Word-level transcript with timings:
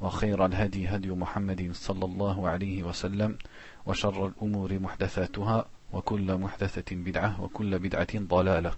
وخير 0.00 0.46
الهدي 0.46 0.88
هدي 0.88 1.10
محمد 1.10 1.70
صلى 1.72 2.04
الله 2.04 2.48
عليه 2.48 2.82
وسلم 2.82 3.38
وشر 3.86 4.26
الأمور 4.26 4.78
محدثاتها 4.78 5.66
وكل 5.92 6.36
محدثة 6.36 6.96
بدعة 6.96 7.42
وكل 7.42 7.78
بدعة 7.78 8.18
ضلالة 8.18 8.72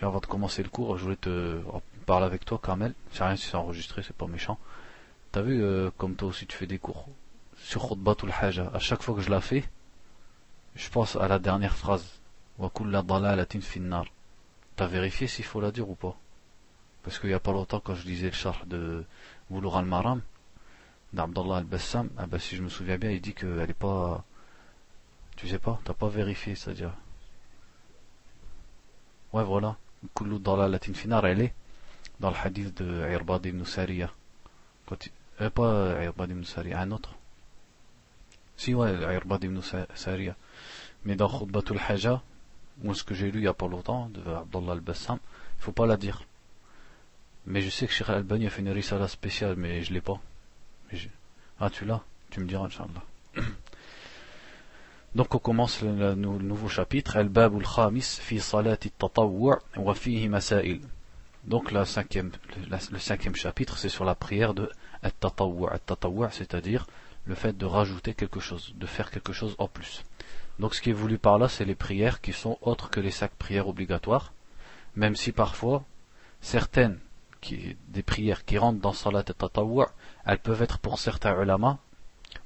Avant 0.00 0.20
de 0.20 0.26
commencer 0.26 0.62
le 0.62 0.68
cours, 0.68 0.96
je 0.96 1.02
voulais 1.02 1.16
te 1.16 1.60
parler 2.06 2.26
avec 2.26 2.44
toi, 2.44 2.60
Carmel. 2.62 2.94
Je 3.10 3.16
sais 3.18 3.24
rien 3.24 3.34
si 3.34 3.46
c'est 3.48 3.56
enregistré, 3.56 4.04
c'est 4.04 4.14
pas 4.14 4.28
méchant. 4.28 4.56
T'as 5.32 5.42
vu, 5.42 5.60
euh, 5.60 5.90
comme 5.98 6.14
toi 6.14 6.28
aussi, 6.28 6.46
tu 6.46 6.56
fais 6.56 6.68
des 6.68 6.78
cours 6.78 7.08
sur 7.56 7.88
Khutbatul 7.88 8.32
Haja. 8.40 8.70
À 8.72 8.78
chaque 8.78 9.02
fois 9.02 9.16
que 9.16 9.20
je 9.20 9.30
la 9.30 9.40
fais, 9.40 9.64
je 10.76 10.88
pense 10.88 11.16
à 11.16 11.26
la 11.26 11.40
dernière 11.40 11.74
phrase. 11.74 12.20
Wa 12.58 12.70
kulla 12.70 13.02
dalalatin 13.02 13.60
finnar. 13.60 14.04
T'as 14.76 14.86
vérifié 14.86 15.26
s'il 15.26 15.44
faut 15.44 15.60
la 15.60 15.72
dire 15.72 15.90
ou 15.90 15.96
pas 15.96 16.16
Parce 17.02 17.18
qu'il 17.18 17.30
y 17.30 17.34
a 17.34 17.40
pas 17.40 17.52
longtemps, 17.52 17.80
quand 17.80 17.96
je 17.96 18.04
disais 18.04 18.28
le 18.28 18.32
char 18.32 18.66
de 18.66 19.04
Boulour 19.50 19.76
al-Maram, 19.76 20.20
d'Abdallah 21.12 21.58
al-Bassam, 21.58 22.10
ah 22.18 22.26
ben, 22.26 22.38
si 22.38 22.56
je 22.56 22.62
me 22.62 22.68
souviens 22.68 22.98
bien, 22.98 23.10
il 23.10 23.20
dit 23.20 23.34
qu'elle 23.34 23.70
est 23.70 23.74
pas. 23.74 24.24
Tu 25.36 25.48
sais 25.48 25.58
pas, 25.58 25.80
t'as 25.84 25.94
pas 25.94 26.08
vérifié, 26.08 26.54
c'est-à-dire. 26.54 26.92
Ouais, 29.32 29.44
voilà. 29.44 29.76
Kullu 30.14 30.38
dalalatin 30.38 30.94
finnar, 30.94 31.26
elle 31.26 31.42
est 31.42 31.54
dans 32.20 32.30
le 32.30 32.36
hadith 32.36 32.82
de 32.82 33.10
Irbad 33.10 33.46
ibn 33.46 33.64
Sariya. 33.64 34.10
Quand 34.86 34.96
euh, 35.40 35.50
pas 35.50 36.02
Irbad 36.02 36.30
ibn 36.30 36.44
Sariya, 36.44 36.80
un 36.80 36.90
autre. 36.90 37.14
Si, 38.56 38.74
ouais, 38.74 38.92
Irbad 38.92 39.44
ibn 39.44 39.60
Sariya. 39.94 40.34
Mais 41.04 41.14
dans 41.14 41.28
Khutbatul 41.28 41.78
Haja, 41.88 42.22
moi 42.82 42.94
ce 42.94 43.04
que 43.04 43.14
j'ai 43.14 43.30
lu 43.30 43.40
il 43.40 43.44
y 43.44 43.48
a 43.48 43.54
pas 43.54 43.68
longtemps, 43.68 44.08
de 44.08 44.20
Abdallah 44.20 44.72
al-Bassam, 44.72 45.18
il 45.58 45.62
faut 45.62 45.72
pas 45.72 45.86
la 45.86 45.96
dire. 45.96 46.22
Mais 47.50 47.62
je 47.62 47.70
sais 47.70 47.86
que 47.86 47.92
Sheikh 47.94 48.10
Al-Bani 48.10 48.46
a 48.46 48.50
fait 48.50 48.60
une 48.60 48.68
risala 48.68 49.08
spéciale, 49.08 49.54
mais 49.56 49.82
je 49.82 49.94
l'ai 49.94 50.02
pas. 50.02 50.20
Ah, 51.58 51.70
tu 51.70 51.86
l'as? 51.86 52.02
Tu 52.30 52.40
me 52.40 52.46
diras, 52.46 52.66
Inch'Allah. 52.66 53.02
Donc 55.14 55.34
on 55.34 55.38
commence 55.38 55.80
le, 55.80 56.14
nouveau 56.14 56.68
chapitre, 56.68 57.16
Al-Bab 57.16 57.56
al-Khamis 57.56 58.20
fi. 58.20 58.40
Donc 61.44 61.72
cinquième, 61.86 62.30
le, 62.70 62.98
cinquième 62.98 63.34
chapitre, 63.34 63.78
c'est 63.78 63.88
sur 63.88 64.04
la 64.04 64.14
prière 64.14 64.52
de 64.52 64.70
Al-Tatawwu'. 65.02 65.70
Al-Tatawwu', 65.70 66.28
c'est-à-dire 66.30 66.86
le 67.24 67.34
fait 67.34 67.56
de 67.56 67.64
rajouter 67.64 68.12
quelque 68.12 68.40
chose, 68.40 68.74
de 68.76 68.86
faire 68.86 69.10
quelque 69.10 69.32
chose 69.32 69.54
en 69.56 69.68
plus. 69.68 70.04
Donc 70.58 70.74
ce 70.74 70.82
qui 70.82 70.90
est 70.90 70.92
voulu 70.92 71.16
par 71.16 71.38
là, 71.38 71.48
c'est 71.48 71.64
les 71.64 71.74
prières 71.74 72.20
qui 72.20 72.34
sont 72.34 72.58
autres 72.60 72.90
que 72.90 73.00
les 73.00 73.10
cinq 73.10 73.30
prières 73.30 73.68
obligatoires, 73.68 74.34
même 74.96 75.16
si 75.16 75.32
parfois 75.32 75.82
certaines 76.42 76.98
des 77.88 78.02
prières 78.02 78.44
qui 78.44 78.58
rentrent 78.58 78.80
dans 78.80 78.92
Salat 78.92 79.24
et 79.28 79.34
Tatawwu', 79.34 79.86
elles 80.26 80.38
peuvent 80.38 80.62
être 80.62 80.78
pour 80.78 80.98
certains 80.98 81.40
ulama 81.40 81.78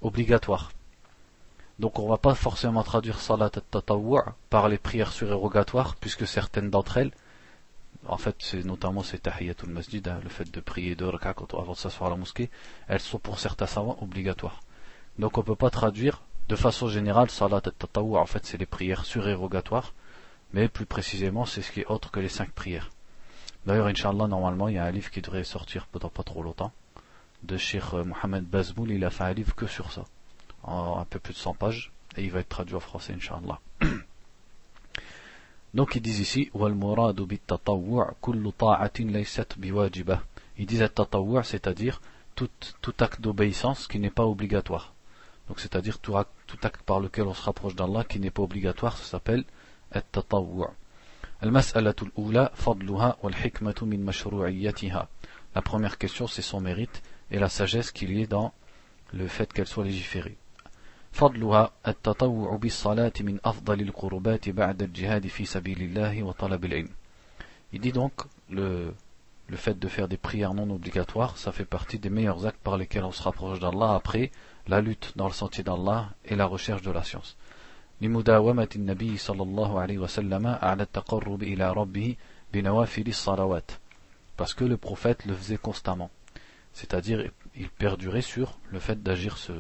obligatoires. 0.01 0.71
Donc 1.79 1.99
on 1.99 2.05
ne 2.05 2.11
va 2.11 2.19
pas 2.19 2.35
forcément 2.35 2.83
traduire 2.83 3.21
Salat 3.21 3.51
et 3.57 3.61
Tatawwu' 3.61 4.23
par 4.51 4.69
les 4.69 4.79
prières 4.79 5.13
surérogatoires, 5.13 5.97
puisque 5.97 6.27
certaines 6.27 6.71
d'entre 6.71 6.99
elles, 6.99 7.13
en 8.07 8.19
fait 8.19 8.37
c'est 8.39 8.65
notamment 8.65 9.03
c'est 9.03 9.19
Tahiyatul 9.19 9.71
Masjid, 9.71 10.07
hein, 10.07 10.21
le 10.23 10.29
fait 10.29 10.51
de 10.51 10.61
prier 10.61 10.95
deux 10.95 11.09
rak'ah 11.09 11.35
avant 11.53 11.73
de 11.73 11.79
s'asseoir 11.79 12.09
à 12.09 12.15
la 12.15 12.17
mosquée, 12.17 12.51
elles 12.89 13.01
sont 13.01 13.19
pour 13.19 13.39
certains 13.39 13.67
savants 13.67 13.99
obligatoires. 14.01 14.61
Donc 15.19 15.39
on 15.39 15.41
ne 15.41 15.47
peut 15.47 15.57
pas 15.57 15.71
traduire 15.71 16.23
de 16.49 16.57
façon 16.57 16.89
générale, 16.89 17.31
salat 17.31 17.63
et 17.67 17.71
tatawwu, 17.71 18.17
en 18.17 18.27
fait, 18.27 18.45
c'est 18.45 18.59
les 18.59 18.67
prières 18.67 19.05
surérogatoires, 19.05 19.95
mais 20.53 20.69
plus 20.69 20.87
précisément, 20.87 21.47
c'est 21.47 21.63
ce 21.63 21.73
qui 21.73 21.81
est 21.81 21.87
autre 21.87 22.11
que 22.11 22.21
les 22.21 22.29
cinq 22.29 22.51
prières. 22.51 22.91
D'ailleurs, 23.67 23.87
Inch'Allah, 23.87 24.27
normalement, 24.27 24.69
il 24.69 24.75
y 24.75 24.79
a 24.79 24.85
un 24.85 24.91
livre 24.91 25.11
qui 25.11 25.21
devrait 25.23 25.45
sortir 25.45 25.87
pendant 25.87 26.09
pas 26.09 26.25
trop 26.25 26.43
longtemps. 26.43 26.73
De 27.45 27.57
Cheikh 27.57 27.95
euh, 27.95 28.05
Mohamed 28.05 28.45
Bazmoul, 28.45 28.91
il 28.91 29.05
a 29.05 29.11
fait 29.11 29.25
un 29.25 29.33
livre 29.33 29.55
que 29.55 29.67
sur 29.67 29.93
ça. 29.93 30.05
En 30.65 30.99
un 30.99 31.05
peu 31.05 31.19
plus 31.19 31.35
de 31.35 31.39
100 31.39 31.55
pages. 31.55 31.93
Et 32.17 32.25
il 32.25 32.31
va 32.31 32.41
être 32.41 32.49
traduit 32.49 32.75
en 32.75 32.81
français, 32.81 33.15
Inch'Allah. 33.15 33.61
Donc 35.75 35.95
ils 35.97 36.03
disent 36.03 36.21
ici, 36.21 36.51
Ils 40.59 40.67
disent 40.67 40.91
c'est-à-dire 41.45 42.01
tout, 42.35 42.95
acte 43.01 43.21
d'obéissance 43.21 43.87
qui 43.87 43.99
n'est 43.99 44.11
pas 44.11 44.27
obligatoire. 44.27 44.93
Donc 45.49 45.61
c'est-à-dire 45.61 45.99
tout 45.99 46.17
acte, 46.17 46.83
par 46.85 47.01
lequel 47.01 47.25
on 47.25 47.35
se 47.35 47.43
rapproche 47.43 47.75
d'Allah 47.75 48.05
qui 48.05 48.21
n'est 48.21 48.31
pas 48.31 48.43
obligatoire, 48.43 48.99
ça 48.99 49.05
s'appelle 49.05 49.45
at-tatawwu'. 49.93 50.69
La 51.42 51.52
première 55.62 55.98
question 55.98 56.28
c'est 56.28 56.42
son 56.42 56.62
mérite 56.62 57.02
et 57.32 57.40
la 57.40 57.50
sagesse 57.50 57.92
qu'il 57.92 58.12
y 58.12 58.22
ait 58.22 58.28
dans 58.28 58.54
le 59.14 59.28
fait 59.28 59.52
qu'elle 59.52 59.68
soit 59.68 59.86
légiférée. 59.86 60.38
فضلها 61.12 61.72
التطوع 61.88 62.58
بالصلاة 62.58 63.14
من 63.20 63.40
أفضل 63.46 63.82
القربات 63.82 64.50
بعد 64.50 64.84
الجهاد 64.84 65.28
في 65.28 65.46
سبيل 65.46 65.82
الله 65.82 66.24
وطلب 66.24 66.66
العلم. 66.66 66.90
Il 67.74 67.82
dit 67.82 67.92
donc 67.92 68.14
le, 68.50 68.94
le 69.48 69.58
fait 69.58 69.80
de 69.80 69.88
faire 69.88 70.08
des 70.08 70.18
prières 70.18 70.54
non 70.54 70.70
obligatoires, 70.70 71.38
ça 71.38 71.52
fait 71.52 71.66
partie 71.66 72.00
des 72.00 72.10
meilleurs 72.10 72.46
actes 72.46 72.62
par 72.64 72.78
lesquels 72.78 73.04
on 73.04 73.12
se 73.12 73.24
rapproche 73.24 73.60
d'Allah 73.60 73.96
après 73.96 74.32
la 74.68 74.82
lutte 74.82 75.14
dans 75.16 75.28
le 75.28 75.34
sentier 75.34 75.64
d'Allah 75.64 76.10
et 76.26 76.36
la 76.36 76.46
recherche 76.46 76.82
de 76.82 76.92
la 76.92 77.04
science. 77.04 77.38
لمداومة 78.03 78.69
النبي 78.77 79.17
صلى 79.17 79.43
الله 79.43 79.81
عليه 79.81 79.99
وسلم 79.99 80.47
على 80.47 80.83
التقرب 80.83 81.43
إلى 81.43 81.73
ربه 81.73 82.17
بنوافل 82.53 83.07
الصلوات. 83.07 83.71
Parce 84.37 84.55
que 84.55 84.65
le 84.65 84.77
prophète 84.77 85.25
le 85.25 85.35
faisait 85.35 85.57
constamment. 85.69 86.11
C'est-à-dire 86.73 87.31
il 87.55 87.69
perdurait 87.69 88.23
sur 88.35 88.59
le 88.73 88.81
fait 88.81 89.01
d'agir 89.03 89.37
ce, 89.37 89.53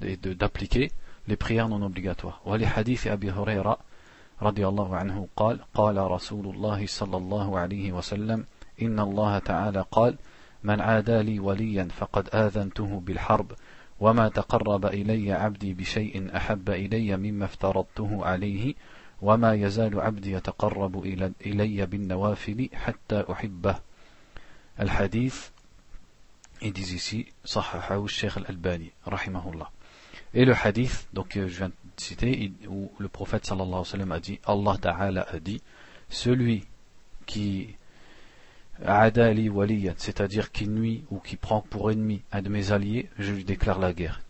d'appliquer 0.00 0.92
les 1.26 1.36
prières 1.36 1.68
non 1.68 1.82
obligatoires. 1.82 2.40
ولحديث 2.46 3.06
أبي 3.06 3.30
هريرة 3.30 3.78
رضي 4.42 4.68
الله 4.68 4.96
عنه 4.96 5.28
قال 5.36 5.60
قال 5.74 5.96
رسول 5.96 6.46
الله 6.54 6.86
صلى 6.86 7.16
الله 7.16 7.58
عليه 7.58 7.92
وسلم 7.92 8.46
إن 8.82 9.00
الله 9.00 9.38
تعالى 9.38 9.84
قال 9.90 10.16
من 10.62 10.80
عادى 10.80 11.22
لي 11.22 11.40
وليا 11.40 11.88
فقد 11.98 12.28
آذنته 12.34 13.00
بالحرب 13.00 13.52
وما 14.00 14.28
تقرب 14.28 14.86
إلي 14.86 15.32
عبدي 15.32 15.74
بشيء 15.74 16.36
أحب 16.36 16.70
إلي 16.70 17.16
مما 17.16 17.44
افترضته 17.44 18.26
عليه 18.26 18.74
وما 19.22 19.54
يزال 19.54 20.00
عبدي 20.00 20.32
يتقرب 20.32 21.04
إلي 21.46 21.86
بالنوافل 21.86 22.68
حتى 22.74 23.24
أحبه. 23.32 23.76
الحديث 24.80 25.48
ici 26.62 27.16
صححه 27.44 28.04
الشيخ 28.04 28.38
الألباني 28.38 28.92
رحمه 29.08 29.52
الله 29.52 29.66
et 30.34 30.44
le 30.44 30.52
hadith 30.54 31.08
donc 31.12 31.32
je 31.34 31.40
viens 31.40 31.68
de 31.68 31.74
citer 31.96 32.52
où 32.68 32.90
le 32.98 33.08
prophète 33.08 33.46
sallallahu 33.46 33.68
alayhi 33.68 33.78
wa 33.78 33.84
sallam 33.84 34.12
a 34.12 34.20
dit 34.20 34.40
Allah 34.44 34.76
ta'ala 34.78 35.22
a 35.22 35.38
dit 35.38 35.62
celui 36.10 36.66
qui 37.24 37.76
Adali 38.84 39.50
c'est-à-dire 39.96 40.52
qui 40.52 40.68
nuit 40.68 41.04
ou 41.10 41.18
qui 41.18 41.36
prend 41.36 41.62
pour 41.62 41.90
ennemi 41.90 42.22
un 42.32 42.42
de 42.42 42.48
mes 42.48 42.72
alliés, 42.72 43.08
je 43.18 43.32
lui 43.32 43.44
déclare 43.44 43.78
la 43.78 43.92
guerre. 43.92 44.20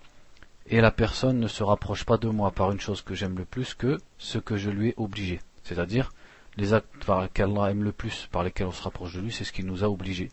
Et 0.69 0.81
la 0.81 0.91
personne 0.91 1.39
ne 1.39 1.49
se 1.49 1.63
rapproche 1.63 2.05
pas 2.05 2.17
de 2.17 2.29
moi 2.29 2.51
par 2.51 2.73
une 2.73 2.81
chose 2.81 3.03
que 3.03 3.15
j'aime 3.15 3.39
le 3.39 3.45
plus 3.45 3.75
que 3.75 3.99
ce 4.19 4.39
que 4.39 4.57
je 4.57 4.71
lui 4.71 4.91
ai 4.91 4.95
obligé. 4.97 5.41
C'est-à-dire, 5.63 6.13
les 6.57 6.75
actes 6.75 7.05
par 7.05 7.23
lesquels 7.23 7.51
Allah 7.51 7.71
aime 7.71 7.85
le 7.85 7.93
plus, 7.93 8.29
par 8.33 8.43
lesquels 8.43 8.67
on 8.67 8.73
se 8.73 8.83
rapproche 8.83 9.15
de 9.15 9.21
lui, 9.21 9.33
c'est 9.33 9.45
ce 9.45 9.53
qu'il 9.53 9.67
nous 9.67 9.85
a 9.85 9.91
obligé. 9.91 10.31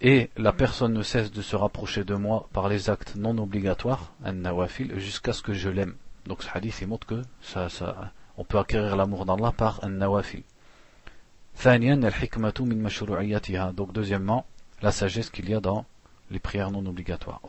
et 0.00 0.30
la 0.36 0.52
personne 0.52 0.94
ne 0.94 1.02
cesse 1.02 1.30
de 1.30 1.42
se 1.42 1.56
rapprocher 1.56 2.04
de 2.04 2.14
moi 2.14 2.48
par 2.54 2.68
les 2.68 2.88
actes 2.88 3.16
non 3.16 3.36
obligatoires, 3.36 4.12
un 4.24 4.32
nawafil, 4.32 4.98
jusqu'à 4.98 5.34
ce 5.34 5.42
que 5.42 5.52
je 5.52 5.68
l'aime. 5.68 5.94
Donc 6.26 6.42
ce 6.42 6.48
hadith 6.52 6.86
montre 6.86 7.06
que 7.06 7.22
ça, 7.42 7.68
ça, 7.68 8.12
on 8.38 8.44
peut 8.44 8.58
acquérir 8.58 8.96
l'amour 8.96 9.26
d'Allah 9.26 9.52
par 9.52 9.84
un 9.84 9.90
nawafil. 9.90 10.42
Donc 13.74 13.92
deuxièmement, 13.92 14.46
la 14.80 14.92
sagesse 14.92 15.28
qu'il 15.28 15.50
y 15.50 15.54
a 15.54 15.60
dans 15.60 15.84
les 16.30 16.38
prières 16.38 16.70
non 16.70 16.86
obligatoires. 16.86 17.42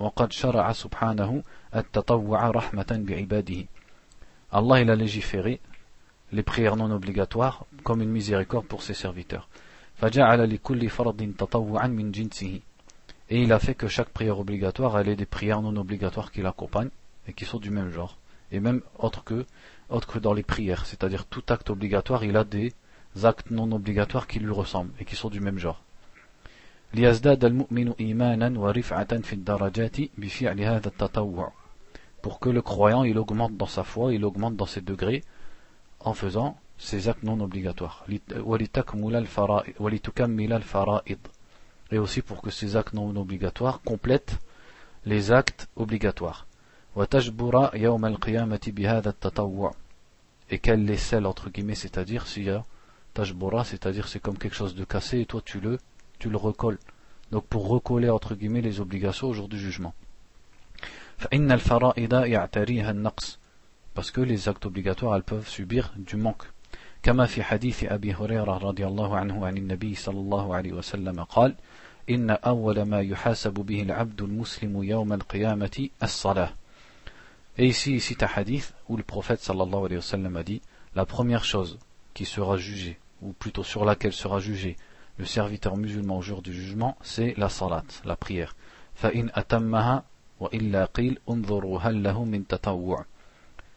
Allah 4.52 4.82
il 4.82 4.90
a 4.90 4.96
légiféré 4.96 5.62
les 6.34 6.44
prières 6.44 6.76
non 6.76 6.92
obligatoires 6.92 7.66
comme 7.84 8.02
une 8.02 8.10
miséricorde 8.10 8.66
pour 8.66 8.84
ses 8.84 8.94
serviteurs. 8.94 9.48
Et 13.30 13.42
il 13.44 13.54
a 13.54 13.60
fait 13.60 13.76
que 13.76 13.88
chaque 13.88 14.10
prière 14.10 14.40
obligatoire, 14.40 15.00
elle 15.00 15.16
des 15.16 15.26
prières 15.26 15.62
non 15.62 15.78
obligatoires 15.78 16.34
qui 16.34 16.42
l'accompagnent 16.42 16.90
et 17.28 17.34
qui 17.34 17.46
sont 17.46 17.60
du 17.60 17.70
même 17.70 17.92
genre. 17.92 18.18
Et 18.52 18.60
même 18.60 18.82
autre 19.00 19.24
que, 19.24 19.46
autre 19.90 20.08
que 20.10 20.20
dans 20.20 20.34
les 20.34 20.44
prières. 20.44 20.86
C'est-à-dire 20.86 21.26
tout 21.26 21.44
acte 21.48 21.70
obligatoire, 21.70 22.26
il 22.26 22.36
a 22.36 22.44
des 22.44 22.74
actes 23.24 23.52
non 23.52 23.72
obligatoires 23.72 24.28
qui 24.28 24.40
lui 24.40 24.52
ressemblent 24.52 24.94
et 25.00 25.06
qui 25.06 25.16
sont 25.16 25.30
du 25.30 25.40
même 25.40 25.60
genre. 25.60 25.82
Pour 32.22 32.40
que 32.40 32.50
le 32.50 32.62
croyant 32.62 33.04
il 33.04 33.18
augmente 33.18 33.56
dans 33.58 33.66
sa 33.66 33.84
foi, 33.84 34.14
il 34.14 34.26
augmente 34.26 34.56
dans 34.56 34.66
ses 34.66 34.82
degrés 34.82 35.24
en 36.02 36.14
faisant 36.14 36.58
ces 36.78 37.08
actes 37.08 37.24
non 37.24 37.40
obligatoires. 37.40 38.06
Et 41.92 41.98
aussi 41.98 42.22
pour 42.22 42.42
que 42.42 42.50
ces 42.50 42.76
actes 42.76 42.94
non 42.94 43.16
obligatoires 43.16 43.82
complètent 43.82 44.40
les 45.06 45.32
actes 45.32 45.70
obligatoires. 45.76 46.46
Et 50.50 50.60
qu'elle 50.60 50.86
les 50.86 50.98
scelle 50.98 51.26
entre 51.26 51.50
guillemets, 51.50 51.76
c'est-à-dire 51.76 52.28
s'il 52.28 52.44
y 52.44 52.50
a 52.50 52.64
tajbura, 53.15 53.65
c'est-à-dire 53.65 54.09
c'est 54.09 54.21
comme 54.21 54.39
quelque 54.39 54.55
chose 54.57 54.75
de 54.75 54.85
cassé 54.85 55.21
et 55.21 55.27
toi 55.27 55.41
tu 55.45 55.61
le, 55.61 55.79
tu 56.19 56.29
le 56.31 56.37
recolles. 56.37 56.79
Donc 57.33 57.45
pour 57.47 57.69
recoller 57.69 58.11
entre 58.11 58.35
guillemets 58.35 58.61
les 58.61 58.81
obligations 58.81 59.29
au 59.29 59.33
jour 59.33 59.49
du 59.49 59.59
jugement. 59.59 59.95
Parce 63.95 64.11
que 64.11 64.21
les 64.21 64.49
actes 64.49 64.67
obligatoires, 64.67 65.17
elles 65.17 65.23
peuvent 65.23 65.49
subir 65.49 65.93
du 65.97 66.17
manque. 66.17 66.47
كما 67.03 67.27
في 67.27 67.43
حديث 67.43 67.85
أبي 67.85 68.15
هريرة 68.15 68.59
رضي 68.59 68.87
الله 68.87 69.17
عنه 69.17 69.47
عن 69.47 69.57
النبي 69.57 69.95
صلى 69.95 70.21
الله 70.21 70.55
عليه 70.55 70.73
وسلم 70.73 71.25
قال 71.25 71.55
إن 72.11 72.31
أول 72.31 72.83
ما 72.83 73.01
يحاسب 73.01 73.53
به 73.53 73.83
العبد 73.83 74.23
المسلم 74.23 74.83
يوم 74.83 75.13
القيامة 75.13 75.89
الصلاة 76.03 76.53
Et 77.59 77.69
ici, 77.69 77.95
ici, 77.95 78.17
un 78.21 78.27
hadith 78.27 78.75
où 78.89 78.97
le 78.97 79.03
prophète 79.03 79.41
sallallahu 79.41 79.87
alayhi 79.87 79.97
wa 79.97 80.03
sallam 80.03 80.37
a 80.37 80.43
dit 80.43 80.61
la 80.95 81.07
première 81.07 81.45
chose 81.45 81.79
qui 82.13 82.27
sera 82.27 82.59
jugée, 82.59 82.99
ou 83.22 83.34
plutôt 83.34 83.64
sur 83.64 83.86
laquelle 83.86 84.14
sera 84.14 84.40
jugé 84.40 84.78
le 85.18 85.26
serviteur 85.26 85.78
musulman 85.78 86.18
au 86.18 86.22
jour 86.22 86.42
du 86.42 86.54
jugement, 86.54 86.98
c'est 87.02 87.34
la 87.38 87.50
salat, 87.50 87.84
la 88.06 88.16
prière. 88.16 88.56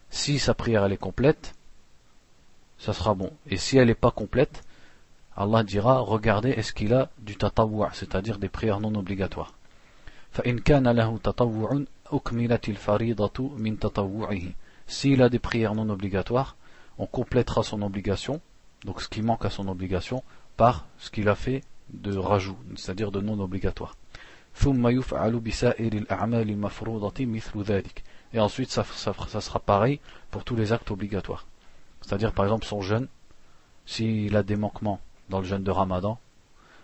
Si 0.09 0.39
sa 0.39 0.53
prière 0.53 0.85
elle 0.85 0.93
est 0.93 0.97
complète, 0.97 1.53
ça 2.77 2.93
sera 2.93 3.13
bon. 3.13 3.31
Et 3.47 3.57
si 3.57 3.77
elle 3.77 3.87
n'est 3.87 3.95
pas 3.95 4.11
complète, 4.11 4.63
Allah 5.35 5.63
dira, 5.63 5.99
regardez, 5.99 6.49
est-ce 6.51 6.73
qu'il 6.73 6.93
a 6.93 7.09
du 7.19 7.35
tatawwa, 7.35 7.89
c'est-à-dire 7.93 8.37
des 8.37 8.49
prières 8.49 8.79
non 8.79 8.95
obligatoires. 8.95 9.53
S'il 14.87 15.21
a 15.21 15.29
des 15.29 15.39
prières 15.39 15.75
non 15.75 15.89
obligatoires, 15.89 16.55
on 16.97 17.05
complétera 17.05 17.63
son 17.63 17.81
obligation 17.81 18.41
donc 18.85 19.01
ce 19.01 19.09
qui 19.09 19.21
manque 19.21 19.43
à 19.45 19.49
son 19.49 19.67
obligation, 19.67 20.23
par 20.55 20.85
ce 20.99 21.09
qu'il 21.09 21.27
a 21.27 21.35
fait 21.35 21.63
de 21.89 22.15
rajout, 22.15 22.57
c'est-à-dire 22.75 23.11
de 23.11 23.19
non 23.19 23.39
obligatoire. 23.39 23.95
Et 28.33 28.39
ensuite, 28.39 28.71
ça, 28.71 28.83
sera 28.85 29.59
pareil 29.59 29.99
pour 30.31 30.43
tous 30.43 30.55
les 30.55 30.71
actes 30.71 30.91
obligatoires. 30.91 31.45
C'est-à-dire, 32.01 32.31
par 32.31 32.45
exemple, 32.45 32.65
son 32.65 32.81
jeûne, 32.81 33.07
s'il 33.85 34.35
a 34.37 34.43
des 34.43 34.55
manquements 34.55 34.99
dans 35.29 35.39
le 35.39 35.45
jeûne 35.45 35.63
de 35.63 35.71
Ramadan, 35.71 36.19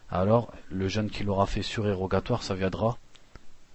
alors 0.10 0.52
le 0.70 0.88
jeûne 0.88 1.10
qu'il 1.10 1.30
aura 1.30 1.46
fait 1.46 1.62
surérogatoire, 1.62 2.44
ça 2.44 2.56
viendra 2.56 2.98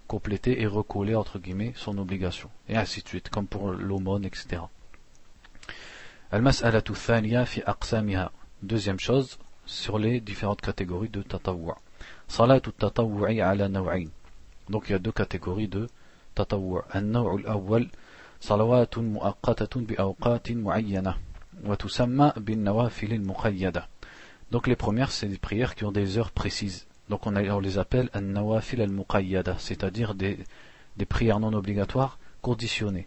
compléter 0.06 0.61
et 0.61 0.67
recoller, 0.67 1.14
entre 1.14 1.38
guillemets, 1.38 1.73
son 1.76 1.96
obligation. 1.99 2.50
Et 2.69 2.76
ainsi 2.76 3.02
de 3.02 3.08
suite, 3.08 3.31
comme 3.31 3.46
pour 3.46 3.70
l'aumône, 3.70 4.25
etc. 4.25 4.62
Deuxième 8.62 8.99
chose, 8.99 9.38
sur 9.64 9.99
les 9.99 10.20
différentes 10.20 10.61
catégories 10.61 11.08
de 11.08 11.23
tatawwa. 11.23 11.78
Salat 12.26 12.61
ou 12.67 12.73
tatawwa'i 12.73 13.40
ala 13.40 13.69
naw'in. 13.69 14.06
Donc 14.69 14.88
il 14.88 14.93
y 14.93 14.94
a 14.96 14.99
deux 14.99 15.12
catégories 15.12 15.69
de 15.69 15.88
tatawwa. 16.34 16.84
An-naw'u 16.93 17.44
al-awwal, 17.44 17.87
salawatun 18.40 19.02
mu'aqqatatun 19.02 19.82
bi 19.82 19.94
awqatin 19.96 20.56
mu'ayyana. 20.56 21.17
Wa 21.64 21.76
tusamma 21.76 22.34
bin 22.40 22.56
nawafil 22.56 23.12
al-muqayyada. 23.12 23.87
Donc 24.50 24.67
les 24.67 24.76
premières, 24.76 25.12
c'est 25.12 25.28
des 25.28 25.38
prières 25.38 25.76
qui 25.76 25.84
ont 25.84 25.93
des 25.93 26.19
heures 26.19 26.32
précises. 26.32 26.88
Donc 27.08 27.26
on, 27.26 27.37
a, 27.37 27.43
on 27.43 27.61
les 27.61 27.78
appelle 27.78 28.11
an-nawafil 28.14 28.82
al-muqayyada, 28.82 29.56
c'est-à-dire 29.58 30.17
des, 30.17 30.38
des 30.96 31.06
prières 31.06 31.38
non 31.38 31.52
obligatoires 31.52 32.19
conditionnées. 32.43 33.06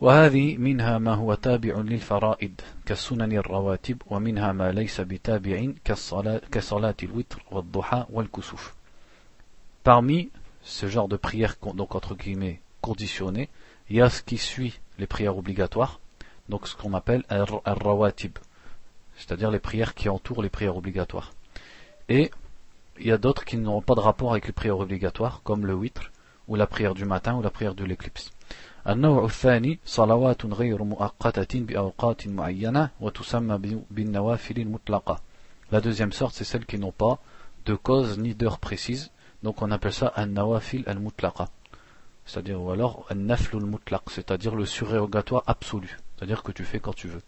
وهذه 0.00 0.56
منها 0.56 0.98
ما 0.98 1.14
هو 1.14 1.34
تابع 1.34 1.74
للفرائض 1.78 2.60
كالسنن 2.86 3.32
الرواتب 3.32 4.02
ومنها 4.06 4.52
ما 4.52 4.72
ليس 4.72 5.00
بتابع 5.00 5.72
كالصلاة, 5.84 6.40
كصلاة 6.52 6.96
الوتر 7.02 7.42
والضحى 7.50 8.06
والكسوف. 8.10 8.74
Parmi 9.84 10.30
ce 10.62 10.86
genre 10.86 11.08
de 11.08 11.16
prière, 11.16 11.56
donc 11.74 11.94
entre 11.94 12.14
guillemets, 12.14 12.60
conditionnée, 12.80 13.48
il 13.90 13.96
y 13.96 14.02
a 14.02 14.10
ce 14.10 14.22
qui 14.22 14.38
suit 14.38 14.80
les 14.98 15.06
prières 15.06 15.36
obligatoires, 15.36 16.00
donc 16.48 16.66
ce 16.66 16.76
qu'on 16.76 16.94
appelle 16.94 17.24
al-rawatib, 17.28 18.38
c'est-à-dire 19.16 19.50
les 19.50 19.58
prières 19.58 19.94
qui 19.94 20.08
entourent 20.08 20.42
les 20.42 20.48
prières 20.48 20.76
obligatoires. 20.76 21.32
Et 22.08 22.30
il 22.98 23.06
y 23.06 23.12
a 23.12 23.18
d'autres 23.18 23.44
qui 23.44 23.56
n'ont 23.56 23.82
pas 23.82 23.94
de 23.94 24.00
rapport 24.00 24.32
avec 24.32 24.46
les 24.46 24.52
prières 24.52 24.78
obligatoires, 24.78 25.42
comme 25.44 25.66
le 25.66 25.74
witr, 25.74 26.10
ou 26.48 26.56
la 26.56 26.66
prière 26.66 26.94
du 26.94 27.04
matin, 27.04 27.34
ou 27.36 27.42
la 27.42 27.50
prière 27.50 27.74
de 27.74 27.84
l'éclipse. 27.84 28.32
La 28.87 28.95
deuxième 35.81 36.13
sorte, 36.13 36.35
c'est 36.35 36.45
celles 36.45 36.65
qui 36.65 36.79
n'ont 36.79 36.93
pas 36.93 37.19
de 37.65 37.75
cause 37.75 38.17
ni 38.17 38.33
d'heure 38.33 38.59
précise, 38.59 39.11
donc 39.43 39.61
on 39.61 39.71
appelle 39.71 39.91
ça 39.91 40.13
un 40.15 40.27
nawafil 40.27 40.85
al-mutlaqa. 40.87 41.49
C'est-à-dire, 42.25 42.61
ou 42.61 42.71
alors 42.71 43.05
un 43.09 43.15
nafl 43.15 43.57
al-mutlaq, 43.57 44.03
c'est-à-dire 44.07 44.55
le 44.55 44.65
surérogatoire 44.65 45.43
absolu. 45.47 45.97
C'est-à-dire 46.15 46.41
que 46.41 46.53
tu 46.53 46.63
fais 46.63 46.79
quand 46.79 46.95
tu 46.95 47.09
veux. 47.09 47.21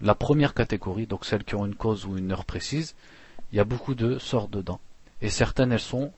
La 0.00 0.14
première 0.14 0.54
catégorie, 0.54 1.08
donc 1.08 1.24
celles 1.24 1.42
qui 1.42 1.56
ont 1.56 1.66
une 1.66 1.74
cause 1.74 2.06
ou 2.06 2.16
une 2.16 2.30
heure 2.30 2.44
précise, 2.44 2.94
il 3.50 3.56
y 3.56 3.60
a 3.60 3.64
beaucoup 3.64 3.96
de 3.96 4.18
sortes 4.18 4.52
dedans. 4.52 4.78
Et 5.22 5.30
certaines, 5.30 5.70
elles 5.70 5.80
sont, 5.80 6.12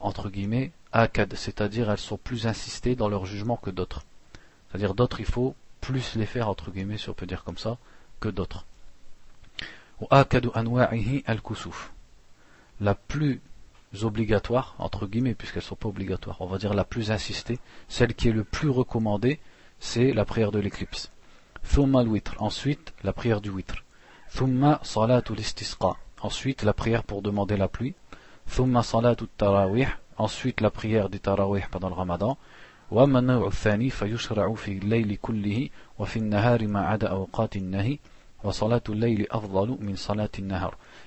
entre 0.00 0.28
guillemets, 0.28 0.72
akad, 0.92 1.34
c'est-à-dire 1.34 1.90
elles 1.90 1.98
sont 1.98 2.16
plus 2.16 2.48
insistées 2.48 2.96
dans 2.96 3.08
leur 3.08 3.26
jugement 3.26 3.56
que 3.56 3.70
d'autres. 3.70 4.04
C'est-à-dire 4.68 4.94
d'autres, 4.94 5.20
il 5.20 5.26
faut 5.26 5.54
plus 5.80 6.16
les 6.16 6.26
faire, 6.26 6.48
entre 6.48 6.72
guillemets, 6.72 6.98
si 6.98 7.08
on 7.08 7.14
peut 7.14 7.26
dire 7.26 7.44
comme 7.44 7.58
ça, 7.58 7.78
que 8.18 8.28
d'autres. 8.28 8.66
La 12.80 12.96
plus 12.96 13.40
obligatoire, 14.02 14.74
entre 14.78 15.06
guillemets, 15.06 15.34
puisqu'elles 15.34 15.62
ne 15.62 15.68
sont 15.68 15.76
pas 15.76 15.88
obligatoires, 15.88 16.40
on 16.40 16.46
va 16.46 16.58
dire 16.58 16.74
la 16.74 16.84
plus 16.84 17.12
insistée, 17.12 17.60
celle 17.88 18.14
qui 18.14 18.28
est 18.28 18.32
le 18.32 18.42
plus 18.42 18.68
recommandée, 18.68 19.38
c'est 19.78 20.12
la 20.12 20.24
prière 20.24 20.50
de 20.50 20.58
l'éclipse. 20.58 21.10
ensuite 22.38 22.92
la 23.04 23.12
prière 23.12 23.40
du 23.40 23.50
witr. 23.50 23.84
ensuite 26.24 26.62
la 26.62 26.72
prière 26.72 27.04
pour 27.04 27.22
demander 27.22 27.56
la 27.56 27.68
pluie. 27.68 27.94
Ensuite 30.16 30.60
la 30.60 30.70
prière 30.70 31.08
du 31.08 31.20
tarawih 31.20 31.64
pendant 31.70 31.88
le 31.88 31.94
ramadan. 31.94 32.38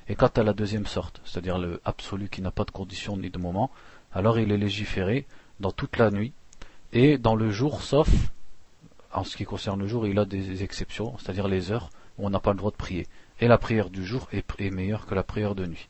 Et 0.09 0.15
quant 0.15 0.27
à 0.27 0.43
la 0.43 0.53
deuxième 0.53 0.85
sorte, 0.85 1.21
c'est-à-dire 1.23 1.57
le 1.57 1.81
absolu 1.85 2.29
qui 2.29 2.41
n'a 2.41 2.51
pas 2.51 2.65
de 2.65 2.71
condition 2.71 3.15
ni 3.15 3.29
de 3.29 3.37
moment, 3.37 3.69
alors 4.11 4.39
il 4.39 4.51
est 4.51 4.57
légiféré 4.57 5.25
dans 5.59 5.71
toute 5.71 5.97
la 5.97 6.09
nuit 6.11 6.33
et 6.93 7.17
dans 7.17 7.35
le 7.35 7.51
jour, 7.51 7.81
sauf 7.81 8.09
en 9.13 9.23
ce 9.23 9.37
qui 9.37 9.45
concerne 9.45 9.79
le 9.79 9.87
jour, 9.87 10.07
il 10.07 10.19
a 10.19 10.25
des 10.25 10.63
exceptions, 10.63 11.17
c'est-à-dire 11.17 11.47
les 11.47 11.71
heures 11.71 11.89
où 12.17 12.25
on 12.25 12.29
n'a 12.29 12.39
pas 12.39 12.51
le 12.51 12.57
droit 12.57 12.71
de 12.71 12.75
prier. 12.75 13.07
Et 13.39 13.47
la 13.47 13.57
prière 13.57 13.89
du 13.89 14.05
jour 14.05 14.27
est 14.31 14.71
meilleure 14.71 15.05
que 15.05 15.15
la 15.15 15.23
prière 15.23 15.55
de 15.55 15.65
nuit. 15.65 15.87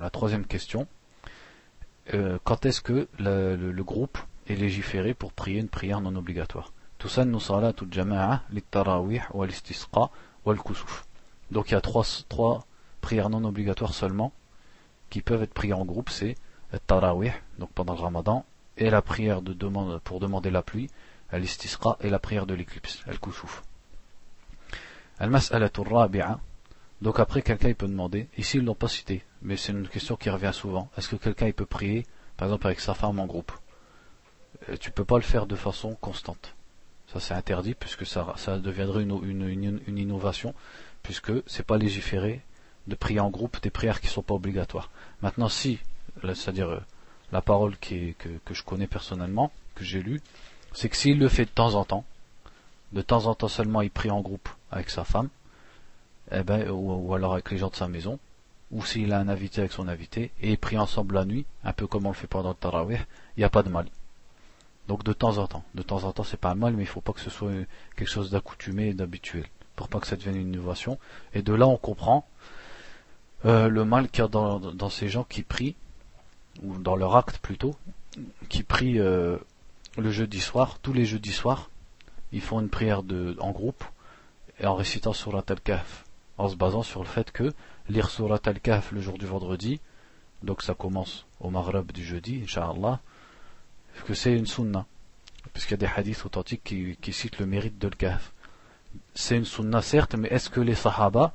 La 0.00 0.10
troisième 0.10 0.46
question, 0.46 0.86
euh, 2.14 2.38
quand 2.44 2.66
est-ce 2.66 2.80
que 2.80 3.08
le, 3.18 3.56
le, 3.56 3.72
le, 3.72 3.84
groupe 3.84 4.18
est 4.46 4.54
légiféré 4.54 5.12
pour 5.12 5.32
prier 5.32 5.58
une 5.60 5.68
prière 5.68 6.00
non 6.00 6.14
obligatoire? 6.14 6.72
Donc 11.50 11.70
il 11.70 11.72
y 11.72 11.74
a 11.74 11.80
trois, 11.80 12.04
trois 12.28 12.66
prières 13.00 13.30
non 13.30 13.44
obligatoires 13.44 13.94
seulement 13.94 14.32
qui 15.08 15.20
peuvent 15.20 15.42
être 15.42 15.54
priées 15.54 15.72
en 15.72 15.84
groupe, 15.84 16.10
c'est 16.10 16.36
tarawih, 16.86 17.32
donc 17.58 17.70
pendant 17.72 17.94
le 17.94 18.00
ramadan, 18.00 18.44
et 18.76 18.90
la 18.90 19.02
prière 19.02 19.42
de 19.42 19.52
demande, 19.52 20.00
pour 20.02 20.20
demander 20.20 20.50
la 20.50 20.62
pluie, 20.62 20.88
l'istisqa, 21.32 21.96
et 22.00 22.10
la 22.10 22.20
prière 22.20 22.46
de 22.46 22.54
l'éclipse, 22.54 23.02
al-kusuf. 23.08 23.64
Donc 27.02 27.18
après, 27.18 27.42
quelqu'un 27.42 27.72
peut 27.72 27.88
demander, 27.88 28.28
ici 28.36 28.58
ils 28.58 28.64
l'ont 28.64 28.74
pas 28.74 28.88
cité, 28.88 29.22
mais 29.42 29.56
c'est 29.56 29.72
une 29.72 29.88
question 29.88 30.16
qui 30.16 30.28
revient 30.30 30.52
souvent. 30.52 30.90
Est-ce 30.96 31.08
que 31.08 31.16
quelqu'un 31.16 31.50
peut 31.52 31.66
prier, 31.66 32.06
par 32.36 32.48
exemple 32.48 32.66
avec 32.66 32.80
sa 32.80 32.94
femme 32.94 33.18
en 33.18 33.26
groupe? 33.26 33.52
Euh, 34.68 34.76
Tu 34.78 34.90
peux 34.90 35.04
pas 35.04 35.16
le 35.16 35.22
faire 35.22 35.46
de 35.46 35.56
façon 35.56 35.94
constante. 35.94 36.54
Ça 37.12 37.20
c'est 37.20 37.34
interdit 37.34 37.74
puisque 37.74 38.06
ça, 38.06 38.34
ça 38.36 38.58
deviendrait 38.58 39.02
une, 39.02 39.80
innovation, 39.88 40.54
puisque 41.02 41.32
c'est 41.46 41.66
pas 41.66 41.78
légiféré 41.78 42.42
de 42.86 42.94
prier 42.94 43.20
en 43.20 43.30
groupe 43.30 43.60
des 43.62 43.70
prières 43.70 44.00
qui 44.00 44.08
sont 44.08 44.22
pas 44.22 44.34
obligatoires. 44.34 44.90
Maintenant 45.22 45.48
si, 45.48 45.78
c'est-à-dire 46.22 46.68
euh, 46.68 46.80
la 47.32 47.42
parole 47.42 47.76
que 47.78 48.14
je 48.52 48.62
connais 48.62 48.86
personnellement, 48.86 49.52
que 49.74 49.84
j'ai 49.84 50.02
lue, 50.02 50.20
c'est 50.72 50.88
que 50.88 50.96
s'il 50.96 51.18
le 51.18 51.28
fait 51.28 51.46
de 51.46 51.50
temps 51.50 51.74
en 51.74 51.84
temps, 51.84 52.04
de 52.92 53.02
temps 53.02 53.26
en 53.26 53.34
temps 53.34 53.48
seulement 53.48 53.82
il 53.82 53.90
prie 53.90 54.10
en 54.10 54.20
groupe 54.20 54.48
avec 54.70 54.90
sa 54.90 55.04
femme, 55.04 55.28
eh 56.32 56.42
ben, 56.42 56.68
ou, 56.70 57.14
alors 57.14 57.32
avec 57.32 57.50
les 57.50 57.58
gens 57.58 57.68
de 57.68 57.76
sa 57.76 57.88
maison, 57.88 58.18
ou 58.70 58.84
s'il 58.84 59.12
a 59.12 59.18
un 59.18 59.28
invité 59.28 59.60
avec 59.60 59.72
son 59.72 59.88
invité, 59.88 60.30
et 60.40 60.56
prie 60.56 60.78
ensemble 60.78 61.16
la 61.16 61.24
nuit, 61.24 61.44
un 61.64 61.72
peu 61.72 61.86
comme 61.86 62.06
on 62.06 62.10
le 62.10 62.14
fait 62.14 62.26
pendant 62.26 62.50
le 62.50 62.54
tarawih, 62.54 62.98
il 63.36 63.40
n'y 63.40 63.44
a 63.44 63.50
pas 63.50 63.62
de 63.62 63.68
mal. 63.68 63.86
Donc 64.88 65.04
de 65.04 65.12
temps 65.12 65.38
en 65.38 65.46
temps, 65.46 65.64
de 65.74 65.82
temps 65.82 66.04
en 66.04 66.12
temps 66.12 66.24
c'est 66.24 66.36
pas 66.36 66.50
un 66.50 66.54
mal, 66.54 66.74
mais 66.74 66.82
il 66.82 66.86
faut 66.86 67.00
pas 67.00 67.12
que 67.12 67.20
ce 67.20 67.30
soit 67.30 67.52
quelque 67.96 68.08
chose 68.08 68.30
d'accoutumé 68.30 68.88
et 68.88 68.94
d'habituel, 68.94 69.46
pour 69.76 69.88
pas 69.88 70.00
que 70.00 70.06
ça 70.06 70.16
devienne 70.16 70.36
une 70.36 70.52
innovation. 70.54 70.98
Et 71.34 71.42
de 71.42 71.52
là 71.52 71.66
on 71.66 71.76
comprend 71.76 72.26
euh, 73.44 73.68
le 73.68 73.84
mal 73.84 74.08
qu'il 74.08 74.22
y 74.22 74.26
a 74.26 74.28
dans, 74.28 74.90
ces 74.90 75.08
gens 75.08 75.24
qui 75.24 75.42
prient, 75.42 75.74
ou 76.62 76.76
dans 76.78 76.96
leur 76.96 77.16
acte 77.16 77.38
plutôt, 77.38 77.74
qui 78.48 78.62
prient 78.62 78.98
euh, 78.98 79.36
le 79.96 80.10
jeudi 80.10 80.40
soir, 80.40 80.78
tous 80.80 80.92
les 80.92 81.06
jeudis 81.06 81.32
soirs, 81.32 81.70
ils 82.32 82.40
font 82.40 82.60
une 82.60 82.68
prière 82.68 83.02
de, 83.02 83.36
en 83.40 83.50
groupe 83.50 83.84
et 84.60 84.66
en 84.66 84.74
récitant 84.74 85.12
Surat 85.12 85.44
al-Kahf, 85.48 86.04
en 86.38 86.48
se 86.48 86.56
basant 86.56 86.82
sur 86.82 87.00
le 87.00 87.08
fait 87.08 87.32
que 87.32 87.52
lire 87.88 88.10
Surat 88.10 88.40
al-Kahf 88.44 88.92
le 88.92 89.00
jour 89.00 89.18
du 89.18 89.26
vendredi, 89.26 89.80
donc 90.42 90.62
ça 90.62 90.74
commence 90.74 91.26
au 91.40 91.50
Maghreb 91.50 91.92
du 91.92 92.04
jeudi, 92.04 92.42
Inch'Allah, 92.44 93.00
que 94.06 94.14
c'est 94.14 94.32
une 94.32 94.46
sunna, 94.46 94.86
puisqu'il 95.52 95.72
y 95.72 95.74
a 95.74 95.78
des 95.78 95.90
hadiths 95.94 96.24
authentiques 96.24 96.62
qui, 96.64 96.96
qui 97.00 97.12
citent 97.12 97.38
le 97.38 97.46
mérite 97.46 97.78
de 97.78 97.88
l'Kahf. 97.88 98.32
C'est 99.14 99.36
une 99.36 99.44
sunna 99.44 99.82
certes, 99.82 100.14
mais 100.14 100.28
est-ce 100.28 100.50
que 100.50 100.60
les 100.60 100.74
Sahaba, 100.74 101.34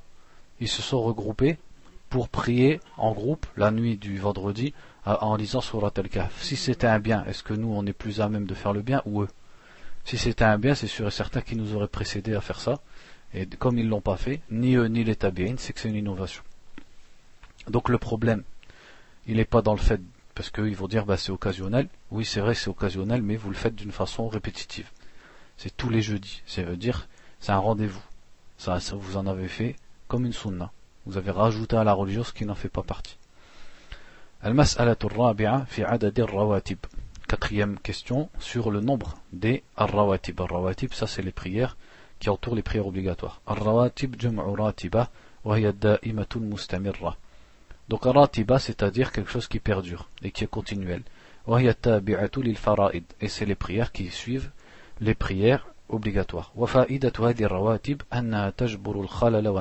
ils 0.59 0.67
se 0.67 0.81
sont 0.81 1.01
regroupés 1.01 1.57
pour 2.09 2.29
prier 2.29 2.79
en 2.97 3.11
groupe 3.11 3.45
la 3.57 3.71
nuit 3.71 3.97
du 3.97 4.17
vendredi 4.19 4.73
en 5.05 5.35
lisant 5.35 5.61
Surat 5.61 5.91
al-Kahf? 5.95 6.41
Si 6.41 6.55
c'était 6.55 6.87
un 6.87 6.99
bien, 6.99 7.25
est-ce 7.25 7.43
que 7.43 7.53
nous 7.53 7.73
on 7.73 7.85
est 7.85 7.93
plus 7.93 8.21
à 8.21 8.29
même 8.29 8.45
de 8.45 8.53
faire 8.53 8.73
le 8.73 8.81
bien 8.81 9.01
ou 9.05 9.23
eux? 9.23 9.29
Si 10.05 10.19
c'était 10.19 10.45
un 10.45 10.59
bien, 10.59 10.75
c'est 10.75 10.87
sûr 10.87 11.07
et 11.07 11.11
certain 11.11 11.41
qu'ils 11.41 11.57
nous 11.57 11.75
auraient 11.75 11.87
précédé 11.87 12.35
à 12.35 12.41
faire 12.41 12.59
ça. 12.59 12.79
Et 13.35 13.45
comme 13.47 13.77
ils 13.77 13.85
ne 13.85 13.89
l'ont 13.89 14.01
pas 14.01 14.15
fait, 14.15 14.39
ni 14.49 14.75
eux 14.75 14.87
ni 14.87 15.03
les 15.03 15.17
tabi'in, 15.17 15.55
c'est 15.57 15.73
que 15.73 15.81
c'est 15.81 15.89
une 15.89 15.95
innovation. 15.95 16.41
Donc 17.67 17.89
le 17.89 17.97
problème, 17.97 18.43
il 19.27 19.35
n'est 19.35 19.45
pas 19.45 19.61
dans 19.61 19.73
le 19.73 19.79
fait, 19.79 19.99
parce 20.35 20.49
qu'ils 20.49 20.75
vont 20.75 20.87
dire 20.87 21.05
bah, 21.05 21.17
c'est 21.17 21.33
occasionnel. 21.33 21.89
Oui, 22.11 22.23
c'est 22.23 22.39
vrai, 22.39 22.55
c'est 22.55 22.69
occasionnel, 22.69 23.21
mais 23.21 23.35
vous 23.35 23.49
le 23.49 23.55
faites 23.55 23.75
d'une 23.75 23.91
façon 23.91 24.29
répétitive. 24.29 24.89
C'est 25.57 25.75
tous 25.75 25.89
les 25.89 26.01
jeudis. 26.01 26.43
Ça 26.45 26.63
veut 26.63 26.77
dire, 26.77 27.09
c'est 27.41 27.51
un 27.51 27.57
rendez-vous. 27.57 28.01
Ça, 28.57 28.79
vous 28.93 29.17
en 29.17 29.27
avez 29.27 29.49
fait 29.49 29.75
comme 30.07 30.25
une 30.25 30.31
sunna. 30.33 30.71
Vous 31.05 31.17
avez 31.17 31.31
rajouté 31.31 31.75
à 31.75 31.83
la 31.83 31.91
religion 31.91 32.23
ce 32.23 32.31
qui 32.31 32.45
n'en 32.45 32.55
fait 32.55 32.69
pas 32.69 32.83
partie. 32.83 33.17
Quatrième 37.27 37.79
question 37.79 38.29
sur 38.39 38.71
le 38.71 38.79
nombre 38.79 39.17
des 39.33 39.63
ar-rawatib. 39.75 40.39
Ar-rawatib, 40.39 40.93
ça 40.93 41.07
c'est 41.07 41.21
les 41.21 41.31
prières 41.31 41.75
qui 42.19 42.29
entoure 42.29 42.55
les 42.55 42.61
prières 42.61 42.87
obligatoires. 42.87 43.41
Ar-rawatib 43.45 44.15
jam'u 44.19 44.55
ratiba 44.55 45.09
wa. 45.43 45.57
Donc 47.87 48.01
c'est-à-dire 48.59 49.11
quelque 49.11 49.29
chose 49.29 49.47
qui 49.47 49.59
perdure 49.59 50.09
et 50.23 50.31
qui 50.31 50.43
est 50.43 50.47
continuel. 50.47 51.03
Wa 51.45 51.59
fara'id 52.55 53.03
et 53.21 53.27
c'est 53.27 53.45
les 53.45 53.55
prières 53.55 53.91
qui 53.91 54.09
suivent 54.09 54.49
les 54.99 55.13
prières 55.13 55.67
obligatoires. 55.89 56.51
Wa 56.55 56.67
fa'idatu 56.67 57.23
hadhihi 57.23 57.45
ar-rawatib 57.45 58.01
annaha 58.09 58.51
tajburu 58.51 59.01
al-khalala 59.01 59.51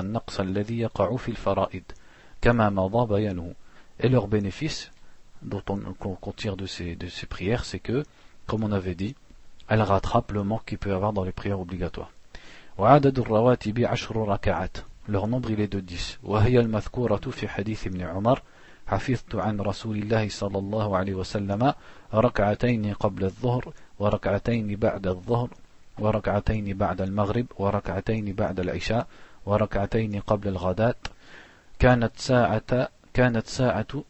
fara'id. 1.35 1.83
Et 3.99 4.09
leur 4.09 4.27
bénéfice 4.27 4.91
dont 5.41 5.63
on, 5.69 5.77
qu'on 5.93 6.31
tire 6.31 6.57
de 6.57 6.65
ces, 6.65 6.95
de 6.95 7.07
ces 7.07 7.25
prières, 7.27 7.65
c'est 7.65 7.79
que, 7.79 8.03
comme 8.45 8.63
on 8.63 8.71
avait 8.71 8.95
dit, 8.95 9.15
elles 9.67 9.81
rattrapent 9.81 10.31
le 10.31 10.43
manque 10.43 10.65
qu'il 10.65 10.77
peut 10.77 10.89
y 10.89 10.93
avoir 10.93 11.13
dans 11.13 11.23
les 11.23 11.31
prières 11.31 11.59
obligatoires. 11.59 12.11
Leur 15.07 15.27
nombre 15.27 15.51
il 15.51 15.59
est 15.61 15.67
de 15.67 15.79
10. 15.79 16.19
وهي 16.23 16.59
المذكورة 16.59 17.31
في 17.31 17.47
حديث 17.47 17.87
ابن 17.87 18.01
عمر. 18.01 18.41
حفظت 18.87 19.35
عن 19.35 19.59
رسول 19.59 19.97
الله 19.97 20.29
صلى 20.29 20.57
الله 20.57 20.97
عليه 20.97 21.13
وسلم 21.13 21.73
ركعتين 22.13 22.93
قبل 22.93 23.23
الظهر 23.23 23.73
وركعتين 23.99 24.75
بعد 24.75 25.07
الظهر 25.07 25.49
وركعتين 25.99 26.77
بعد 26.77 27.01
المغرب 27.01 27.45
وركعتين 27.57 28.33
بعد 28.33 28.59
العشاء 28.59 29.07
وركعتين 29.45 30.19
قبل 30.19 30.47
الغداة. 30.47 30.95
كانت 31.79 32.11
ساعة 32.17 32.89
كانت 33.13 33.47
ساعة 33.47 34.03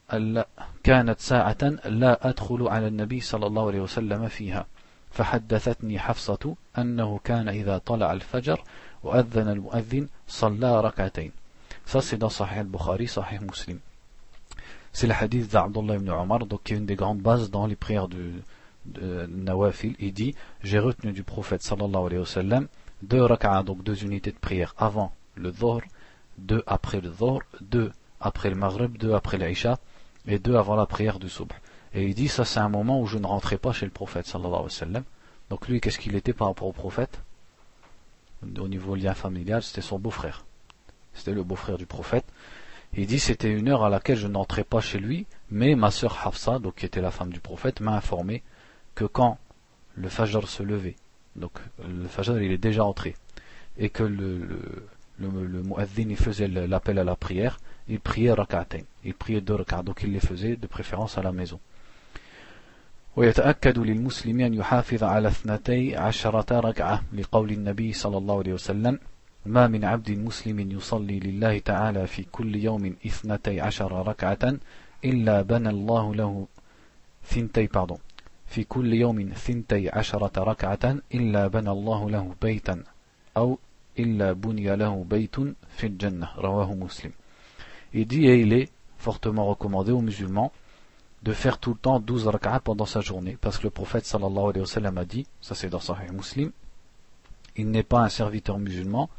كانت 0.83 1.19
ساعة 1.19 1.63
لا 1.85 2.29
أدخل 2.29 2.67
على 2.67 2.87
النبي 2.87 3.19
صلى 3.21 3.47
الله 3.47 3.67
عليه 3.67 3.79
وسلم 3.79 4.27
فيها. 4.27 4.65
فحدثتني 5.14 5.98
حفصة 5.98 6.54
أنه 6.78 7.20
كان 7.24 7.48
إذا 7.48 7.78
طلع 7.78 8.12
الفجر 8.12 8.62
وأذن 9.02 9.48
المؤذن 9.48 10.08
صلى 10.28 10.80
ركعتين 10.80 11.32
Ça, 11.86 12.00
c'est 12.00 12.18
dans 12.18 12.28
Sahih 12.28 12.60
al-Bukhari, 12.60 13.08
Sahih 13.08 13.40
Muslim. 13.40 13.80
C'est 14.92 15.08
le 15.08 15.14
hadith 15.14 15.50
d'Abdullah 15.50 15.96
ibn 15.96 16.08
Omar, 16.10 16.46
donc 16.46 16.62
qui 16.62 16.74
est 16.74 16.76
une 16.76 16.86
des 16.86 16.94
grandes 16.94 17.20
bases 17.20 17.50
dans 17.50 17.66
les 17.66 17.74
prières 17.74 18.06
de, 18.06 18.30
de 18.86 19.26
Nawafil. 19.26 19.96
Il 19.98 20.12
dit 20.12 20.36
J'ai 20.62 20.78
retenu 20.78 21.12
du 21.12 21.24
prophète 21.24 21.62
sallallahu 21.62 22.06
alayhi 22.06 22.20
wa 22.20 22.26
sallam 22.26 22.68
deux 23.02 23.22
rak'ah, 23.22 23.62
donc 23.62 23.82
deux 23.82 24.04
unités 24.04 24.30
de 24.30 24.38
prière 24.38 24.74
avant 24.78 25.12
le 25.34 25.50
dhuhr, 25.52 25.80
deux 26.38 26.62
après 26.66 27.00
le 27.00 27.08
dhuhr, 27.08 27.42
deux 27.60 27.90
après 28.20 28.50
le 28.50 28.56
Maghrib, 28.56 28.96
deux 28.98 29.14
après 29.14 29.38
l'Aïcha 29.38 29.78
et 30.26 30.38
deux 30.38 30.54
avant 30.56 30.76
la 30.76 30.86
prière 30.86 31.18
du 31.18 31.28
Subh. 31.28 31.52
Et 31.95 32.03
il 32.03 32.13
dit 32.13 32.27
ça 32.27 32.43
c'est 32.43 32.59
un 32.59 32.67
moment 32.69 32.99
où 32.99 33.07
je 33.07 33.17
ne 33.17 33.25
rentrais 33.25 33.57
pas 33.57 33.71
chez 33.71 33.85
le 33.85 33.91
prophète 33.91 34.27
sallallahu 34.27 34.53
alayhi 34.53 34.65
wa 34.65 34.69
sallam. 34.69 35.03
Donc 35.49 35.67
lui 35.69 35.79
qu'est-ce 35.79 35.97
qu'il 35.97 36.15
était 36.15 36.33
par 36.33 36.47
rapport 36.49 36.67
au 36.67 36.73
prophète? 36.73 37.21
Au 38.43 38.67
niveau 38.67 38.95
lien 38.95 39.13
familial 39.13 39.63
c'était 39.63 39.81
son 39.81 39.97
beau-frère. 39.97 40.45
C'était 41.13 41.31
le 41.31 41.43
beau-frère 41.43 41.77
du 41.77 41.85
prophète. 41.85 42.25
il 42.97 43.07
dit 43.07 43.19
c'était 43.19 43.51
une 43.51 43.69
heure 43.69 43.85
à 43.85 43.89
laquelle 43.89 44.17
je 44.17 44.27
n'entrais 44.27 44.65
pas 44.65 44.81
chez 44.81 44.99
lui, 44.99 45.25
mais 45.49 45.75
ma 45.75 45.89
sœur 45.89 46.27
Hafsa, 46.27 46.59
donc 46.59 46.75
qui 46.75 46.85
était 46.85 46.99
la 47.01 47.11
femme 47.11 47.31
du 47.31 47.39
prophète, 47.39 47.79
m'a 47.79 47.95
informé 47.95 48.43
que 48.93 49.05
quand 49.05 49.37
le 49.95 50.09
Fajr 50.09 50.47
se 50.49 50.63
levait, 50.63 50.97
donc 51.37 51.53
le 51.79 52.07
Fajr 52.07 52.41
il 52.41 52.51
est 52.51 52.57
déjà 52.57 52.83
entré, 52.83 53.15
et 53.77 53.89
que 53.89 54.03
le, 54.03 54.37
le, 55.19 55.29
le, 55.47 55.63
il 55.97 56.15
faisait 56.17 56.49
l'appel 56.49 56.99
à 56.99 57.05
la 57.05 57.15
prière, 57.15 57.57
il 57.87 58.01
priait 58.01 58.33
rak'atain, 58.33 58.83
il 59.05 59.13
priait 59.13 59.41
deux 59.41 59.55
rak'at, 59.55 59.83
donc 59.83 60.03
il 60.03 60.11
les 60.11 60.19
faisait 60.19 60.57
de 60.57 60.67
préférence 60.67 61.17
à 61.17 61.21
la 61.21 61.31
maison. 61.31 61.59
ويتأكد 63.15 63.79
للمسلم 63.79 64.39
أن 64.39 64.53
يحافظ 64.53 65.03
على 65.03 65.27
اثنتي 65.27 65.95
عشرة 65.95 66.59
ركعة 66.59 67.03
لقول 67.13 67.51
النبي 67.51 67.93
صلى 67.93 68.17
الله 68.17 68.37
عليه 68.37 68.53
وسلم 68.53 68.99
ما 69.45 69.67
من 69.67 69.85
عبد 69.85 70.11
مسلم 70.11 70.71
يصلي 70.71 71.19
لله 71.19 71.59
تعالى 71.59 72.07
في 72.07 72.23
كل 72.31 72.55
يوم 72.55 72.95
اثنتي 73.05 73.61
عشر 73.61 74.07
ركعة 74.07 74.57
إلا 75.05 75.41
بنى 75.41 75.69
الله 75.69 76.15
له 76.15 76.47
ثنتي 77.23 77.67
pardon 77.67 77.97
في 78.45 78.63
كل 78.63 78.93
يوم 78.93 79.29
ثنتي 79.33 79.89
عشرة 79.89 80.43
ركعة 80.43 80.97
إلا 81.13 81.47
بنى 81.47 81.71
الله 81.71 82.09
له 82.09 82.35
بيتا 82.41 82.83
أو 83.37 83.59
إلا 83.99 84.33
بني 84.33 84.75
له 84.75 85.03
بيت 85.09 85.35
في 85.77 85.87
الجنة. 85.87 86.27
رواه 86.37 86.73
مسلم. 86.73 87.11
Il 87.93 88.05
dit 88.07 88.25
et 88.27 88.39
il 88.41 88.53
est 88.53 88.69
fortement 88.97 89.45
recommandé 89.45 89.91
aux 89.91 90.01
musulmans 90.01 90.51
de 91.24 91.32
faire 91.32 91.58
tout 91.58 91.70
le 91.70 91.78
temps 91.78 92.00
12 92.00 92.28
rak'ah 92.28 92.60
pendant 92.60 92.86
sa 92.86 93.00
journée. 93.00 93.36
Parce 93.40 93.58
que 93.58 93.64
le 93.64 93.70
prophète 93.70 94.06
sallallahu 94.06 94.50
alayhi 94.50 94.60
wa 94.60 94.66
sallam 94.66 94.98
a 94.98 95.04
dit, 95.04 95.26
ça 95.40 95.54
c'est 95.54 95.68
dans 95.68 95.80
Sahih 95.80 96.10
Muslim, 96.12 96.50
il 97.56 97.70
n'est 97.70 97.82
pas 97.82 98.00
un 98.00 98.08
serviteur 98.08 98.58
musulman 98.58 99.10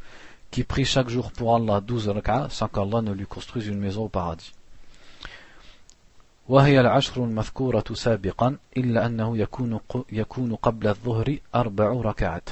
qui 0.50 0.64
prie 0.64 0.86
chaque 0.86 1.10
jour 1.10 1.32
pour 1.32 1.56
Allah 1.56 1.80
12 1.82 2.10
rak'ah 2.10 2.48
sans 2.50 2.68
qu'Allah 2.68 3.02
ne 3.02 3.14
lui 3.14 3.26
construise 3.26 3.68
une 3.68 3.80
maison 3.80 4.06
au 4.06 4.10
paradis. 4.10 4.54
وهي 6.50 6.80
العشر 6.80 7.24
المذكورة 7.24 7.84
سابقا 7.94 8.58
إلا 8.78 9.06
أنه 9.06 9.38
يكون, 9.38 9.80
يكون 10.12 10.56
قبل 10.56 10.88
الظهر 10.88 11.38
أربع 11.56 11.92
ركعات 11.92 12.50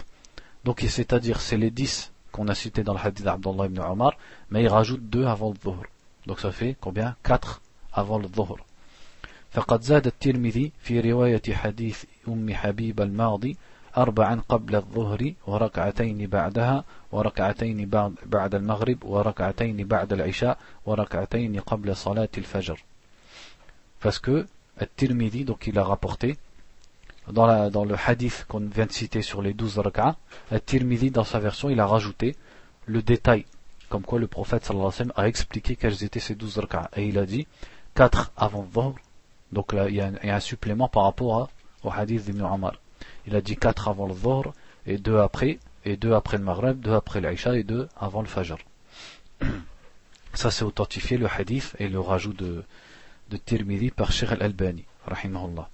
donc 0.64 0.86
c'est-à-dire 0.88 1.42
c'est 1.42 1.58
les 1.58 1.72
10 1.72 2.14
qu'on 2.32 2.48
a 2.48 2.56
cités 2.56 2.84
dans 2.84 2.94
le 2.94 3.00
hadith 3.00 3.26
d'Abdullah 3.26 3.66
ibn 3.66 3.80
Omar 3.80 4.14
mais 4.52 4.64
il 4.64 4.68
rajoute 4.68 5.02
2 5.10 5.26
avant 5.26 5.50
le 5.50 5.58
dhuhr 5.58 5.84
donc 6.28 6.40
ça 6.40 6.52
fait 6.52 6.78
combien 6.80 7.16
4 7.24 7.62
avant 7.92 8.20
le 8.20 8.28
dhuhr 8.28 8.58
فقد 9.55 9.83
زاد 9.83 10.07
الترمذي 10.07 10.73
في 10.81 11.01
رواية 11.01 11.43
حديث 11.51 12.05
أم 12.29 12.55
حبيب 12.55 13.01
الماضي 13.01 13.57
أربعا 13.97 14.43
قبل 14.49 14.77
الظهر 14.77 15.33
وركعتين 15.47 16.27
بعدها 16.27 16.85
وركعتين 17.13 17.91
بعد 18.27 18.55
المغرب 18.55 19.05
وركعتين 19.05 19.87
بعد 19.87 20.13
العشاء 20.13 20.59
وركعتين 20.87 21.61
قبل 21.61 21.97
صلاة 21.97 22.29
الفجر 22.39 22.79
parce 24.01 24.19
que 24.19 24.47
At-Tirmidhi, 24.77 25.45
donc 25.45 25.69
il 25.69 25.79
a 25.79 25.85
rapporté 25.85 26.37
dans, 27.31 27.47
la, 27.47 27.71
dans 27.71 27.85
le 27.85 27.95
hadith 27.95 28.45
qu'on 28.49 28.67
vient 28.67 28.87
de 28.87 28.93
citer 28.93 29.23
sur 29.23 29.41
les 29.41 29.55
12 29.55 29.79
rak'ah, 29.79 30.17
At-Tirmidhi 30.51 31.13
dans 31.13 31.23
sa 31.25 31.39
version 31.39 31.71
il 31.71 31.79
a 31.79 31.87
rajouté 31.87 32.35
le 32.87 33.03
détail 33.03 33.47
comme 33.89 34.03
quoi 34.03 34.19
le 34.19 34.27
prophète 34.27 34.65
sallallahu 34.65 34.89
alayhi 34.89 34.99
wa 34.99 35.15
sallam 35.15 35.25
a 35.25 35.29
expliqué 35.29 35.77
quels 35.77 36.03
étaient 36.03 36.19
ces 36.19 36.35
12 36.35 36.59
rak'ah 36.59 36.91
et 36.97 37.07
il 37.07 37.19
a 37.19 37.25
dit 37.25 37.47
4 37.95 38.33
avant 38.37 38.67
Dhuhr 38.75 38.97
donc 39.54 39.74
là 39.74 39.90
il 39.90 39.96
y, 39.96 40.02
a 40.02 40.08
un, 40.08 40.14
il 40.24 40.28
y 40.28 40.32
a 40.32 40.36
un 40.36 40.40
supplément 40.40 40.88
par 40.88 41.04
rapport 41.04 41.42
à, 41.42 41.50
au 41.84 41.92
hadith 41.92 42.26
d'Ibn 42.26 42.42
Omar 42.44 42.74
il 43.28 43.36
a 43.36 43.42
dit 43.42 43.56
4 43.56 43.88
avant 43.88 44.08
le 44.08 44.14
Dhuhr 44.14 44.54
et 44.86 44.98
2 44.98 45.18
après 45.20 45.60
et 45.86 45.98
2 45.98 46.14
après 46.14 46.38
le 46.38 46.44
Maghreb 46.44 46.80
2 46.80 46.94
après 46.94 47.22
l'Aïcha 47.22 47.56
et 47.56 47.64
2 47.64 47.88
avant 47.98 48.22
le 48.22 48.28
Fajr 48.28 48.58
ça 50.34 50.52
c'est 50.52 50.64
authentifié 50.64 51.18
le 51.18 51.28
hadith 51.28 51.76
et 51.80 51.88
le 51.88 52.00
rajout 52.00 52.34
de 52.34 52.64
de 53.30 53.38
Tirmidhi 53.38 53.92
par 53.92 54.12
Sheikh 54.12 54.32
al-Albani 54.32 54.86
rahimahullah 55.06 55.70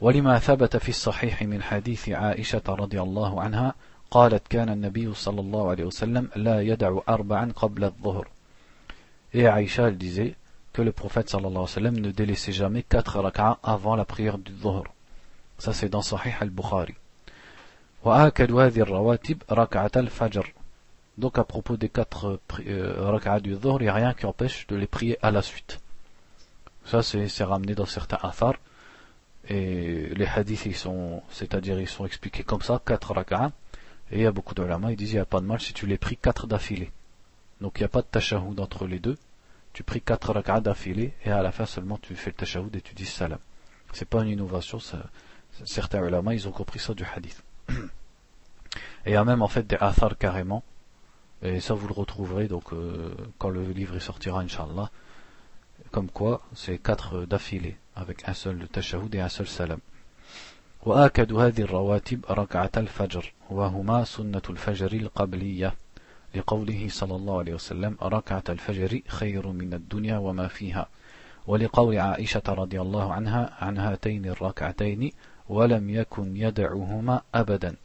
ولما 0.00 0.38
ثبت 0.38 0.76
في 0.76 0.88
الصحيح 0.88 1.42
من 1.42 1.62
حديث 1.62 2.08
عائشة 2.08 2.62
رضي 2.68 3.02
الله 3.02 3.42
عنها 3.42 3.74
قالت 4.10 4.48
كان 4.48 4.68
النبي 4.68 5.14
صلى 5.14 5.40
الله 5.40 5.70
عليه 5.70 5.84
وسلم 5.84 6.28
لا 6.36 6.60
يدع 6.62 6.98
أربعا 7.08 7.52
قبل 7.56 7.84
الظهر 7.84 8.28
Et 9.34 9.46
Aïcha 9.46 9.88
elle 9.88 9.98
disait 9.98 10.34
que 10.73 10.81
le 10.81 10.91
prophète 10.91 11.31
wa 11.33 11.67
sallam 11.67 11.99
ne 11.99 12.11
délaissait 12.11 12.51
jamais 12.51 12.83
quatre 12.83 13.19
rak'a 13.19 13.59
avant 13.63 13.95
la 13.95 14.05
prière 14.05 14.39
du 14.39 14.51
dhuhr. 14.51 14.83
Ça 15.59 15.71
c'est 15.71 15.87
dans 15.87 16.01
Sahih 16.01 16.33
al-Bukhari. 16.39 16.95
Donc 21.17 21.37
à 21.37 21.43
propos 21.43 21.77
des 21.77 21.89
quatre 21.89 22.39
euh, 22.67 23.39
du 23.39 23.55
dhuhr, 23.55 23.81
il 23.81 23.83
n'y 23.83 23.89
a 23.89 23.93
rien 23.93 24.13
qui 24.15 24.25
empêche 24.25 24.65
de 24.67 24.75
les 24.75 24.87
prier 24.87 25.17
à 25.21 25.29
la 25.29 25.43
suite. 25.43 25.79
Ça 26.85 27.03
c'est 27.03 27.43
ramené 27.43 27.75
dans 27.75 27.85
certains 27.85 28.19
athars. 28.21 28.55
Et 29.47 30.09
les 30.15 30.25
hadiths, 30.25 30.65
ils 30.65 30.75
sont, 30.75 31.21
c'est-à-dire, 31.29 31.79
ils 31.79 31.87
sont 31.87 32.05
expliqués 32.05 32.43
comme 32.43 32.61
ça, 32.61 32.81
quatre 32.83 33.13
rak'a. 33.13 33.51
Et 34.11 34.17
il 34.17 34.21
y 34.23 34.25
a 34.25 34.31
beaucoup 34.31 34.53
de 34.53 34.63
lamas, 34.63 34.91
ils 34.91 34.95
disent 34.95 35.11
il 35.11 35.15
n'y 35.15 35.19
a 35.19 35.25
pas 35.25 35.39
de 35.39 35.45
mal 35.45 35.59
si 35.59 35.73
tu 35.73 35.85
les 35.85 35.97
pries 35.97 36.17
quatre 36.17 36.47
d'affilée. 36.47 36.91
Donc 37.61 37.73
il 37.77 37.81
n'y 37.81 37.85
a 37.85 37.89
pas 37.89 38.01
de 38.01 38.07
tachahoud 38.07 38.59
entre 38.59 38.87
les 38.87 38.99
deux 38.99 39.17
Tu 39.72 39.82
pries 39.82 40.00
quatre 40.00 40.32
rak'ah 40.32 40.60
d'affilée, 40.60 41.14
et 41.24 41.30
à 41.30 41.42
la 41.42 41.52
fin 41.52 41.66
seulement 41.66 41.98
tu 41.98 42.14
fais 42.14 42.30
le 42.30 42.36
tachahoud 42.36 42.74
et 42.74 42.80
tu 42.80 42.94
dis 42.94 43.06
salam. 43.06 43.38
C'est 43.92 44.08
pas 44.08 44.22
une 44.22 44.30
innovation, 44.30 44.78
ça, 44.80 45.04
certains 45.64 46.04
ulama, 46.06 46.34
ils 46.34 46.48
ont 46.48 46.52
compris 46.52 46.78
ça 46.78 46.94
du 46.94 47.04
hadith. 47.04 47.42
Et 49.06 49.10
il 49.10 49.12
y 49.12 49.16
a 49.16 49.24
même 49.24 49.42
en 49.42 49.48
fait 49.48 49.66
des 49.66 49.76
athars 49.80 50.18
carrément, 50.18 50.62
et 51.42 51.60
ça 51.60 51.74
vous 51.74 51.86
le 51.86 51.94
retrouverez 51.94 52.48
donc 52.48 52.72
euh, 52.72 53.14
quand 53.38 53.50
le 53.50 53.64
livre 53.72 53.98
sortira, 53.98 54.40
inshallah 54.40 54.90
comme 55.90 56.10
quoi 56.10 56.42
c'est 56.54 56.78
quatre 56.78 57.24
d'affilée 57.24 57.76
avec 57.94 58.28
un 58.28 58.34
seul 58.34 58.68
tashahud 58.68 59.14
et 59.14 59.20
un 59.20 59.28
seul 59.28 59.46
salam 59.46 59.80
وآكد 60.86 61.32
هذه 61.32 61.60
الرواتب 61.60 62.24
ركعة 62.30 62.70
الفجر 62.76 63.32
وهما 63.50 64.04
سنة 64.04 64.42
الفجر 64.50 64.92
القبلية 64.92 65.74
لقوله 66.35 66.87
صلى 66.89 67.15
الله 67.15 67.39
عليه 67.39 67.53
وسلم 67.53 67.97
ركعة 68.01 68.43
الفجر 68.49 69.01
خير 69.07 69.47
من 69.47 69.73
الدنيا 69.73 70.17
وما 70.17 70.47
فيها 70.47 70.87
ولقول 71.47 71.99
عائشة 71.99 72.43
رضي 72.47 72.81
الله 72.81 73.13
عنها 73.13 73.53
عن 73.61 73.77
هاتين 73.77 74.25
الركعتين 74.25 75.11
ولم 75.49 75.89
يكن 75.89 76.37
يدعهما 76.37 77.21
أبدا 77.35 77.75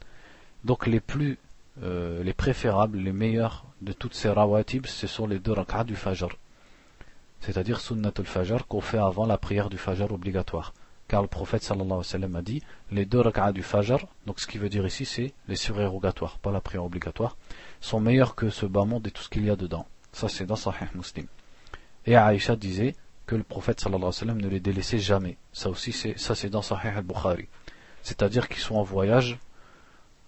donc 0.65 0.87
les 0.87 0.99
plus 0.99 1.37
euh, 1.83 2.23
les 2.23 2.33
préférables 2.33 2.97
les 2.97 3.13
meilleurs 3.13 3.65
de 3.81 3.93
toutes 3.93 4.13
ces 4.13 4.29
rawatib 4.29 4.85
ce 4.85 5.07
sont 5.07 5.27
les 5.27 5.39
deux 5.39 5.53
rak'ah 5.53 5.83
du 5.83 5.95
fajr 5.95 6.29
c'est-à-dire 7.39 7.79
sunnatul 7.79 8.25
fajr 8.25 8.67
qu'on 8.67 8.81
fait 8.81 8.97
avant 8.97 9.25
la 9.25 9.37
prière 9.37 9.69
du 9.69 9.77
fajr 9.77 10.11
obligatoire. 10.11 10.73
Car 11.09 11.23
le 11.23 11.27
prophète 11.27 11.63
sallallahu 11.63 11.85
alayhi 11.85 11.97
wa 11.97 12.03
sallam 12.03 12.35
a 12.35 12.41
dit 12.43 12.61
les 12.91 13.03
deux 13.03 13.19
rak'ahs 13.19 13.51
du 13.51 13.63
fajr, 13.63 13.97
donc 14.27 14.39
ce 14.39 14.45
qui 14.45 14.59
veut 14.59 14.69
dire 14.69 14.85
ici 14.85 15.05
c'est 15.05 15.33
les 15.47 15.55
surérogatoires, 15.55 16.37
pas 16.37 16.51
la 16.51 16.61
prière 16.61 16.85
obligatoire, 16.85 17.35
sont 17.81 17.99
meilleurs 17.99 18.35
que 18.35 18.51
ce 18.51 18.67
bas 18.67 18.85
monde 18.85 19.07
et 19.07 19.11
tout 19.11 19.23
ce 19.23 19.29
qu'il 19.29 19.43
y 19.43 19.49
a 19.49 19.55
dedans. 19.55 19.87
Ça 20.13 20.29
c'est 20.29 20.45
dans 20.45 20.55
Sahih 20.55 20.85
Muslim. 20.93 21.25
Et 22.05 22.15
Aïcha 22.15 22.55
disait 22.55 22.95
que 23.25 23.35
le 23.35 23.41
prophète 23.41 23.79
sallallahu 23.79 24.01
alayhi 24.03 24.15
wa 24.15 24.19
sallam 24.19 24.41
ne 24.41 24.47
les 24.47 24.59
délaissait 24.59 24.99
jamais. 24.99 25.37
Ça 25.51 25.71
aussi 25.71 25.91
c'est 25.93 26.15
ça 26.19 26.35
c'est 26.35 26.51
dans 26.51 26.61
Sahih 26.61 26.89
al-Bukhari. 26.89 27.47
C'est-à-dire 28.03 28.47
qu'ils 28.47 28.61
sont 28.61 28.75
en 28.75 28.83
voyage 28.83 29.39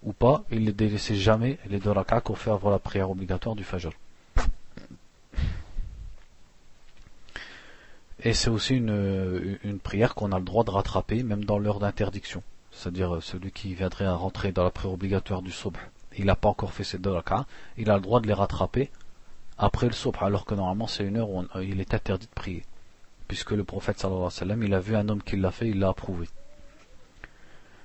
ou 0.02 0.13
pas, 0.13 0.44
ils 0.50 0.62
ne 0.62 0.65
les 0.65 0.74
délaissaient 0.74 1.15
jamais 1.15 1.60
les 1.70 1.80
deux 1.80 1.91
rak'ahs 1.91 2.22
qu'on 2.22 2.34
fait 2.34 2.50
avant 2.50 2.72
la 2.72 2.80
prière 2.80 3.12
obligatoire 3.12 3.56
du 3.56 3.63
fajr. 3.63 3.91
Et 8.23 8.34
c'est 8.34 8.49
aussi 8.49 8.75
une, 8.75 9.57
une 9.63 9.79
prière 9.79 10.13
qu'on 10.13 10.31
a 10.31 10.38
le 10.38 10.45
droit 10.45 10.63
de 10.63 10.69
rattraper, 10.69 11.23
même 11.23 11.43
dans 11.43 11.57
l'heure 11.57 11.79
d'interdiction. 11.79 12.43
C'est-à-dire 12.71 13.15
euh, 13.15 13.21
celui 13.21 13.51
qui 13.51 13.73
viendrait 13.73 14.05
à 14.05 14.13
rentrer 14.13 14.51
dans 14.51 14.63
la 14.63 14.71
prière 14.71 14.93
obligatoire 14.93 15.41
du 15.41 15.51
sobh, 15.51 15.77
il 16.17 16.25
n'a 16.25 16.36
pas 16.36 16.49
encore 16.49 16.73
fait 16.73 16.84
ses 16.84 16.97
deux 16.97 17.15
il 17.77 17.89
a 17.89 17.95
le 17.95 18.01
droit 18.01 18.21
de 18.21 18.27
les 18.27 18.34
rattraper 18.34 18.89
après 19.57 19.88
le 19.88 19.93
sobh, 19.93 20.17
alors 20.21 20.45
que 20.45 20.55
normalement 20.55 20.88
c'est 20.88 21.03
une 21.03 21.17
heure 21.17 21.29
où 21.29 21.41
euh, 21.41 21.63
il 21.63 21.79
est 21.79 21.93
interdit 21.93 22.27
de 22.27 22.31
prier. 22.34 22.63
Puisque 23.27 23.51
le 23.51 23.63
prophète 23.63 23.99
sallallahu 23.99 24.19
alayhi 24.19 24.25
wa 24.25 24.31
sallam, 24.31 24.63
il 24.63 24.73
a 24.73 24.79
vu 24.79 24.95
un 24.95 25.10
homme 25.10 25.23
qui 25.23 25.38
l'a 25.38 25.51
fait, 25.51 25.69
il 25.69 25.79
l'a 25.79 25.89
approuvé. 25.89 26.27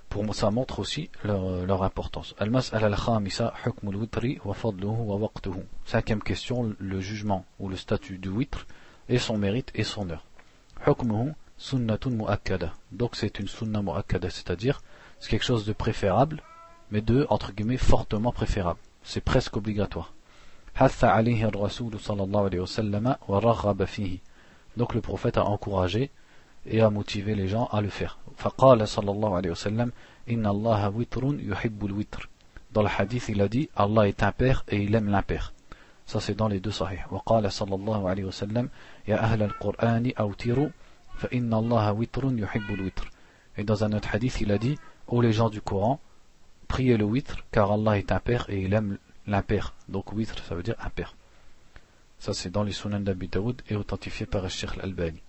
Pour 0.09 0.25
moi, 0.25 0.35
ça 0.35 0.51
montre 0.51 0.79
aussi 0.79 1.11
leur, 1.25 1.44
euh, 1.44 1.66
leur 1.66 1.83
importance. 1.83 2.35
Cinquième 5.85 6.22
question, 6.22 6.75
le 6.79 7.01
jugement 7.01 7.44
ou 7.59 7.68
le 7.68 7.77
statut 7.77 8.18
du 8.18 8.29
witr 8.29 8.66
et 9.09 9.18
son 9.18 9.38
mérite 9.38 9.70
et 9.75 9.85
son 9.85 10.09
heure. 10.11 10.26
Donc 12.93 13.17
c'est 13.17 13.39
une 13.39 13.49
sunna 13.49 13.83
mu'akkada, 13.83 14.31
c'est-à-dire 14.31 14.81
c'est 15.19 15.31
quelque 15.31 15.45
chose 15.45 15.65
de 15.65 15.73
préférable, 15.73 16.43
mais 16.91 17.01
de, 17.01 17.27
entre 17.31 17.53
guillemets, 17.53 17.77
fortement 17.77 18.33
préférable. 18.33 18.79
C'est 19.03 19.21
presque 19.21 19.57
obligatoire. 19.57 20.12
Donc 24.77 24.95
le 24.95 25.01
prophète 25.01 25.39
a 25.39 25.45
encouragé 25.45 26.11
et 26.67 26.81
a 26.83 26.91
motivé 26.91 27.35
les 27.35 27.49
gens 27.49 27.67
à 27.73 27.81
le 27.81 27.89
faire. 27.89 28.19
Dans 32.73 32.83
le 32.83 32.89
hadith, 32.99 33.29
il 33.29 33.41
a 33.41 33.49
dit 33.49 33.71
Allah 33.75 34.09
est 34.09 34.23
un 34.23 34.33
père 34.33 34.65
et 34.69 34.83
il 34.83 34.95
aime 34.95 35.09
l'impair. 35.09 35.55
Ça 36.05 36.21
c'est 36.21 36.35
dans 36.35 36.49
les 36.49 36.61
deux 36.61 36.73
sahih. 36.73 36.99
وقال 39.08 39.20
صلى 39.20 39.26
الله 39.26 39.32
عليه 39.32 39.32
وسلم 39.32 39.32
يا 39.32 39.34
أهل 39.34 39.44
القرآن 39.44 40.12
أوتروا 40.20 40.70
فإن 41.18 41.54
الله 41.54 41.92
وتر 41.92 42.40
يحب 42.40 42.74
الوتر. 42.74 43.12
Et 43.58 43.64
dans 43.64 43.84
un 43.84 43.94
autre 43.94 44.16
hadith, 44.16 44.42
il 44.42 44.52
a 44.52 44.58
dit 44.58 44.78
Ô 45.08 45.22
les 45.22 45.34
gens 45.34 45.50
du 45.50 45.62
Coran, 45.62 46.00
priez 46.68 46.98
le 46.98 47.04
witr, 47.04 47.36
car 47.52 47.72
Allah 47.72 47.98
est 47.98 48.12
un 48.12 48.20
père 48.20 48.46
et 48.50 48.62
il 48.62 48.74
aime 48.74 48.98
l'impair. 49.28 49.74
Donc 49.90 50.14
witr, 50.14 50.44
ça 50.44 50.56
veut 50.56 50.64
dire 50.64 50.76
impair. 50.80 51.16
Ça 52.20 52.34
c'est 52.34 52.50
dans 52.50 52.64
les 52.64 52.72
sunan 52.72 53.02
d'Abi 53.02 53.28
Daoud 53.28 53.62
et 53.70 53.76
authentifié 53.76 54.26
par 54.26 54.44
le 54.44 54.50
Sheikh 54.50 54.72
al-Albani. 54.78 55.22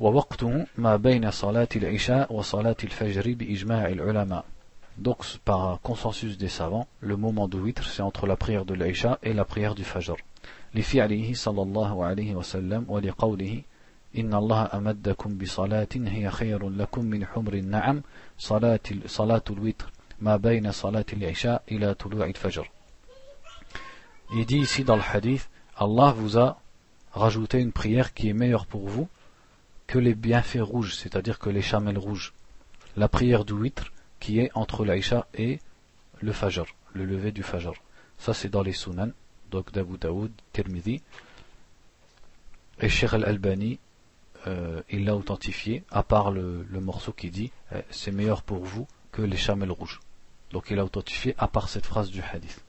ووقته 0.00 0.66
ما 0.76 0.96
بين 0.96 1.30
صلاة 1.30 1.68
العشاء 1.76 2.32
وصلاة 2.32 2.76
الفجر 2.84 3.34
بإجماع 3.34 3.88
العلماء 3.88 4.44
donc, 4.98 5.38
par 5.44 5.80
consensus 5.80 6.36
des 6.38 6.48
savants, 6.48 6.88
le 7.00 7.16
moment 7.16 7.46
de 7.46 7.56
witr, 7.56 7.84
c'est 7.84 8.02
entre 8.02 8.26
la 8.26 8.36
prière 8.36 8.64
de 8.64 8.74
l'Aïcha 8.74 9.20
et 9.22 9.32
la 9.32 9.44
prière 9.44 9.76
du 9.76 9.84
Fajr. 9.84 10.16
لفعله 10.73 11.33
صلى 11.33 11.61
الله 11.61 12.05
عليه 12.05 12.35
وسلم 12.35 12.85
ولقوله 12.87 13.61
إن 14.17 14.33
الله 14.33 14.69
أمدكم 14.73 15.37
بصلاة 15.37 15.87
هي 15.95 16.31
خير 16.31 16.69
لكم 16.69 17.05
من 17.05 17.25
حمر 17.25 17.53
النعم 17.53 18.01
صلاة, 18.37 18.79
صلاة 19.05 19.43
الوتر 19.49 19.91
ما 20.21 20.37
بين 20.37 20.71
صلاة 20.71 21.05
العشاء 21.13 21.63
إلى 21.71 21.93
طلوع 21.93 22.25
الفجر 22.25 22.69
Il 24.35 24.45
dit 24.47 24.57
ici 24.57 24.83
dans 24.83 24.95
le 24.95 25.03
hadith, 25.03 25.47
Allah 25.77 26.11
vous 26.11 26.39
a 26.39 26.59
rajouté 27.11 27.59
une 27.59 27.71
prière 27.71 28.15
qui 28.15 28.29
est 28.29 28.33
meilleure 28.33 28.65
pour 28.65 28.87
vous 28.87 29.07
que 29.85 29.99
les 29.99 30.15
bienfaits 30.15 30.61
rouges, 30.61 30.95
c'est-à-dire 30.95 31.37
que 31.37 31.51
les 31.51 31.61
chamelles 31.61 31.99
rouges, 31.99 32.33
la 32.97 33.07
prière 33.07 33.45
du 33.45 33.53
witr 33.53 33.91
qui 34.19 34.39
est 34.39 34.49
entre 34.55 34.85
l'Aïcha 34.85 35.27
et 35.35 35.59
le 36.21 36.31
Fajr, 36.31 36.65
le 36.93 37.05
lever 37.05 37.31
du 37.31 37.43
Fajr. 37.43 37.73
Ça 38.17 38.33
c'est 38.33 38.49
dans 38.49 38.63
les 38.63 38.71
Sunan, 38.71 39.11
donc 39.53 39.71
d'Abu 39.71 39.97
Daoud, 39.97 40.31
Tirmidhi. 40.51 41.01
Et 42.79 42.89
Sheikh 42.89 43.13
al-Albani, 43.13 43.79
euh, 44.47 44.81
il 44.89 45.05
l'a 45.05 45.15
authentifié, 45.15 45.83
à 45.91 46.01
part 46.01 46.31
le, 46.31 46.65
morceau 46.81 47.13
qui 47.13 47.29
dit 47.29 47.51
eh, 47.71 47.81
c'est 47.91 48.11
meilleur 48.11 48.41
pour 48.41 48.63
vous 48.65 48.87
que 49.11 49.21
les 49.21 49.37
chamelles 49.37 49.71
rouges. 49.71 49.99
Donc 50.51 50.71
il 50.71 50.79
a 50.79 50.83
authentifié 50.83 51.35
à 51.37 51.47
part 51.47 51.69
cette 51.69 51.85
phrase 51.85 52.09
du 52.09 52.21
hadith. 52.21 52.63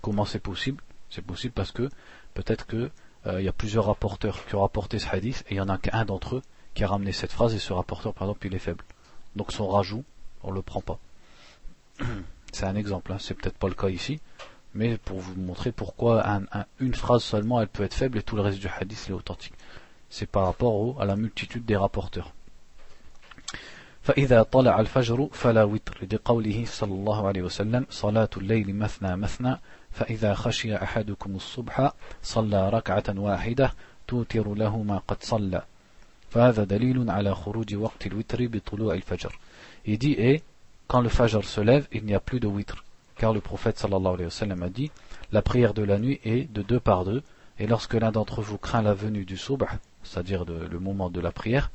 Comment 0.00 0.24
c'est 0.24 0.38
possible? 0.38 0.82
C'est 1.10 1.24
possible 1.24 1.52
parce 1.52 1.72
que 1.72 1.88
peut-être 2.34 2.66
que 2.66 2.90
euh, 3.26 3.40
il 3.40 3.44
y 3.44 3.48
a 3.48 3.52
plusieurs 3.52 3.86
rapporteurs 3.86 4.46
qui 4.46 4.54
ont 4.54 4.62
rapporté 4.62 5.00
ce 5.00 5.08
hadith 5.08 5.44
et 5.48 5.54
il 5.54 5.54
n'y 5.54 5.60
en 5.60 5.68
a 5.68 5.78
qu'un 5.78 6.04
d'entre 6.04 6.36
eux 6.36 6.42
qui 6.74 6.84
a 6.84 6.86
ramené 6.86 7.10
cette 7.12 7.32
phrase 7.32 7.52
et 7.52 7.58
ce 7.58 7.72
rapporteur 7.72 8.14
par 8.14 8.28
exemple 8.28 8.46
il 8.46 8.54
est 8.54 8.60
faible. 8.60 8.84
Donc 9.34 9.50
son 9.50 9.68
rajout, 9.68 10.04
on 10.44 10.52
le 10.52 10.62
prend 10.62 10.82
pas. 10.82 10.98
C'est 12.52 12.66
un 12.66 12.76
exemple, 12.76 13.10
hein. 13.12 13.16
c'est 13.18 13.32
peut-être 13.32 13.56
pas 13.56 13.68
le 13.68 13.74
cas 13.74 13.88
ici, 13.88 14.20
mais 14.73 14.97
pour 14.97 15.19
vous 15.19 15.35
montrer 15.35 15.71
pourquoi 15.71 16.23
une 16.79 16.93
phrase 16.93 17.23
seulement 17.23 17.61
elle 17.61 17.67
peut 17.67 17.83
être 17.83 17.93
faible 17.93 18.17
et 18.19 18.23
tout 18.23 18.35
le 18.35 18.41
reste 18.41 18.59
du 18.59 18.67
hadith 18.67 19.07
est 19.09 19.13
authentique. 19.13 19.53
C'est 20.09 20.29
par 20.29 20.45
rapport 20.45 21.01
à 21.01 21.05
la 21.05 21.15
multitude 21.15 21.65
des 21.65 21.75
rapporteurs. 21.75 22.33
فإذا 24.07 24.43
طلع 24.43 24.79
الفجر 24.79 25.29
فلا 25.33 25.63
وتر 25.63 26.07
لقوله 26.11 26.65
صلى 26.65 26.93
الله 26.93 27.27
عليه 27.27 27.41
وسلم 27.41 27.85
صلاة 27.89 28.29
الليل 28.37 28.75
مثنى 28.75 29.17
مثنى 29.17 29.59
فإذا 29.91 30.33
خشي 30.33 30.75
أحدكم 30.75 31.35
الصبح 31.35 31.91
صلى 32.23 32.69
ركعة 32.69 33.03
واحدة 33.17 33.73
توتر 34.07 34.53
له 34.53 34.83
ما 34.83 34.97
قد 35.07 35.17
صلى 35.23 35.61
فهذا 36.29 36.63
دليل 36.63 37.09
على 37.09 37.35
خروج 37.35 37.75
وقت 37.75 38.07
الوتر 38.07 38.47
بطلوع 38.47 38.93
الفجر 38.93 39.39
Il 39.85 39.97
dit 39.97 40.15
et 40.17 40.41
quand 40.87 41.01
le 41.01 41.09
fajr 41.09 41.43
se 41.43 41.61
lève 41.61 41.87
il 41.91 42.05
n'y 42.05 42.15
a 42.15 42.21
plus 42.21 42.39
de 42.39 42.47
witr 42.47 42.83
car 43.21 43.33
le 43.33 43.41
prophète 43.41 43.77
sallallahu 43.77 44.13
alayhi 44.13 44.25
wa 44.25 44.29
sallam 44.31 44.63
a 44.63 44.69
dit 44.69 44.91
la 45.31 45.41
prière 45.41 45.73
de 45.73 45.83
la 45.83 45.97
nuit 45.97 46.19
est 46.23 46.51
de 46.51 46.61
deux 46.61 46.79
par 46.79 47.05
deux 47.05 47.23
et 47.59 47.67
lorsque 47.67 47.95
l'un 47.95 48.11
d'entre 48.11 48.41
vous 48.41 48.57
craint 48.57 48.81
la 48.81 48.93
venue 48.93 49.25
du 49.25 49.37
subh 49.37 49.63
c'est-à-dire 50.03 50.45
le 50.45 50.79
moment 50.79 51.09
de 51.09 51.19
la 51.19 51.31
prière 51.31 51.71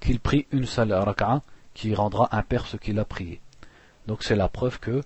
qu'il 0.00 0.20
prie 0.20 0.46
une 0.52 0.66
seule 0.66 0.92
raka'a 0.92 1.42
qui 1.72 1.94
rendra 1.94 2.28
impair 2.32 2.66
ce 2.66 2.76
qu'il 2.76 2.98
a 2.98 3.04
prié. 3.04 3.40
Donc 4.06 4.22
c'est 4.22 4.36
la 4.36 4.48
preuve 4.48 4.78
que 4.78 5.02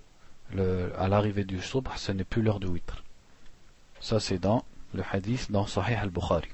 à 0.97 1.07
l'arrivée 1.07 1.45
du 1.45 1.61
subh, 1.61 1.87
ce 1.95 2.11
n'est 2.11 2.23
plus 2.23 2.41
l'heure 2.41 2.59
du 2.59 2.67
witr. 2.67 3.03
Ça 3.99 4.19
c'est 4.19 4.39
dans 4.39 4.63
le 4.93 5.03
hadith 5.11 5.51
dans 5.51 5.65
Sahih 5.65 5.95
al-Bukhari. 5.95 6.49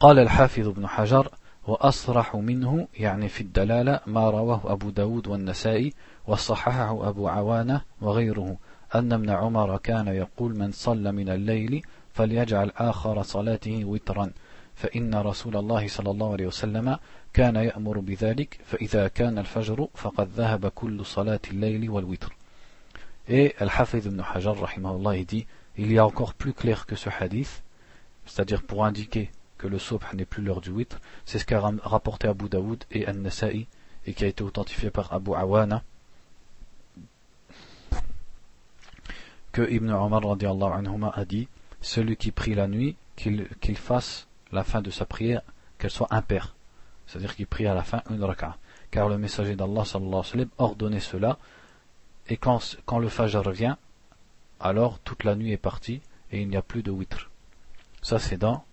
قال 0.00 0.18
الحافظ 0.18 0.68
بن 0.68 0.86
حجر 0.86 1.28
وأصرح 1.66 2.36
منه 2.36 2.88
يعني 2.94 3.28
في 3.28 3.40
الدلالة 3.40 4.00
ما 4.06 4.30
رواه 4.30 4.60
أبو 4.64 4.90
داود 4.90 5.28
والنسائي 5.28 5.94
وصححه 6.27 7.09
أبو 7.09 7.27
عوانة 7.27 7.81
وغيره 8.01 8.57
أن 8.95 9.13
ابن 9.13 9.29
عمر 9.29 9.77
كان 9.77 10.07
يقول 10.07 10.57
من 10.57 10.71
صلى 10.71 11.11
من 11.11 11.29
الليل 11.29 11.81
فليجعل 12.13 12.71
آخر 12.77 13.23
صلاته 13.23 13.85
وترا 13.85 14.31
فإن 14.75 15.15
رسول 15.15 15.57
الله 15.57 15.87
صلى 15.87 16.11
الله 16.11 16.31
عليه 16.31 16.47
وسلم 16.47 16.97
كان 17.33 17.55
يأمر 17.55 17.99
بذلك 17.99 18.59
فإذا 18.65 19.07
كان 19.07 19.37
الفجر 19.37 19.87
فقد 19.93 20.29
ذهب 20.29 20.67
كل 20.67 21.05
صلاة 21.05 21.39
الليل 21.51 21.89
والوتر 21.89 22.35
Et 23.29 23.61
الحافظ 23.61 24.07
ابن 24.07 24.23
حجر 24.23 24.61
رحمه 24.61 24.95
الله 24.95 25.25
dit 25.25 25.45
Il 25.77 25.91
y 25.91 25.97
a 25.99 26.05
encore 26.05 26.33
plus 26.33 26.53
clair 26.53 26.85
que 26.85 26.95
ce 26.95 27.09
hadith 27.09 27.61
C'est-à-dire 28.25 28.63
pour 28.63 28.85
indiquer 28.85 29.31
que 29.57 29.67
le 29.67 29.79
subh 29.79 30.03
n'est 30.13 30.25
plus 30.25 30.43
l'heure 30.43 30.61
du 30.61 30.69
witr, 30.69 30.97
c'est 31.25 31.39
ce 31.39 31.45
qu'a 31.45 31.59
rapporté 31.59 32.27
Abu 32.27 32.47
Daoud 32.47 32.83
et 32.91 33.07
An-Nasa'i 33.07 33.67
et 34.05 34.13
qui 34.13 34.23
a 34.23 34.27
été 34.27 34.43
authentifié 34.43 34.91
par 34.91 35.11
Abu 35.13 35.33
Awana. 35.33 35.83
que 39.56 39.62
Ibn 39.62 39.90
Omar 39.90 40.22
anhuma 40.24 41.12
a 41.14 41.24
dit 41.24 41.48
celui 41.80 42.16
qui 42.16 42.30
prie 42.30 42.54
la 42.54 42.68
nuit 42.68 42.96
qu'il 43.16 43.76
fasse 43.76 44.28
la 44.50 44.64
fin 44.64 44.80
de 44.80 44.90
sa 44.90 45.04
prière 45.04 45.42
qu'elle 45.78 45.90
soit 45.90 46.08
impaire 46.10 46.54
c'est-à-dire 47.06 47.34
qu'il 47.36 47.46
prie 47.46 47.66
à 47.66 47.74
la 47.74 47.82
fin 47.82 48.02
une 48.10 48.24
raka 48.24 48.56
car 48.90 49.08
le 49.08 49.18
messager 49.18 49.56
d'Allah 49.56 49.84
sallallahu 49.84 50.22
alayhi 50.34 50.48
wa 50.58 50.64
ordonnait 50.64 51.00
cela 51.00 51.38
et 52.28 52.36
quand, 52.36 52.76
quand 52.86 52.98
le 52.98 53.08
fajr 53.08 53.42
revient 53.42 53.76
alors 54.60 54.98
toute 55.00 55.24
la 55.24 55.34
nuit 55.34 55.52
est 55.52 55.56
partie 55.56 56.00
et 56.30 56.40
il 56.40 56.48
n'y 56.48 56.56
a 56.56 56.62
plus 56.62 56.82
de 56.82 56.90
witr 56.90 57.30
ça 58.00 58.18
c'est 58.18 58.38
dans 58.38 58.64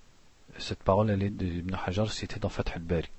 cette 0.57 0.83
parole 0.83 1.09
elle 1.09 1.23
est 1.23 1.29
d'Ibn 1.29 1.75
Hajar 1.85 2.11
citée 2.11 2.39
dans 2.39 2.49
Fath 2.49 2.71
al-Bari 2.75 3.09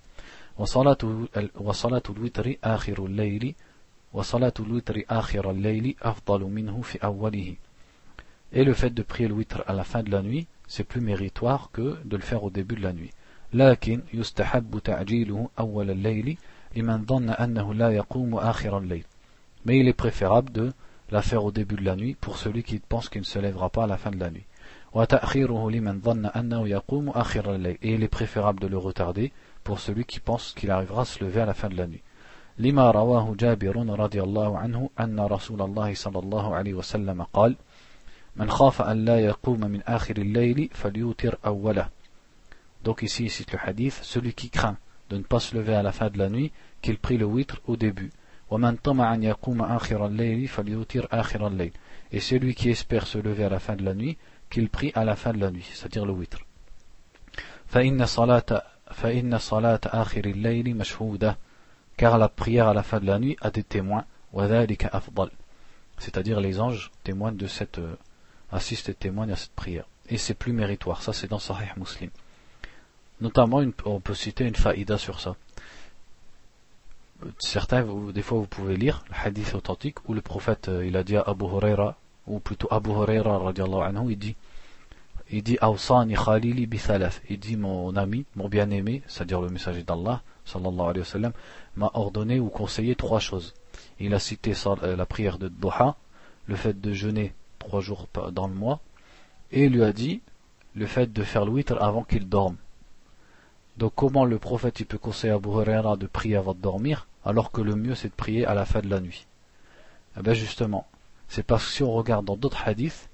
وصلاة 0.58 2.02
الوتر 2.10 2.56
آخر 2.64 3.04
الليل 3.04 3.54
Et 8.52 8.64
le 8.64 8.74
fait 8.74 8.90
de 8.90 9.02
prier 9.02 9.28
le 9.28 9.34
witr 9.34 9.62
à 9.66 9.72
la 9.72 9.84
fin 9.84 10.02
de 10.02 10.10
la 10.10 10.22
nuit, 10.22 10.46
c'est 10.66 10.84
plus 10.84 11.00
méritoire 11.00 11.70
que 11.72 11.96
de 12.04 12.16
le 12.16 12.22
faire 12.22 12.42
au 12.44 12.50
début 12.50 12.76
de 12.76 12.82
la 12.82 12.92
nuit. 12.92 13.10
لكن 13.52 14.02
يستحب 14.14 14.78
تعجيله 14.78 15.48
أول 15.58 15.90
الليل 15.90 16.38
لمن 16.76 17.06
ظن 17.06 17.30
أنه 17.30 17.74
لا 17.74 17.90
يقوم 17.90 18.34
آخر 18.34 18.78
الليل. 18.78 19.04
Mais 19.66 19.78
il 19.78 19.88
est 19.88 19.92
préférable 19.92 20.52
de 20.52 20.72
la 21.10 21.22
faire 21.22 21.44
au 21.44 21.50
début 21.50 21.74
de 21.76 21.84
la 21.84 21.96
nuit 21.96 22.16
pour 22.20 22.36
celui 22.36 22.62
qui 22.62 22.78
pense 22.78 23.08
qu'il 23.08 23.22
ne 23.22 23.26
se 23.26 23.38
lèvera 23.38 23.70
pas 23.70 23.84
à 23.84 23.86
la 23.86 23.96
fin 23.96 24.10
de 24.10 24.20
la 24.20 24.30
nuit. 24.30 24.46
وتأخيره 24.92 25.70
لمن 25.70 26.00
ظن 26.00 26.26
أنه 26.26 26.68
يقوم 26.68 27.08
آخر 27.10 27.54
الليل. 27.54 27.78
Et 27.82 27.94
il 27.94 28.02
est 28.04 28.08
préférable 28.08 28.60
de 28.60 28.66
le 28.68 28.78
retarder 28.78 29.32
pour 29.64 29.80
celui 29.80 30.04
qui 30.04 30.20
pense 30.20 30.52
qu'il 30.52 30.70
arrivera 30.70 31.02
à 31.02 31.04
se 31.04 31.24
lever 31.24 31.40
à 31.40 31.46
la 31.46 31.54
fin 31.54 31.68
de 31.68 31.76
la 31.76 31.86
nuit. 31.86 32.02
لما 32.57 32.91
رواه 32.91 33.35
جابر 33.39 33.99
رضي 33.99 34.23
الله 34.23 34.57
عنه 34.57 34.89
أن 34.99 35.19
رسول 35.19 35.61
الله 35.61 35.93
صلى 35.93 36.19
الله 36.19 36.55
عليه 36.55 36.73
وسلم 36.73 37.23
قال 37.23 37.55
من 38.35 38.49
خاف 38.49 38.81
أن 38.81 39.05
لا 39.05 39.19
يقوم 39.19 39.59
من 39.59 39.81
آخر 39.81 40.17
الليل 40.17 40.69
فليوتر 40.73 41.37
أوله 41.45 41.89
Donc 42.83 43.01
ici, 43.01 43.23
il 43.23 43.31
cite 43.31 43.51
le 43.51 43.59
hadith, 43.59 43.99
celui 44.03 44.33
qui 44.35 44.51
craint 44.51 44.77
de 45.09 45.17
ne 45.17 45.23
pas 45.23 45.39
se 45.39 45.55
lever 45.55 45.73
à 45.73 45.81
la 45.81 45.91
fin 45.91 46.09
de 46.11 46.19
la 46.19 46.29
nuit, 46.29 46.51
qu'il 46.83 46.99
prie 46.99 47.17
le 47.17 47.25
witr 47.25 47.59
au 47.65 47.75
début. 47.75 48.11
Et 52.11 52.19
celui 52.19 52.53
qui 52.53 52.69
espère 52.69 53.07
se 53.07 53.17
lever 53.17 53.43
à 53.43 53.49
la 53.49 53.59
fin 53.59 53.75
de 53.75 53.83
la 53.83 53.95
nuit, 53.95 54.17
qu'il 54.51 54.69
prie 54.69 54.91
à 54.93 55.03
la 55.03 55.15
fin 55.15 55.33
de 55.33 55.39
la 55.39 55.49
nuit, 55.49 55.65
c'est-à-dire 55.73 56.05
le 56.05 56.13
witr. 56.13 56.37
Car 61.97 62.17
la 62.17 62.29
prière 62.29 62.67
à 62.67 62.73
la 62.73 62.83
fin 62.83 62.99
de 62.99 63.05
la 63.05 63.19
nuit 63.19 63.37
a 63.41 63.51
des 63.51 63.63
témoins. 63.63 64.05
C'est-à-dire 65.97 66.41
les 66.41 66.59
anges 66.59 66.91
témoignent 67.03 67.37
de 67.37 67.47
cette 67.47 67.79
euh, 67.79 67.95
assistent 68.51 68.89
et 68.89 68.93
témoignent 68.93 69.31
à 69.31 69.37
cette 69.37 69.53
prière. 69.53 69.85
Et 70.09 70.17
c'est 70.17 70.33
plus 70.33 70.51
méritoire. 70.51 71.01
Ça 71.01 71.13
c'est 71.13 71.27
dans 71.27 71.39
Sahih 71.39 71.71
Muslim. 71.77 72.09
Notamment, 73.21 73.63
on 73.85 73.99
peut 74.01 74.13
citer 74.13 74.45
une 74.45 74.55
faïda 74.55 74.97
sur 74.97 75.21
ça. 75.21 75.35
Certains, 77.39 77.85
des 78.11 78.21
fois, 78.21 78.39
vous 78.39 78.47
pouvez 78.47 78.75
lire 78.75 79.03
le 79.09 79.15
hadith 79.25 79.55
authentique 79.55 80.07
où 80.09 80.13
le 80.13 80.21
prophète, 80.21 80.67
euh, 80.67 80.85
il 80.85 80.97
a 80.97 81.03
dit 81.03 81.15
à 81.15 81.21
Abu 81.21 81.45
Huraira, 81.45 81.95
ou 82.27 82.39
plutôt 82.39 82.67
Abu 82.71 82.89
Huraira, 82.89 83.37
anhu, 83.37 84.11
il 84.11 84.17
dit, 84.17 84.35
il 85.31 85.41
dit, 85.41 85.57
Il 87.29 87.39
dit, 87.39 87.55
mon 87.55 87.95
ami, 87.95 88.25
mon 88.35 88.49
bien-aimé, 88.49 89.01
c'est-à-dire 89.07 89.39
le 89.39 89.49
messager 89.49 89.83
d'Allah, 89.83 90.21
sallallahu 90.45 90.89
alayhi 90.89 91.15
wa 91.15 91.31
m'a 91.75 91.91
ordonné 91.93 92.39
ou 92.39 92.49
conseillé 92.49 92.95
trois 92.95 93.19
choses. 93.19 93.53
Il 93.99 94.13
a 94.13 94.19
cité 94.19 94.53
euh, 94.83 94.95
la 94.95 95.05
prière 95.05 95.37
de 95.37 95.47
Doha, 95.47 95.97
le 96.47 96.55
fait 96.55 96.79
de 96.79 96.93
jeûner 96.93 97.33
trois 97.59 97.81
jours 97.81 98.07
dans 98.31 98.47
le 98.47 98.53
mois, 98.53 98.79
et 99.51 99.65
il 99.65 99.73
lui 99.73 99.83
a 99.83 99.91
dit 99.91 100.21
le 100.75 100.85
fait 100.85 101.11
de 101.11 101.23
faire 101.23 101.45
le 101.45 101.51
witr 101.51 101.81
avant 101.81 102.03
qu'il 102.03 102.27
dorme. 102.27 102.57
Donc 103.77 103.93
comment 103.95 104.25
le 104.25 104.39
prophète 104.39 104.79
il 104.79 104.85
peut 104.85 104.97
conseiller 104.97 105.33
à 105.33 105.35
Abu 105.35 105.49
Huraira 105.49 105.97
de 105.97 106.07
prier 106.07 106.37
avant 106.37 106.53
de 106.53 106.59
dormir 106.59 107.07
alors 107.25 107.51
que 107.51 107.61
le 107.61 107.75
mieux 107.75 107.95
c'est 107.95 108.09
de 108.09 108.13
prier 108.13 108.45
à 108.45 108.53
la 108.53 108.65
fin 108.65 108.81
de 108.81 108.89
la 108.89 109.01
nuit? 109.01 109.25
Eh 110.17 110.21
bien 110.21 110.33
justement, 110.33 110.87
c'est 111.27 111.43
parce 111.43 111.65
que 111.65 111.71
si 111.71 111.83
on 111.83 111.91
regarde 111.91 112.25
dans 112.25 112.37
d'autres 112.37 112.67
hadiths, 112.67 113.09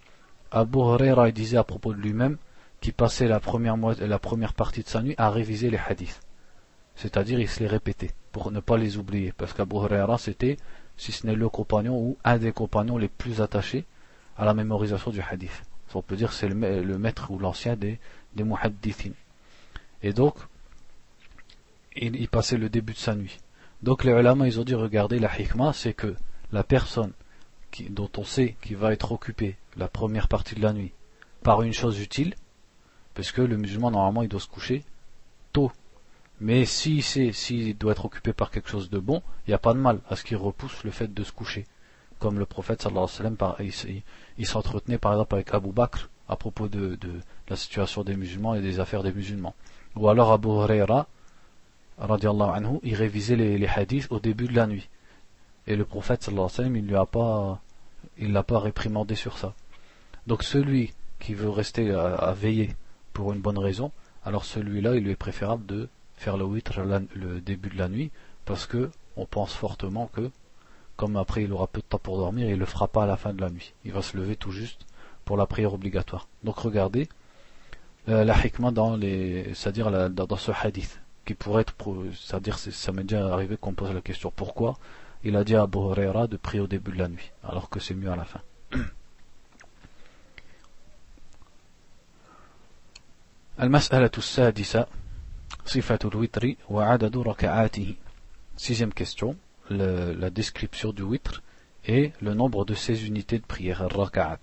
Abu 0.51 0.79
Huraira 0.79 1.31
disait 1.31 1.57
à 1.57 1.63
propos 1.63 1.93
de 1.93 1.99
lui-même 1.99 2.37
qu'il 2.81 2.93
passait 2.93 3.27
la 3.27 3.39
première, 3.39 3.77
la 3.77 4.19
première 4.19 4.53
partie 4.53 4.83
de 4.83 4.87
sa 4.87 5.01
nuit 5.01 5.15
à 5.17 5.29
réviser 5.29 5.69
les 5.69 5.77
hadiths. 5.77 6.19
C'est-à-dire 6.95 7.39
il 7.39 7.49
se 7.49 7.59
les 7.59 7.67
répétait 7.67 8.11
pour 8.31 8.51
ne 8.51 8.59
pas 8.59 8.77
les 8.77 8.97
oublier. 8.97 9.33
Parce 9.37 9.53
qu'Abu 9.53 9.75
Huraira 9.75 10.17
c'était, 10.17 10.57
si 10.97 11.11
ce 11.11 11.25
n'est 11.25 11.35
le 11.35 11.49
compagnon 11.49 11.97
ou 11.97 12.17
un 12.23 12.37
des 12.37 12.51
compagnons 12.51 12.97
les 12.97 13.07
plus 13.07 13.41
attachés 13.41 13.85
à 14.37 14.45
la 14.45 14.53
mémorisation 14.53 15.11
du 15.11 15.21
hadith. 15.21 15.63
On 15.93 16.01
peut 16.01 16.15
dire 16.15 16.31
c'est 16.31 16.47
le, 16.47 16.97
maître 16.97 17.31
ou 17.31 17.39
l'ancien 17.39 17.75
des, 17.75 17.99
des 18.33 18.43
muhaddithin. 18.43 19.11
Et 20.03 20.13
donc, 20.13 20.35
il, 21.95 22.27
passait 22.29 22.57
le 22.57 22.69
début 22.69 22.93
de 22.93 22.97
sa 22.97 23.15
nuit. 23.15 23.39
Donc 23.83 24.03
les 24.03 24.11
ulama, 24.11 24.47
ils 24.47 24.59
ont 24.59 24.63
dit, 24.63 24.75
regardez, 24.75 25.19
la 25.19 25.39
hikmah, 25.39 25.73
c'est 25.73 25.93
que 25.93 26.15
la 26.51 26.63
personne 26.63 27.11
dont 27.89 28.09
on 28.17 28.23
sait 28.23 28.55
qu'il 28.61 28.77
va 28.77 28.93
être 28.93 29.11
occupé 29.11 29.57
la 29.75 29.87
première 29.87 30.27
partie 30.27 30.55
de 30.55 30.61
la 30.61 30.73
nuit 30.73 30.93
par 31.43 31.61
une 31.61 31.73
chose 31.73 31.99
utile, 31.99 32.35
parce 33.13 33.31
que 33.31 33.41
le 33.41 33.57
musulman, 33.57 33.91
normalement, 33.91 34.21
il 34.21 34.29
doit 34.29 34.39
se 34.39 34.47
coucher 34.47 34.83
tôt 35.51 35.71
Mais 36.41 36.65
si 36.65 37.03
c'est 37.03 37.33
s'il 37.33 37.77
doit 37.77 37.91
être 37.91 38.05
occupé 38.05 38.33
par 38.33 38.49
quelque 38.49 38.67
chose 38.67 38.89
de 38.89 38.97
bon, 38.97 39.21
il 39.45 39.51
n'y 39.51 39.53
a 39.53 39.59
pas 39.59 39.75
de 39.75 39.77
mal 39.77 39.99
à 40.09 40.15
ce 40.15 40.23
qu'il 40.23 40.37
repousse 40.37 40.83
le 40.83 40.89
fait 40.89 41.13
de 41.13 41.23
se 41.23 41.31
coucher. 41.31 41.67
Comme 42.17 42.39
le 42.39 42.47
prophète 42.47 42.81
sallallahu 42.81 43.07
alayhi 43.19 43.35
wa 43.39 43.55
sallam, 43.75 44.01
il, 44.39 44.47
s'entretenait 44.47 44.97
par 44.97 45.11
exemple 45.11 45.35
avec 45.35 45.53
Abu 45.53 45.71
Bakr 45.71 46.09
à 46.27 46.35
propos 46.35 46.67
de, 46.67 46.97
la 47.47 47.55
situation 47.55 48.03
des 48.03 48.15
musulmans 48.15 48.55
et 48.55 48.61
des 48.61 48.79
affaires 48.79 49.03
des 49.03 49.13
musulmans. 49.13 49.53
Ou 49.95 50.09
alors 50.09 50.31
Abu 50.31 50.47
Huraira, 50.47 51.05
anhu, 51.99 52.79
il 52.81 52.95
révisait 52.95 53.35
les, 53.35 53.67
hadiths 53.67 54.07
au 54.09 54.19
début 54.19 54.47
de 54.47 54.55
la 54.55 54.65
nuit. 54.65 54.89
Et 55.67 55.75
le 55.75 55.85
prophète 55.85 56.23
sallallahu 56.23 56.49
alayhi 56.57 56.91
wa 56.91 57.05
sallam, 57.11 57.59
il 58.17 58.25
lui 58.25 58.33
l'a 58.33 58.43
pas 58.43 58.59
réprimandé 58.59 59.13
sur 59.13 59.37
ça. 59.37 59.53
Donc 60.25 60.41
celui 60.41 60.91
qui 61.19 61.35
veut 61.35 61.51
rester 61.51 61.91
à 61.91 62.33
veiller 62.33 62.75
pour 63.13 63.31
une 63.31 63.41
bonne 63.41 63.59
raison, 63.59 63.91
alors 64.25 64.43
celui-là, 64.43 64.95
il 64.95 65.03
lui 65.03 65.11
est 65.11 65.15
préférable 65.15 65.67
de 65.67 65.87
faire 66.20 66.36
le 66.36 66.44
witr 66.44 66.80
le 67.14 67.40
début 67.40 67.68
de 67.70 67.78
la 67.78 67.88
nuit, 67.88 68.10
parce 68.44 68.66
que 68.66 68.90
on 69.16 69.26
pense 69.26 69.52
fortement 69.54 70.06
que, 70.06 70.30
comme 70.96 71.16
après 71.16 71.44
il 71.44 71.52
aura 71.52 71.66
peu 71.66 71.80
de 71.80 71.86
temps 71.86 71.98
pour 71.98 72.18
dormir, 72.18 72.48
il 72.48 72.54
ne 72.54 72.60
le 72.60 72.66
fera 72.66 72.88
pas 72.88 73.04
à 73.04 73.06
la 73.06 73.16
fin 73.16 73.32
de 73.32 73.40
la 73.40 73.50
nuit. 73.50 73.74
Il 73.84 73.92
va 73.92 74.02
se 74.02 74.16
lever 74.16 74.36
tout 74.36 74.52
juste 74.52 74.86
pour 75.24 75.36
la 75.36 75.46
prière 75.46 75.74
obligatoire. 75.74 76.28
Donc 76.44 76.58
regardez 76.58 77.08
euh, 78.08 78.24
la 78.24 78.36
hikmah 78.44 78.70
dans 78.70 78.96
les, 78.96 79.52
c'est-à-dire 79.54 80.10
dans, 80.10 80.36
ce 80.36 80.52
hadith, 80.52 81.00
qui 81.24 81.34
pourrait 81.34 81.62
être, 81.62 81.74
c'est-à-dire 82.14 82.58
ça 82.58 82.92
m'est 82.92 83.02
déjà 83.02 83.32
arrivé 83.32 83.56
qu'on 83.56 83.74
pose 83.74 83.92
la 83.92 84.00
question 84.00 84.32
pourquoi 84.34 84.78
il 85.24 85.34
a 85.36 85.42
dit 85.42 85.56
à 85.56 85.62
Abu 85.62 85.78
Huraira 85.78 86.28
de 86.28 86.36
prier 86.36 86.60
au 86.60 86.68
début 86.68 86.92
de 86.92 86.98
la 86.98 87.08
nuit, 87.08 87.32
alors 87.42 87.68
que 87.68 87.80
c'est 87.80 87.94
mieux 87.94 88.10
à 88.10 88.16
la 88.16 88.24
fin. 88.24 88.40
المسألة 93.60 94.10
السادسة 94.18 94.86
Sixième 98.57 98.93
question, 98.93 99.35
la 99.69 100.29
description 100.29 100.91
du 100.91 101.03
witr 101.03 101.41
et 101.85 102.11
le 102.21 102.33
nombre 102.33 102.65
de 102.65 102.73
ses 102.73 103.07
unités 103.07 103.39
de 103.39 103.45
prière, 103.45 103.87
raka'at. 103.89 104.39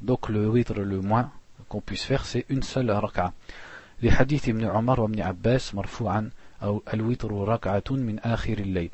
Donc 0.00 0.28
le 0.28 0.48
witr 0.48 0.74
le 0.74 1.00
moins 1.00 1.30
qu'on 1.68 1.80
puisse 1.80 2.04
faire, 2.04 2.24
c'est 2.24 2.46
une 2.48 2.62
seule 2.62 2.90
raka'a. 2.90 3.32
Les 4.02 4.10
hadiths 4.10 4.46
ibn 4.46 4.64
Omar 4.64 4.98
wa 4.98 5.08
ibn 5.08 5.20
Abbas 5.20 5.72
marfou'an 5.74 6.30
al-witr 6.60 7.28
raka'atun 7.32 7.98
min 7.98 8.16
akhir 8.22 8.58
al-layl. 8.60 8.90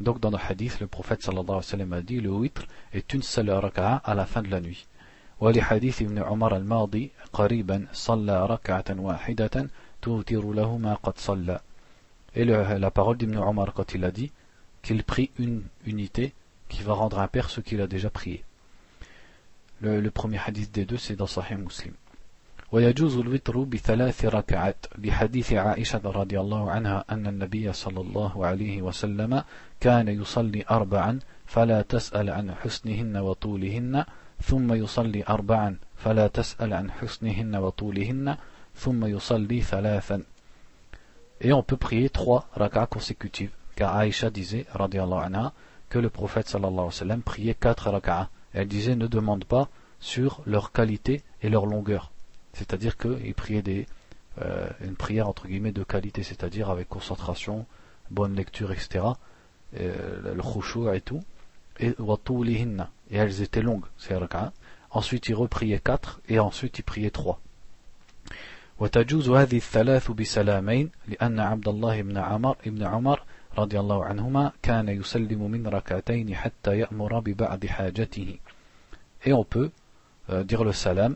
Donc 0.00 0.20
dans 0.20 0.30
le 0.30 0.38
hadith, 0.38 0.80
le 0.80 0.86
prophète 0.86 1.22
sallallahu 1.22 1.44
alayhi 1.44 1.56
wa 1.56 1.62
sallam 1.62 1.92
a 1.92 2.02
dit, 2.02 2.20
le 2.20 2.30
witr 2.30 2.66
est 2.92 3.12
une 3.14 3.22
seule 3.22 3.50
raka'a 3.50 3.96
à 4.04 4.14
la 4.14 4.26
fin 4.26 4.42
de 4.42 4.48
la 4.48 4.60
nuit. 4.60 4.86
ولحديث 5.42 6.02
ابن 6.02 6.18
عمر 6.22 6.56
الماضي 6.56 7.10
قريبا 7.32 7.86
صلى 7.92 8.46
ركعة 8.46 8.84
واحدة 8.90 9.68
توتر 10.02 10.52
له 10.52 10.78
ما 10.78 10.94
قد 10.94 11.18
صلى 11.18 11.60
Et 12.34 12.44
le, 12.44 12.78
la 12.78 12.90
parole 12.90 13.16
d'Ibn 13.18 13.36
Omar 13.36 13.74
quand 13.74 13.92
il 13.92 14.04
a 14.04 14.10
dit 14.10 14.30
qu'il 14.82 15.02
prie 15.02 15.30
une 15.38 15.64
unité 15.84 16.32
qui 16.68 16.82
va 16.82 16.94
rendre 16.94 17.18
impair 17.18 17.50
ce 17.50 17.60
qu'il 17.60 17.80
a 17.80 17.86
déjà 17.86 18.08
prié. 18.08 18.44
Le, 19.80 20.00
le 20.00 20.10
premier 20.10 20.38
hadith 20.38 20.70
des 20.72 20.84
deux 20.84 20.96
c'est 20.96 21.16
dans 21.16 21.26
Sahih 21.26 21.56
Muslim. 21.56 21.94
ويجوز 22.72 23.18
الوتر 23.18 23.58
بثلاث 23.58 24.24
ركعات 24.24 24.86
لحديث 24.98 25.52
عائشة 25.52 26.00
رضي 26.04 26.40
الله 26.40 26.70
عنها 26.70 27.04
أن 27.10 27.26
النبي 27.26 27.72
صلى 27.72 28.00
الله 28.00 28.46
عليه 28.46 28.82
وسلم 28.82 29.44
كان 29.80 30.08
يصلي 30.08 30.64
أربعا 30.70 31.18
فلا 31.46 31.82
تسأل 31.82 32.30
عن 32.30 32.54
حسنهن 32.54 33.16
وطولهن 33.16 34.04
ثم 34.41 34.73
يصلي 34.73 35.23
أربعا 35.29 35.77
فلا 35.95 36.27
تسأل 36.27 36.73
عن 36.73 36.91
حسنهن 36.91 37.55
وطولهن 37.55 38.37
ثم 38.75 39.05
يصلي 39.05 39.61
ثلاثا 39.61 40.23
Et 41.39 41.53
on 41.53 41.61
peut 41.61 41.77
prier 41.77 42.09
trois 42.09 42.47
rak'ahs 42.53 42.87
consécutives, 42.87 43.51
car 43.75 43.95
Aïcha 43.95 44.31
disait, 44.31 44.65
radiallahu 44.73 45.23
anha, 45.23 45.53
que 45.87 45.99
le 45.99 46.09
prophète 46.09 46.47
sallallahu 46.49 46.73
alayhi 46.73 46.85
wa 46.87 46.91
sallam 46.91 47.21
priait 47.21 47.53
quatre 47.53 47.91
rak'ahs. 47.91 48.29
Elle 48.53 48.67
disait, 48.67 48.95
ne 48.95 49.05
demande 49.05 49.45
pas 49.45 49.69
sur 49.99 50.41
leur 50.47 50.71
qualité 50.71 51.21
et 51.43 51.49
leur 51.49 51.67
longueur. 51.67 52.11
C'est-à-dire 52.53 52.97
qu'il 52.97 53.35
priait 53.35 53.61
des, 53.61 53.85
euh, 54.41 54.67
une 54.81 54.95
prière 54.95 55.27
entre 55.27 55.47
guillemets 55.47 55.71
de 55.71 55.83
qualité, 55.83 56.23
c'est-à-dire 56.23 56.71
avec 56.71 56.89
concentration, 56.89 57.67
bonne 58.09 58.35
lecture, 58.35 58.71
etc. 58.71 59.05
Euh, 59.79 60.33
le 60.33 60.41
khushu' 60.41 60.93
et 60.93 61.01
tout. 61.01 61.21
Et 61.79 61.95
et 63.09 63.15
elles 63.17 63.41
étaient 63.41 63.61
longues, 63.61 63.85
ces 63.97 64.15
rak'ahs. 64.15 64.51
Ensuite, 64.91 65.27
il 65.29 65.35
repriait 65.35 65.79
quatre, 65.79 66.21
et 66.27 66.39
ensuite, 66.39 66.79
il 66.79 66.83
priait 66.83 67.11
trois. 67.11 67.39
وتجوز 68.79 69.29
هذه 69.29 69.57
الثلاث 69.57 70.11
بسلامين 70.11 70.89
لأن 71.07 71.39
عبد 71.39 71.67
الله 71.67 72.01
بن 72.01 72.17
عمر 72.17 72.57
ابن 72.67 72.83
عمر 72.83 73.23
رضي 73.57 73.79
الله 73.79 74.05
عنهما 74.05 74.51
كان 74.61 74.89
يسلم 74.89 75.51
من 75.51 75.67
ركعتين 75.67 76.35
حتى 76.35 76.79
يأمر 76.79 77.19
ببعض 77.19 77.65
حاجته. 77.65 78.39
Et 79.25 79.33
on 79.33 79.43
peut 79.43 79.71
euh, 80.29 80.43
dire 80.43 80.63
le 80.63 80.73
salam 80.73 81.15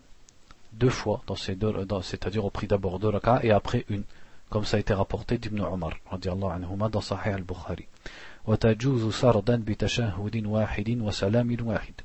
deux 0.73 0.89
fois, 0.89 1.21
dans 1.27 1.35
ces 1.35 1.55
deux, 1.55 1.71
c'est-à-dire 2.01 2.45
au 2.45 2.49
prix 2.49 2.65
d'abord 2.65 2.97
deux 2.97 3.09
rak'ahs 3.09 3.41
et 3.43 3.51
après 3.51 3.85
une, 3.89 4.03
comme 4.49 4.65
ça 4.65 4.77
a 4.77 4.79
été 4.79 4.93
rapporté 4.93 5.37
d'Ibn 5.37 5.61
Omar, 5.61 5.91
radiallahu 6.09 6.51
anhuma, 6.51 6.89
dans 6.89 7.01
Sahih 7.01 7.33
al-Bukhari. 7.33 7.87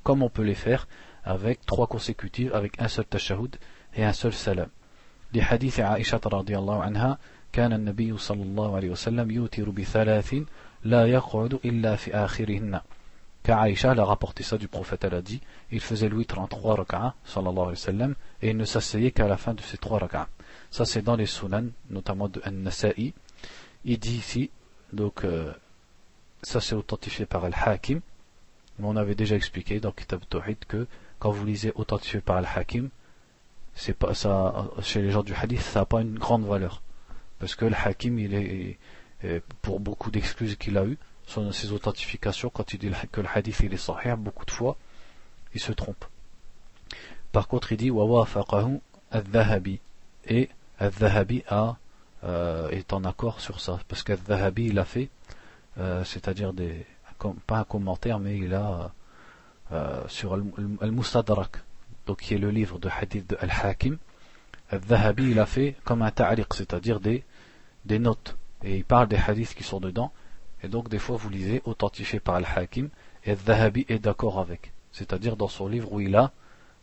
Comme 0.03 0.23
on 0.23 0.29
peut 0.29 0.43
les 0.43 0.55
faire 0.55 0.89
avec 1.25 1.67
trois 1.67 1.87
consécutives, 1.87 2.55
avec 2.55 2.81
un 2.81 2.89
seul 2.89 3.05
tashahud 3.05 3.57
et 3.95 4.05
un 4.05 4.12
seul 4.12 4.33
salam. 4.33 4.69
لحديث 5.35 5.81
عائشة 5.81 6.21
رضي 6.27 6.59
الله 6.59 6.83
عنها 6.83 7.19
كان 7.53 7.73
النبي 7.73 8.19
صلى 8.19 8.43
الله 8.43 8.77
عليه 8.77 8.91
وسلم 8.91 9.31
يوتر 9.31 9.71
بثلاث 9.71 10.35
لا 10.85 11.07
يقعد 11.07 11.59
إلا 11.65 11.97
في 11.97 12.15
آخرهن 12.15 12.81
car 13.47 13.61
Aïcha 13.61 13.93
a 13.93 14.05
rapporté 14.05 14.43
ça 14.43 14.59
du 14.59 14.67
prophète, 14.67 15.05
elle 15.05 15.15
a 15.15 15.23
dit, 15.23 15.41
il 15.71 15.79
faisait 15.79 16.09
le 16.09 16.17
en 16.37 16.49
trois 16.49 16.75
rak'ahs, 16.75 17.15
sallallahu 17.25 17.53
alayhi 17.53 17.71
wa 17.71 17.77
sallam, 17.77 18.15
et 18.43 18.51
il 18.51 18.57
ne 18.57 18.65
s'asseyait 18.65 19.12
qu'à 19.12 19.29
la 19.29 19.37
fin 19.37 19.55
de 19.55 19.61
ces 19.61 19.79
trois 19.79 20.01
rak'ahs. 20.01 20.27
Ça 20.73 20.85
c'est 20.85 21.03
dans 21.03 21.15
les 21.15 21.27
sunan, 21.27 21.67
notamment 21.89 22.29
de 22.29 22.43
An-Nasa'i. 22.45 23.15
Il 23.85 23.99
dit 24.01 24.17
ici, 24.17 24.51
donc, 24.93 25.25
euh, 25.25 25.53
ça 26.44 26.60
c'est 26.62 26.76
authentifié 26.76 27.26
par 27.26 27.46
Al-Hakim. 27.46 28.02
On 28.84 28.96
avait 28.96 29.16
déjà 29.16 29.36
expliqué 29.36 29.80
dans 29.80 29.92
Kitab 29.92 30.22
Tawhid 30.28 30.58
que 30.68 30.88
quand 31.20 31.32
vous 31.32 31.46
lisez 31.46 31.72
authentifié 31.76 32.20
par 32.20 32.38
Al-Hakim, 32.38 32.90
c'est 33.76 33.94
pas 33.94 34.14
ça, 34.14 34.70
chez 34.82 35.02
les 35.02 35.12
gens 35.12 35.24
du 35.24 35.34
hadith, 35.34 35.62
ça 35.62 35.82
n'a 35.82 35.86
pas 35.86 36.02
une 36.02 36.18
grande 36.18 36.46
valeur. 36.46 36.82
Parce 37.40 37.56
que 37.56 37.66
Al-Hakim, 37.66 38.18
il 38.20 38.34
est, 38.34 38.78
pour 39.62 39.80
beaucoup 39.80 40.10
d'excuses 40.10 40.56
qu'il 40.56 40.78
a 40.78 40.86
eu, 40.86 40.98
son, 41.28 41.52
ses 41.52 41.72
authentifications, 41.72 42.50
quand 42.50 42.74
il 42.74 42.80
dit 42.80 42.92
que 43.12 43.22
le 43.22 43.28
hadith 43.34 43.60
il 43.60 43.74
est 43.74 43.78
sahih, 43.78 44.16
beaucoup 44.18 44.46
de 44.46 44.52
fois, 44.52 44.78
il 45.54 45.62
se 45.62 45.72
trompe. 45.72 46.06
Par 47.32 47.48
contre, 47.48 47.72
il 47.72 47.78
dit 47.78 47.92
Wawafaqahu 47.92 48.80
al-Dhahabi. 49.12 49.80
Et 50.28 50.50
al-Dhahabi 50.80 51.44
euh, 52.24 52.70
est 52.70 52.94
en 52.94 53.04
accord 53.04 53.40
sur 53.40 53.60
ça. 53.60 53.80
Parce 53.88 54.04
qu'al-Dhahabi, 54.04 54.66
il 54.68 54.80
a 54.80 54.86
fait 54.86 55.10
euh, 55.78 56.04
c'est-à-dire 56.04 56.54
des 56.54 56.86
pas 57.46 57.60
un 57.60 57.64
commentaire, 57.64 58.20
mais 58.20 58.38
il 58.38 58.54
a 58.54 58.92
euh, 59.72 60.02
sur 60.08 60.34
Al-Mustadrak, 60.34 61.58
donc 62.08 62.22
qui 62.22 62.34
est 62.34 62.38
le 62.38 62.50
livre 62.50 62.80
de 62.80 62.90
hadith 62.90 63.30
de 63.30 63.38
Al-Hakim, 63.40 63.98
Al-Dhahabi 64.70 65.32
il 65.32 65.40
a 65.40 65.46
fait 65.46 65.76
comme 65.84 66.02
un 66.02 66.12
ta'aliq, 66.12 66.54
c'est-à-dire 66.54 67.00
des, 67.00 67.24
des 67.86 68.00
notes, 68.00 68.38
et 68.64 68.78
il 68.78 68.86
parle 68.86 69.08
des 69.08 69.18
hadiths 69.18 69.54
qui 69.54 69.64
sont 69.64 69.80
dedans, 69.80 70.12
et 70.64 70.68
donc 70.68 70.90
des 70.90 71.00
fois 71.00 71.18
vous 71.18 71.30
lisez 71.30 71.62
authentifié 71.66 72.20
par 72.20 72.36
Al-Hakim, 72.36 72.90
et 73.26 73.32
Al-Dhahabi 73.32 73.86
est 73.90 74.00
d'accord 74.00 74.40
avec, 74.40 74.74
c'est-à-dire 74.92 75.36
dans 75.38 75.48
son 75.48 75.68
livre 75.68 75.92
où 75.94 76.00
il 76.00 76.16
a 76.16 76.32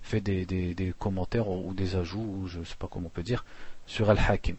fait 0.03 0.21
des, 0.21 0.47
des, 0.47 0.75
des 0.75 0.95
commentaires 0.97 1.49
ou 1.49 1.75
des 1.75 1.97
ajouts, 1.97 2.21
ou 2.21 2.47
je 2.47 2.63
sais 2.63 2.77
pas 2.79 2.89
comment 2.91 3.07
on 3.07 3.11
peut 3.11 3.23
dire, 3.23 3.45
sur 3.87 4.09
Al-Hakim. 4.11 4.57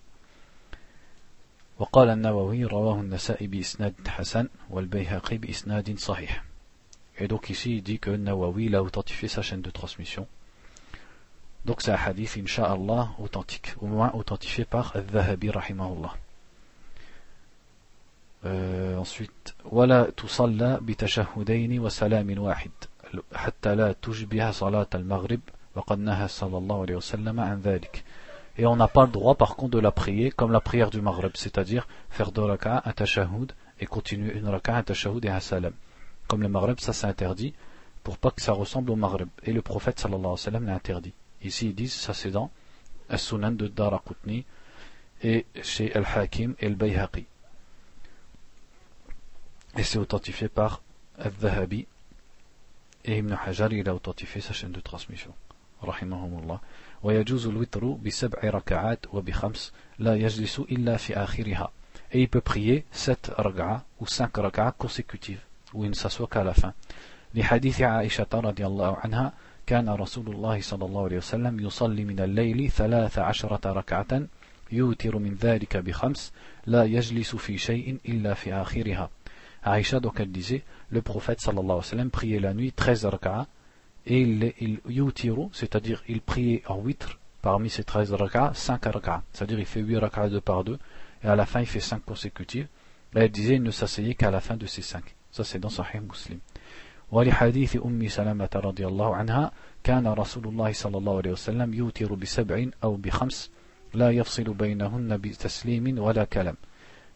وقال 1.79 2.09
النووي 2.09 2.65
رواه 2.65 2.99
النسائي 2.99 3.47
بإسناد 3.47 4.07
حسن 4.07 4.49
والبيهقي 4.69 5.37
بإسناد 5.37 5.97
صحيح 5.97 6.43
Et 7.19 7.27
donc 7.27 7.49
ici 7.49 7.77
il 7.77 7.83
dit 7.83 7.99
que 7.99 8.11
Nawawi 8.11 8.65
il 8.65 8.75
a 8.75 8.81
authentifié 8.81 9.27
sa 9.27 9.41
chaîne 9.41 9.61
de 9.61 9.69
transmission. 9.69 10.25
Donc 11.65 11.81
c'est 11.81 11.91
un 11.91 11.95
hadith, 11.95 12.37
Inch'Allah, 12.37 13.09
authentique, 13.19 13.75
au 13.81 13.87
moins 13.87 14.11
authentifié 14.13 14.63
par 14.63 14.95
Al-Dhahabi 14.95 15.49
rahimahullah. 15.49 16.13
Euh, 18.45 18.95
ensuite, 18.97 19.53
ولا 19.65 20.09
تصلى 20.17 20.79
بتشهدين 20.81 21.79
وسلام 21.79 22.39
واحد 22.39 22.71
حتى 23.33 23.75
لا 23.75 23.95
تشبه 24.01 24.51
صلاة 24.51 24.87
المغرب 24.95 25.39
وقد 25.75 25.99
نهى 25.99 26.27
صلى 26.27 26.57
الله 26.57 26.81
عليه 26.81 26.95
وسلم 26.95 27.39
عن 27.39 27.59
ذلك. 27.61 28.03
Et 28.59 28.65
on 28.65 28.75
n'a 28.75 28.89
pas 28.89 29.05
le 29.05 29.11
droit 29.11 29.35
par 29.35 29.55
contre 29.55 29.71
de 29.71 29.79
la 29.79 29.93
prier 29.93 30.31
comme 30.31 30.51
la 30.51 30.59
prière 30.59 30.89
du 30.89 30.99
Maghreb, 30.99 31.31
c'est-à-dire 31.35 31.87
faire 32.09 32.33
deux 32.33 32.41
raka'a, 32.41 32.81
un 32.83 32.91
tashahoud 32.91 33.53
et 33.79 33.85
continuer 33.85 34.37
une 34.37 34.49
raka'a, 34.49 34.75
un 34.75 34.83
tashahoud 34.83 35.23
et 35.23 35.29
un 35.29 35.39
salam. 35.39 35.71
Comme 36.27 36.41
le 36.41 36.49
Maghreb, 36.49 36.77
ça 36.81 36.91
c'est 36.91 37.07
interdit 37.07 37.53
pour 38.03 38.17
pas 38.17 38.31
que 38.31 38.41
ça 38.41 38.51
ressemble 38.51 38.91
au 38.91 38.97
Maghreb. 38.97 39.29
Et 39.43 39.53
le 39.53 39.61
prophète 39.61 39.97
sallallahu 39.97 40.19
alayhi 40.19 40.31
wa 40.33 40.37
sallam 40.37 40.65
l'a 40.65 40.73
interdit. 40.73 41.13
Ici 41.41 41.67
ils 41.67 41.73
disent 41.73 41.93
ça 41.93 42.13
c'est 42.13 42.31
dans 42.31 42.51
As-Sunan 43.07 43.53
de 43.53 43.67
Darakutni 43.69 44.43
et 45.23 45.45
chez 45.63 45.95
Al-Hakim 45.95 46.53
et 46.59 46.65
Al-Bayhaqi. 46.65 47.25
Et 49.77 49.83
c'est 49.83 49.99
authentifié 49.99 50.49
par 50.49 50.81
Al-Dhahabi 51.17 51.87
et 53.05 53.19
Ibn 53.19 53.37
Hajar, 53.45 53.71
il 53.71 53.87
a 53.87 53.95
authentifié 53.95 54.41
sa 54.41 54.51
chaîne 54.51 54.73
de 54.73 54.81
transmission. 54.81 55.33
Rahimahumullah. 55.81 56.59
ويجوز 57.03 57.47
الوتر 57.47 57.85
بسبع 57.85 58.39
ركعات 58.43 59.05
وبخمس 59.13 59.73
لا 59.99 60.15
يجلس 60.15 60.59
إلا 60.59 60.97
في 60.97 61.13
آخرها. 61.13 61.71
Et 62.11 62.21
il 62.23 62.29
cinq 64.07 64.37
raka'a 64.37 64.71
consécutives 64.71 65.41
où 65.73 65.83
il 65.83 65.91
ne 65.91 65.95
s'assoit 65.95 66.27
qu'à 66.27 66.43
la 66.43 66.53
fin. 66.53 66.73
لحديث 67.35 67.81
عائشة 67.81 68.27
رضي 68.33 68.65
الله 68.65 68.95
عنها 68.97 69.33
كان 69.67 69.89
رسول 69.89 70.27
الله 70.27 70.61
صلى 70.61 70.85
الله 70.85 71.03
عليه 71.03 71.17
وسلم 71.17 71.59
يصلي 71.59 72.03
من 72.05 72.19
الليل 72.19 72.71
ثلاث 72.71 73.19
عشرة 73.19 73.71
ركعة 73.71 74.21
يوتر 74.71 75.17
من 75.17 75.37
ذلك 75.41 75.77
بخمس 75.77 76.33
لا 76.65 76.83
يجلس 76.83 77.35
في 77.35 77.57
شيء 77.57 77.97
إلا 78.05 78.33
في 78.33 78.53
آخرها. 78.53 79.09
Aïcha 79.63 79.99
donc 79.99 80.19
elle 80.19 80.31
disait 80.31 80.63
le 80.89 81.01
prophète 81.01 81.41
sallallahu 81.41 81.65
alayhi 81.65 81.77
wa 81.77 81.83
sallam 81.83 82.09
priait 82.09 82.39
la 82.39 82.53
nuit 82.53 82.71
13 82.71 83.05
raka'a 83.05 83.45
et 84.06 84.20
il, 84.20 84.52
il 84.60 84.80
yutiru 84.88 85.48
c'est-à-dire 85.52 86.02
il 86.08 86.20
priait 86.20 86.62
en 86.66 86.80
8 86.80 87.08
parmi 87.42 87.70
ces 87.70 87.84
13 87.84 88.12
raka'a 88.14 88.52
5 88.54 88.84
raka'a 88.84 89.22
c'est-à-dire 89.32 89.58
il 89.58 89.66
fait 89.66 89.80
8 89.80 89.96
raka'a 89.96 90.28
deux 90.28 90.40
par 90.40 90.64
deux 90.64 90.78
et 91.22 91.28
à 91.28 91.36
la 91.36 91.46
fin 91.46 91.60
il 91.60 91.66
fait 91.66 91.80
5 91.80 92.04
consécutives 92.04 92.68
et 93.14 93.20
elle 93.20 93.30
disait 93.30 93.56
il 93.56 93.62
ne 93.62 93.70
s'asseyait 93.70 94.14
qu'à 94.14 94.30
la 94.30 94.40
fin 94.40 94.56
de 94.56 94.66
ces 94.66 94.82
5 94.82 95.02
ça 95.30 95.44
c'est 95.44 95.58
dans 95.58 95.70
Sahih 95.70 96.00
Muslim 96.00 96.38
ولحديث 97.12 97.76
أم 97.76 98.08
سلمة 98.08 98.48
رضي 98.54 98.86
الله 98.86 99.16
عنها 99.16 99.52
كان 99.84 100.06
رسول 100.06 100.44
الله 100.46 100.72
صلى 100.72 100.98
الله 100.98 101.16
عليه 101.16 101.30
وسلم 101.30 101.74
يوتر 101.74 102.14
بسبع 102.14 102.66
أو 102.84 102.96
بخمس 102.96 103.50
لا 103.94 104.10
يفصل 104.10 104.54
بينهن 104.54 105.16
بتسليم 105.16 105.98
ولا 105.98 106.24
كلام 106.24 106.56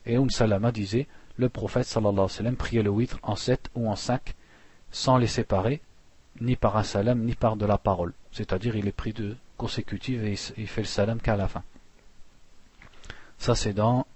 Et 0.07 0.16
Umm 0.16 0.31
Salama 0.31 0.72
disait, 0.72 1.07
le 1.37 1.48
prophète 1.50 1.85
sallallahu 1.85 2.12
alayhi 2.12 2.22
wa 2.22 2.28
sallam 2.28 2.57
priait 2.57 2.83
le 2.83 2.90
witr 2.90 3.18
en 3.22 3.37
sept 3.37 3.68
ou 3.74 3.90
en 3.90 3.96
cinq, 3.96 4.35
sans 4.90 5.18
les 5.18 5.26
séparer, 5.26 5.83
ni 6.40 6.57
par 6.57 6.76
un 6.76 6.83
salam, 6.83 7.24
ni 7.24 7.35
par 7.35 7.57
de 7.57 7.66
la 7.66 7.78
parole. 7.78 8.12
C'est-à-dire, 8.33 8.76
il 8.76 8.87
est 8.87 8.92
pris 8.92 9.12
de 9.12 9.37
consécutive 9.57 10.24
et 10.24 10.37
il 10.57 10.68
fait 10.68 10.83
le 10.83 10.87
salam 10.87 11.20
qu'à 11.20 11.37
la 11.37 11.48
fin. 11.48 11.62
Ça, 13.38 13.54
c'est 13.54 13.72
dans 13.72 14.07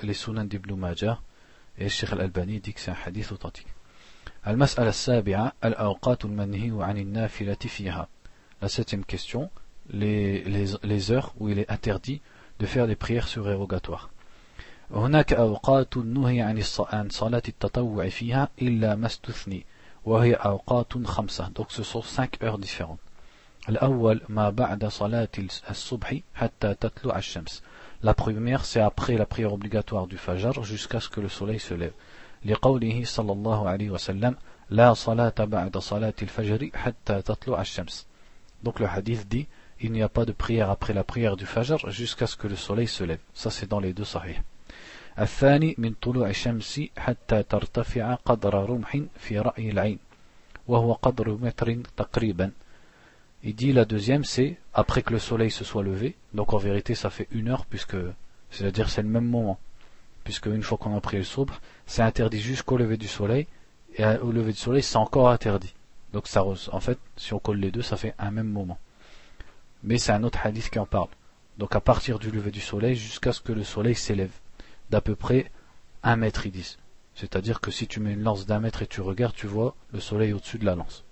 les 0.00 0.14
Sunan 0.14 0.44
d'Ibn 0.44 0.74
Majah, 0.74 1.20
et 1.78 1.88
Sheikh 1.88 2.12
al-Albani 2.12 2.60
dit 2.60 2.74
que 2.74 2.80
c'est 2.80 2.90
un 2.90 2.96
hadith 3.06 3.32
authentique. 3.32 3.68
المسألة 4.46 4.88
السابعة 4.88 5.52
الأوقات 5.64 6.24
المنهي 6.24 6.84
عن 6.84 6.98
النافلة 6.98 7.54
فيها 7.54 8.08
La 8.62 8.68
septième 8.68 9.04
question, 9.04 9.50
les, 9.90 10.42
les, 10.44 10.66
les 10.82 11.10
heures 11.10 11.34
où 11.38 11.48
il 11.48 11.58
est 11.58 11.70
interdit 11.70 12.22
de 12.58 12.66
faire 12.66 12.86
des 12.86 12.96
prières 12.96 13.28
surérogatoires. 13.28 14.10
هناك 14.90 15.32
أوقات 15.32 15.96
نهي 15.96 16.40
عن 16.78 17.08
صلاة 17.10 17.42
التطوع 17.48 18.08
فيها 18.08 18.48
إلا 18.62 18.94
ما 18.94 19.06
استثني 19.06 19.66
وهي 19.66 19.66
أوقات 19.66 19.66
خمسة 19.66 19.69
donc 20.06 21.72
ce 21.72 21.82
sont 21.82 22.02
cinq 22.02 22.42
heures 22.42 22.58
différentes 22.58 22.98
الأول 23.68 24.20
ما 24.28 24.50
بعد 24.50 24.84
صلاة 24.84 25.28
الصبح 25.70 26.14
حتى 26.34 26.74
تطلع 26.74 27.18
الشمس 27.18 27.62
la 28.02 28.14
première 28.14 28.64
c'est 28.64 28.80
après 28.80 29.16
la 29.16 29.26
prière 29.26 29.52
obligatoire 29.52 30.06
du 30.06 30.16
Fajr 30.16 30.62
jusqu'à 30.62 31.00
ce 31.00 31.08
que 31.08 31.20
le 31.20 31.28
soleil 31.28 31.58
se 31.58 31.74
lève 31.74 31.94
لقوله 32.44 33.04
صلى 33.04 33.32
الله 33.32 33.68
عليه 33.68 33.90
وسلم 33.90 34.36
لا 34.70 34.94
صلاة 34.94 35.34
بعد 35.38 35.78
صلاة 35.78 36.14
الفجر 36.22 36.70
حتى 36.74 37.22
تطلع 37.22 37.60
الشمس 37.60 38.06
donc 38.62 38.78
le 38.78 38.86
hadith 38.86 39.28
dit 39.28 39.46
il 39.80 39.92
n'y 39.92 40.02
a 40.02 40.08
pas 40.08 40.24
de 40.24 40.32
prière 40.32 40.70
après 40.70 40.94
la 40.94 41.04
prière 41.04 41.36
du 41.36 41.46
Fajr 41.46 41.90
jusqu'à 41.90 42.26
ce 42.26 42.36
que 42.36 42.46
le 42.46 42.56
soleil 42.56 42.86
se 42.86 43.02
lève 43.02 43.20
ça 43.34 43.50
c'est 43.50 43.68
dans 43.68 43.80
les 43.80 43.92
deux 43.92 44.04
sahih 44.04 44.36
الثاني 45.18 45.74
من 45.78 45.94
طلوع 46.02 46.28
الشمس 46.28 46.80
حتى 46.98 47.42
ترتفع 47.42 48.14
قدر 48.14 48.54
رمح 48.70 49.00
في 49.18 49.38
رأي 49.38 49.70
العين 49.70 49.98
وهو 50.68 50.92
قدر 50.92 51.30
متر 51.30 51.76
تقريبا 51.96 52.52
Il 53.42 53.54
dit 53.54 53.72
la 53.72 53.84
deuxième 53.84 54.24
c'est 54.24 54.56
après 54.74 55.02
que 55.02 55.12
le 55.12 55.20
soleil 55.20 55.50
se 55.50 55.64
soit 55.64 55.82
levé, 55.82 56.16
donc 56.34 56.52
en 56.52 56.56
vérité 56.58 56.94
ça 56.94 57.10
fait 57.10 57.28
une 57.30 57.48
heure 57.48 57.64
puisque 57.66 57.96
c'est-à-dire 58.50 58.90
c'est 58.90 59.02
le 59.02 59.08
même 59.08 59.26
moment, 59.26 59.58
puisque 60.24 60.46
une 60.46 60.62
fois 60.62 60.78
qu'on 60.78 60.96
a 60.96 61.00
pris 61.00 61.18
le 61.18 61.22
soubre, 61.22 61.60
c'est 61.86 62.02
interdit 62.02 62.40
jusqu'au 62.40 62.76
lever 62.76 62.96
du 62.96 63.06
soleil, 63.06 63.46
et 63.94 64.04
au 64.04 64.32
lever 64.32 64.52
du 64.52 64.58
soleil 64.58 64.82
c'est 64.82 64.96
encore 64.96 65.28
interdit. 65.28 65.74
Donc 66.12 66.26
ça, 66.26 66.44
en 66.44 66.80
fait, 66.80 66.98
si 67.16 67.34
on 67.34 67.38
colle 67.38 67.58
les 67.58 67.70
deux, 67.70 67.82
ça 67.82 67.96
fait 67.96 68.14
un 68.18 68.30
même 68.30 68.48
moment. 68.48 68.78
Mais 69.84 69.98
c'est 69.98 70.12
un 70.12 70.24
autre 70.24 70.40
hadith 70.44 70.70
qui 70.70 70.78
en 70.78 70.86
parle. 70.86 71.08
Donc 71.58 71.76
à 71.76 71.80
partir 71.80 72.18
du 72.18 72.30
lever 72.30 72.50
du 72.50 72.60
soleil 72.60 72.96
jusqu'à 72.96 73.32
ce 73.32 73.40
que 73.40 73.52
le 73.52 73.64
soleil 73.64 73.94
s'élève 73.94 74.32
d'à 74.91 75.01
peu 75.01 75.15
près 75.15 75.49
un 76.03 76.17
mètre, 76.17 76.45
ils 76.45 76.51
disent. 76.51 76.77
C'est-à-dire 77.15 77.61
que 77.61 77.71
si 77.71 77.87
tu 77.87 77.99
mets 77.99 78.13
une 78.13 78.23
lance 78.23 78.45
d'un 78.45 78.59
mètre 78.59 78.81
et 78.83 78.87
tu 78.87 79.01
regardes, 79.01 79.35
tu 79.35 79.47
vois 79.47 79.75
le 79.93 79.99
soleil 79.99 80.33
au-dessus 80.33 80.59
de 80.59 80.65
la 80.65 80.75
lance. 80.75 81.03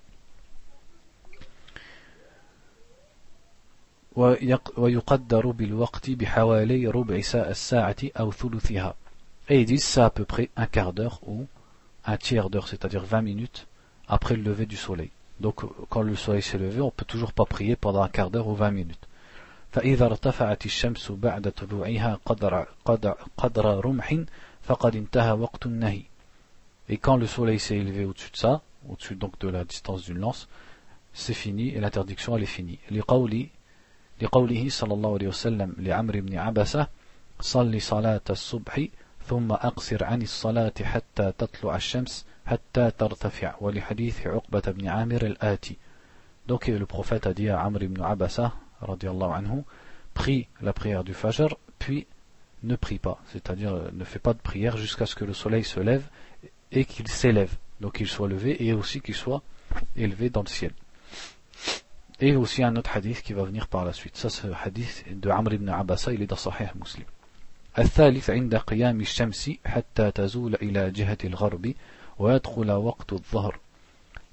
Et 9.47 9.61
ils 9.61 9.65
disent 9.65 9.83
ça 9.83 10.05
à 10.05 10.09
peu 10.09 10.25
près 10.25 10.49
un 10.57 10.65
quart 10.65 10.93
d'heure 10.93 11.21
ou 11.25 11.47
un 12.05 12.17
tiers 12.17 12.49
d'heure, 12.49 12.67
c'est-à-dire 12.67 13.03
20 13.03 13.21
minutes 13.21 13.67
après 14.07 14.35
le 14.35 14.43
lever 14.43 14.65
du 14.65 14.75
soleil. 14.75 15.11
Donc 15.39 15.61
quand 15.89 16.01
le 16.01 16.15
soleil 16.15 16.41
s'est 16.41 16.57
levé, 16.57 16.81
on 16.81 16.87
ne 16.87 16.91
peut 16.91 17.05
toujours 17.05 17.33
pas 17.33 17.45
prier 17.45 17.75
pendant 17.75 18.01
un 18.01 18.09
quart 18.09 18.29
d'heure 18.29 18.47
ou 18.47 18.55
20 18.55 18.71
minutes. 18.71 19.07
فإذا 19.71 20.05
ارتفعت 20.05 20.65
الشمس 20.65 21.11
بعد 21.11 21.51
طلوعها 21.51 22.19
قدر, 22.25 22.65
قدر, 22.85 23.17
قدر 23.37 23.85
رمح 23.85 24.15
فقد 24.61 24.95
انتهى 24.95 25.31
وقت 25.31 25.65
النهي. 25.65 26.01
Et 26.89 26.97
quand 26.97 27.17
le 27.17 27.27
soleil 27.27 27.59
s'est 27.59 27.77
élevé 27.77 28.05
au-dessus 28.05 28.31
de 28.31 28.37
ça, 28.37 28.61
au-dessus 28.89 29.15
donc 29.15 29.39
de 29.39 29.49
la 29.49 29.63
distance 29.63 30.05
d'une 30.05 30.17
lance, 30.17 30.47
c'est 31.13 31.33
fini 31.33 31.69
et 31.69 31.79
l'interdiction 31.79 32.35
elle 32.35 32.43
est 32.43 32.55
finie. 32.57 32.79
لقول 32.91 33.47
لقوله 34.21 34.69
صلى 34.69 34.93
الله 34.93 35.13
عليه 35.13 35.27
وسلم 35.27 35.75
لعمر 35.77 36.19
بن 36.19 36.37
عبسة 36.37 36.87
صل 37.39 37.81
صلاة 37.81 38.21
الصبح 38.29 38.81
ثم 39.27 39.51
أقصر 39.51 40.03
عن 40.03 40.21
الصلاة 40.21 40.73
حتى 40.83 41.31
تطلع 41.37 41.75
الشمس 41.75 42.25
حتى 42.45 42.91
ترتفع. 42.91 43.55
ولحديث 43.61 44.27
عقبة 44.27 44.71
بن 44.71 44.87
عامر 44.87 45.25
الآتي. 45.25 45.77
Donc 46.47 46.67
le 46.67 46.85
prophète 46.85 47.27
a 47.27 47.33
dit 47.33 47.49
à 47.49 47.61
Amr 47.61 47.83
ibn 47.83 48.01
Abasa 48.01 48.53
anhu, 48.80 49.62
prie 50.14 50.46
la 50.60 50.72
prière 50.72 51.04
du 51.04 51.14
Fajr, 51.14 51.56
puis 51.78 52.06
ne 52.62 52.76
prie 52.76 52.98
pas, 52.98 53.18
c'est-à-dire 53.32 53.74
euh, 53.74 53.90
ne 53.92 54.04
fait 54.04 54.18
pas 54.18 54.32
de 54.32 54.38
prière 54.38 54.76
jusqu'à 54.76 55.06
ce 55.06 55.14
que 55.14 55.24
le 55.24 55.34
soleil 55.34 55.64
se 55.64 55.80
lève 55.80 56.04
et 56.72 56.84
qu'il 56.84 57.08
s'élève, 57.08 57.54
donc 57.80 57.96
qu'il 57.96 58.08
soit 58.08 58.28
levé 58.28 58.64
et 58.64 58.72
aussi 58.72 59.00
qu'il 59.00 59.14
soit 59.14 59.42
élevé 59.96 60.30
dans 60.30 60.42
le 60.42 60.48
ciel. 60.48 60.72
Et 62.20 62.36
aussi 62.36 62.62
un 62.62 62.76
autre 62.76 62.96
hadith 62.96 63.22
qui 63.22 63.32
va 63.32 63.42
venir 63.44 63.66
par 63.68 63.84
la 63.84 63.92
suite. 63.92 64.16
Ça, 64.16 64.30
c'est 64.30 64.46
le 64.46 64.54
hadith 64.54 65.04
de 65.10 65.28
Amr 65.30 65.54
ibn 65.54 65.68
Abasa, 65.68 66.12
il 66.12 66.22
est 66.22 66.26
dans 66.26 66.36
Sahih 66.36 66.68
Muslim. 66.74 67.06
الثالث 67.78 68.30
عند 68.30 68.54
قيام 68.56 69.00
الشمس 69.00 69.50
حتى 69.66 70.10
تزول 70.10 70.54
إلى 70.54 70.90
جهة 70.90 71.18
الغرب 71.24 71.74
ويدخل 72.18 72.70
وقت 72.70 73.12
الظهر. 73.12 73.58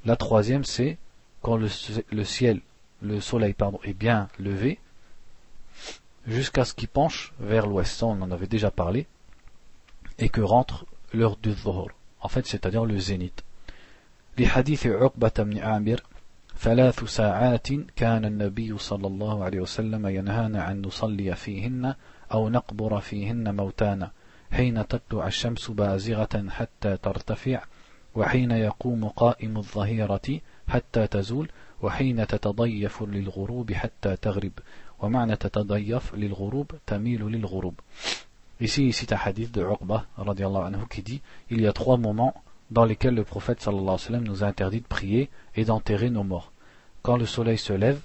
La 0.06 0.15
troisième, 0.15 0.63
c'est 0.63 0.98
quand 1.41 1.58
le, 1.58 1.67
le 2.12 2.24
ciel 2.24 2.62
le 3.07 3.21
soleil 3.21 3.55
pardon, 3.55 3.81
est 3.85 3.95
bien 3.95 4.29
levé, 4.38 4.79
jusqu'à 6.27 6.64
ce 6.64 6.75
qu'il 6.75 6.88
penche 6.88 7.33
vers 7.38 7.66
l'ouest, 7.66 8.03
on 8.03 8.21
en 8.23 8.31
avait 8.31 8.47
déjà 8.47 8.71
parlé, 8.71 9.07
et 10.19 10.29
que 10.29 10.40
rentre 10.40 10.87
l'heure 11.12 11.37
du 11.37 11.53
dhuhr, 11.53 11.88
en 12.21 12.29
fait 12.29 12.47
c'est-à-dire 12.47 12.85
le 12.85 12.99
zénith. 12.99 13.42
لحديث 14.38 14.87
عقبة 14.87 15.33
بن 15.38 15.59
عامر 15.59 16.03
ثلاث 16.59 17.05
ساعات 17.05 17.69
كان 17.97 18.25
النبي 18.25 18.79
صلى 18.79 19.07
الله 19.07 19.45
عليه 19.45 19.61
وسلم 19.61 20.07
ينهانا 20.07 20.71
أن 20.71 20.83
نصلي 20.83 21.35
فيهن 21.35 21.95
أو 22.33 22.49
نقبر 22.49 23.00
فيهن 23.00 23.54
موتانا 23.54 24.11
حين 24.52 24.88
تطلع 24.88 25.27
الشمس 25.27 25.71
بازغة 25.71 26.48
حتى 26.50 26.96
ترتفع 26.96 27.65
وحين 28.15 28.50
يقوم 28.50 29.09
قائم 29.09 29.57
الظهيرة 29.57 30.40
حتى 30.69 31.07
تزول 31.07 31.48
وحين 31.82 32.27
تتضيف 32.27 33.04
للغروب 33.04 33.73
حتى 33.73 34.15
تغرب 34.15 34.52
ومعنى 35.00 35.36
تتضيف 35.36 36.15
للغروب 36.15 36.71
تميل 36.88 37.21
للغروب 37.21 37.79
Ici, 38.62 38.86
il 38.86 38.94
cite 38.94 39.12
un 39.12 39.17
hadith 39.17 39.52
de 39.52 39.63
Uqba, 39.63 40.06
anhu, 40.15 40.86
qui 40.88 41.02
dit 41.02 41.21
Il 41.50 41.62
y 41.62 41.67
a 41.67 41.73
trois 41.73 41.98
moments 41.98 42.36
dans 42.69 42.86
lesquels 42.86 43.15
le 43.15 43.23
prophète 43.23 43.60
sallallahu 43.60 43.86
alayhi 43.86 43.94
wa 43.94 43.98
sallam 43.98 44.23
nous 44.23 44.44
a 44.44 44.48
interdit 44.48 44.82
de 44.82 44.86
prier 44.86 45.32
et 45.56 45.65
d'enterrer 45.65 46.12
nos 46.12 46.23
morts. 46.23 46.52
Quand 47.02 47.17
le 47.17 47.25
soleil 47.25 47.58
se 47.58 47.73
lève, 47.73 48.00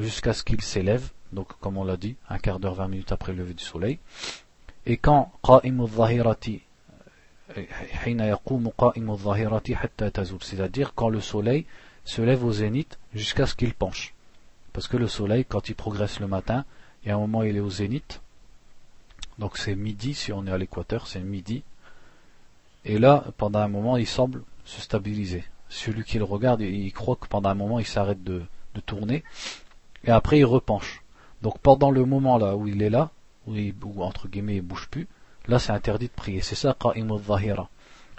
jusqu'à 0.00 0.32
ce 0.32 0.42
qu'il 0.42 0.60
s'élève, 0.60 1.10
donc 1.32 1.56
comme 1.60 1.76
on 1.76 1.84
l'a 1.84 1.96
dit, 1.96 2.16
un 2.28 2.38
quart 2.38 2.58
d'heure, 2.58 2.74
vingt 2.74 2.88
minutes 2.88 3.12
après 3.12 3.32
le 3.32 3.38
lever 3.38 3.54
du 3.54 3.62
soleil, 3.62 4.00
et 4.86 4.96
quand 4.96 5.30
c'est-à-dire 10.42 10.94
quand 10.94 11.08
le 11.08 11.20
soleil 11.20 11.64
se 12.03 12.21
lève 12.21 12.43
au 12.43 12.51
zénith 12.51 12.99
jusqu'à 13.13 13.45
ce 13.45 13.55
qu'il 13.55 13.73
penche. 13.73 14.13
Parce 14.73 14.87
que 14.87 14.97
le 14.97 15.07
soleil, 15.07 15.45
quand 15.45 15.69
il 15.69 15.75
progresse 15.75 16.19
le 16.19 16.27
matin, 16.27 16.65
il 17.03 17.09
y 17.09 17.11
a 17.11 17.15
un 17.15 17.19
moment 17.19 17.43
il 17.43 17.57
est 17.57 17.61
au 17.61 17.69
zénith, 17.69 18.21
Donc 19.39 19.57
c'est 19.57 19.75
midi, 19.75 20.13
si 20.13 20.31
on 20.31 20.45
est 20.45 20.51
à 20.51 20.57
l'équateur, 20.57 21.07
c'est 21.07 21.19
midi. 21.19 21.63
Et 22.85 22.97
là, 22.97 23.25
pendant 23.37 23.59
un 23.59 23.67
moment, 23.67 23.97
il 23.97 24.07
semble 24.07 24.43
se 24.65 24.81
stabiliser. 24.81 25.43
Celui 25.69 26.03
qui 26.03 26.17
le 26.17 26.23
regarde, 26.23 26.61
il 26.61 26.91
croit 26.93 27.15
que 27.15 27.27
pendant 27.27 27.49
un 27.49 27.55
moment, 27.55 27.79
il 27.79 27.85
s'arrête 27.85 28.23
de, 28.23 28.43
tourner. 28.85 29.23
Et 30.03 30.11
après, 30.11 30.39
il 30.39 30.45
repenche. 30.45 31.03
Donc 31.41 31.59
pendant 31.59 31.91
le 31.91 32.05
moment 32.05 32.37
là 32.37 32.55
où 32.55 32.67
il 32.67 32.81
est 32.81 32.89
là, 32.89 33.09
où, 33.47 34.03
entre 34.03 34.27
guillemets 34.27 34.57
il 34.57 34.61
bouge 34.61 34.87
plus, 34.89 35.07
là 35.47 35.59
c'est 35.59 35.71
interdit 35.71 36.07
de 36.07 36.11
prier. 36.11 36.41
C'est 36.41 36.55
ça 36.55 36.75
zahira. 37.27 37.69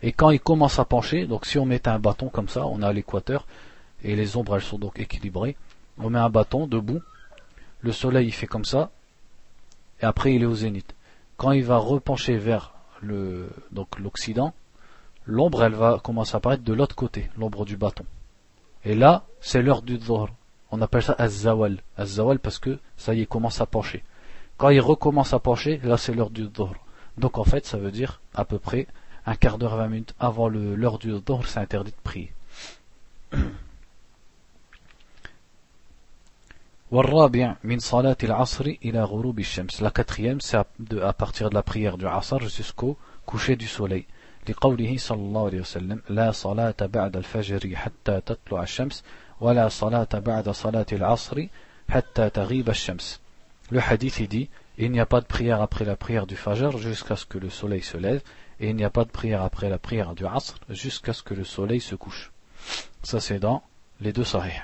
Et 0.02 0.12
quand 0.12 0.30
il 0.30 0.40
commence 0.40 0.78
à 0.78 0.84
pencher, 0.84 1.26
donc 1.26 1.46
si 1.46 1.58
on 1.58 1.64
met 1.64 1.86
un 1.88 1.98
bâton 1.98 2.28
comme 2.28 2.48
ça, 2.48 2.66
on 2.66 2.82
est 2.82 2.86
à 2.86 2.92
l'équateur, 2.92 3.46
et 4.02 4.16
les 4.16 4.36
ombres 4.36 4.56
elles 4.56 4.62
sont 4.62 4.78
donc 4.78 4.98
équilibrées, 4.98 5.56
on 5.98 6.10
met 6.10 6.18
un 6.18 6.30
bâton 6.30 6.66
debout, 6.66 7.00
le 7.80 7.92
soleil 7.92 8.26
il 8.28 8.32
fait 8.32 8.46
comme 8.46 8.64
ça, 8.64 8.90
et 10.00 10.04
après 10.04 10.34
il 10.34 10.42
est 10.42 10.46
au 10.46 10.54
zénith. 10.54 10.94
Quand 11.36 11.52
il 11.52 11.64
va 11.64 11.76
repencher 11.78 12.36
vers 12.36 12.74
le 13.00 13.48
donc 13.70 13.98
l'occident, 13.98 14.54
l'ombre 15.26 15.64
elle 15.64 15.74
va 15.74 16.00
commencer 16.02 16.34
à 16.34 16.38
apparaître 16.38 16.64
de 16.64 16.72
l'autre 16.72 16.94
côté, 16.94 17.30
l'ombre 17.36 17.64
du 17.64 17.76
bâton. 17.76 18.04
Et 18.84 18.94
là, 18.94 19.24
c'est 19.40 19.62
l'heure 19.62 19.82
du 19.82 19.98
dhuhr. 19.98 20.28
On 20.70 20.80
appelle 20.80 21.02
ça 21.02 21.14
az-zawal. 21.18 21.78
Az-zawal 21.96 22.38
parce 22.38 22.58
que 22.58 22.78
ça 22.96 23.14
y 23.14 23.20
est, 23.20 23.26
commence 23.26 23.60
à 23.60 23.66
pencher. 23.66 24.02
Quand 24.56 24.70
il 24.70 24.80
recommence 24.80 25.32
à 25.32 25.38
pencher, 25.38 25.80
là 25.84 25.96
c'est 25.96 26.14
l'heure 26.14 26.30
du 26.30 26.48
dhuhr. 26.48 26.74
Donc 27.18 27.38
en 27.38 27.44
fait, 27.44 27.66
ça 27.66 27.76
veut 27.76 27.90
dire 27.90 28.20
à 28.34 28.44
peu 28.44 28.58
près 28.58 28.86
un 29.26 29.36
quart 29.36 29.58
d'heure, 29.58 29.76
vingt 29.76 29.88
minutes 29.88 30.14
avant 30.18 30.48
l'heure 30.48 30.98
du 30.98 31.12
dhuhr, 31.20 31.46
c'est 31.46 31.60
interdit 31.60 31.92
de 31.92 31.96
prier. 32.02 32.32
La 39.81 39.91
quatrième, 39.91 40.41
c'est 40.41 40.57
à, 40.57 41.13
partir 41.13 41.49
de 41.49 41.55
la 41.55 41.63
prière 41.63 41.97
du 41.97 42.05
Asr 42.05 42.39
jusqu'au 42.47 42.97
coucher 43.25 43.55
du 43.55 43.67
soleil. 43.67 44.05
لقوله 44.49 44.97
صلى 44.97 45.21
الله 45.21 45.45
عليه 45.45 45.61
وسلم 45.61 46.01
لا 46.09 46.31
صلاة 46.31 46.75
بعد 46.81 47.17
الفجر 47.17 47.75
حتى 47.75 48.21
تطلع 48.25 48.63
الشمس 48.63 49.03
ولا 49.41 49.69
صلاة 49.69 50.07
بعد 50.13 50.49
صلاة 50.49 50.85
العصر 50.91 51.47
حتى 51.89 52.29
تغيب 52.29 52.69
الشمس 52.69 53.19
Le 53.69 53.81
hadith 53.81 54.21
dit 54.29 54.49
il 54.77 54.91
n'y 54.91 55.01
a 55.01 55.05
pas 55.05 55.19
de 55.19 55.25
prière 55.25 55.61
après 55.61 55.83
la 55.83 55.97
prière 55.97 56.25
du 56.25 56.37
Fajr 56.37 56.77
jusqu'à 56.77 57.17
ce 57.17 57.25
que 57.25 57.37
le 57.37 57.49
soleil 57.49 57.81
se 57.81 57.97
lève 57.97 58.21
et 58.61 58.69
il 58.69 58.75
n'y 58.77 58.85
a 58.85 58.89
pas 58.89 59.03
de 59.03 59.09
prière 59.09 59.41
après 59.41 59.69
la 59.69 59.77
prière 59.77 60.15
du 60.15 60.25
Asr 60.25 60.55
jusqu'à 60.69 61.11
ce 61.11 61.23
que 61.23 61.33
le 61.33 61.43
soleil 61.43 61.81
se 61.81 61.95
couche. 61.95 62.31
Ça 63.03 63.19
c'est 63.19 63.39
dans 63.39 63.63
les 63.99 64.13
deux 64.13 64.23
sahih. 64.23 64.61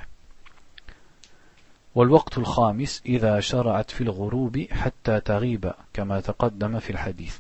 والوقت 1.96 2.38
الخامس 2.38 3.02
إذا 3.06 3.40
شرعت 3.40 3.92
في 3.92 4.02
الغروب 4.02 4.66
حتى 4.72 5.20
تغيب 5.20 5.74
كما 5.94 6.20
تقدم 6.20 6.80
في 6.80 6.90
الحديث. 6.90 7.40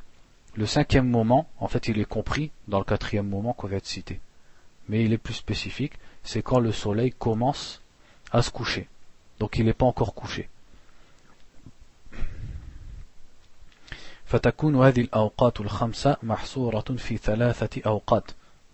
Le 0.55 0.67
cinquième 0.67 1.09
moment, 1.09 1.47
en 1.59 1.67
fait, 1.67 1.87
il 1.87 1.97
est 1.99 2.05
compris 2.05 2.51
dans 2.67 2.77
le 2.77 2.85
quatrième 2.85 3.27
moment 3.27 3.53
qu'on 3.53 3.67
vient 3.67 3.79
de 3.79 3.85
citer. 3.85 4.19
Mais 4.87 5.03
il 5.03 5.11
est 5.11 5.17
plus 5.17 5.33
spécifique, 5.33 5.93
c'est 6.23 6.43
quand 6.43 6.59
le 6.59 6.71
soleil 6.71 7.11
commence 7.11 7.81
à 8.31 8.43
se 8.43 8.51
coucher. 8.51 8.87
Donc 9.39 9.57
il 9.57 9.65
n'est 9.65 9.73
pas 9.73 9.87
encore 9.87 10.13
couché. 10.13 10.49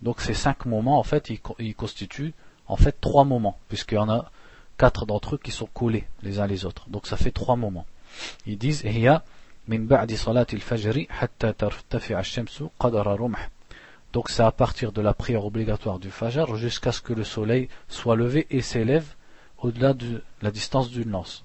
Donc 0.02 0.20
ces 0.20 0.34
cinq 0.34 0.66
moments, 0.66 0.98
en 0.98 1.02
fait, 1.02 1.30
ils, 1.58 1.74
constituent 1.74 2.32
en 2.66 2.76
fait 2.76 3.00
trois 3.00 3.24
moments, 3.24 3.58
puisqu'il 3.68 3.96
y 3.96 3.98
en 3.98 4.08
a 4.08 4.30
quatre 4.77 5.05
d'entre 5.05 5.35
eux 5.35 5.39
qui 5.41 5.51
sont 5.51 5.67
collés 5.67 6.05
les 6.23 6.39
uns 6.39 6.47
les 6.47 6.65
autres. 6.65 6.89
Donc 6.89 7.07
ça 7.07 7.17
fait 7.17 7.31
trois 7.31 7.55
moments. 7.55 7.85
Ils 8.45 8.57
disent, 8.57 8.83
donc 14.15 14.29
c'est 14.29 14.43
à 14.43 14.51
partir 14.51 14.93
de 14.93 15.01
la 15.01 15.13
prière 15.13 15.45
obligatoire 15.45 15.99
du 15.99 16.09
Fajr 16.09 16.55
jusqu'à 16.55 16.93
ce 16.93 17.01
que 17.01 17.11
le 17.11 17.25
soleil 17.25 17.67
soit 17.89 18.15
levé 18.15 18.47
et 18.49 18.61
s'élève 18.61 19.05
au-delà 19.57 19.93
de 19.93 20.23
la 20.41 20.51
distance 20.51 20.89
d'une 20.89 21.09
lance. 21.09 21.43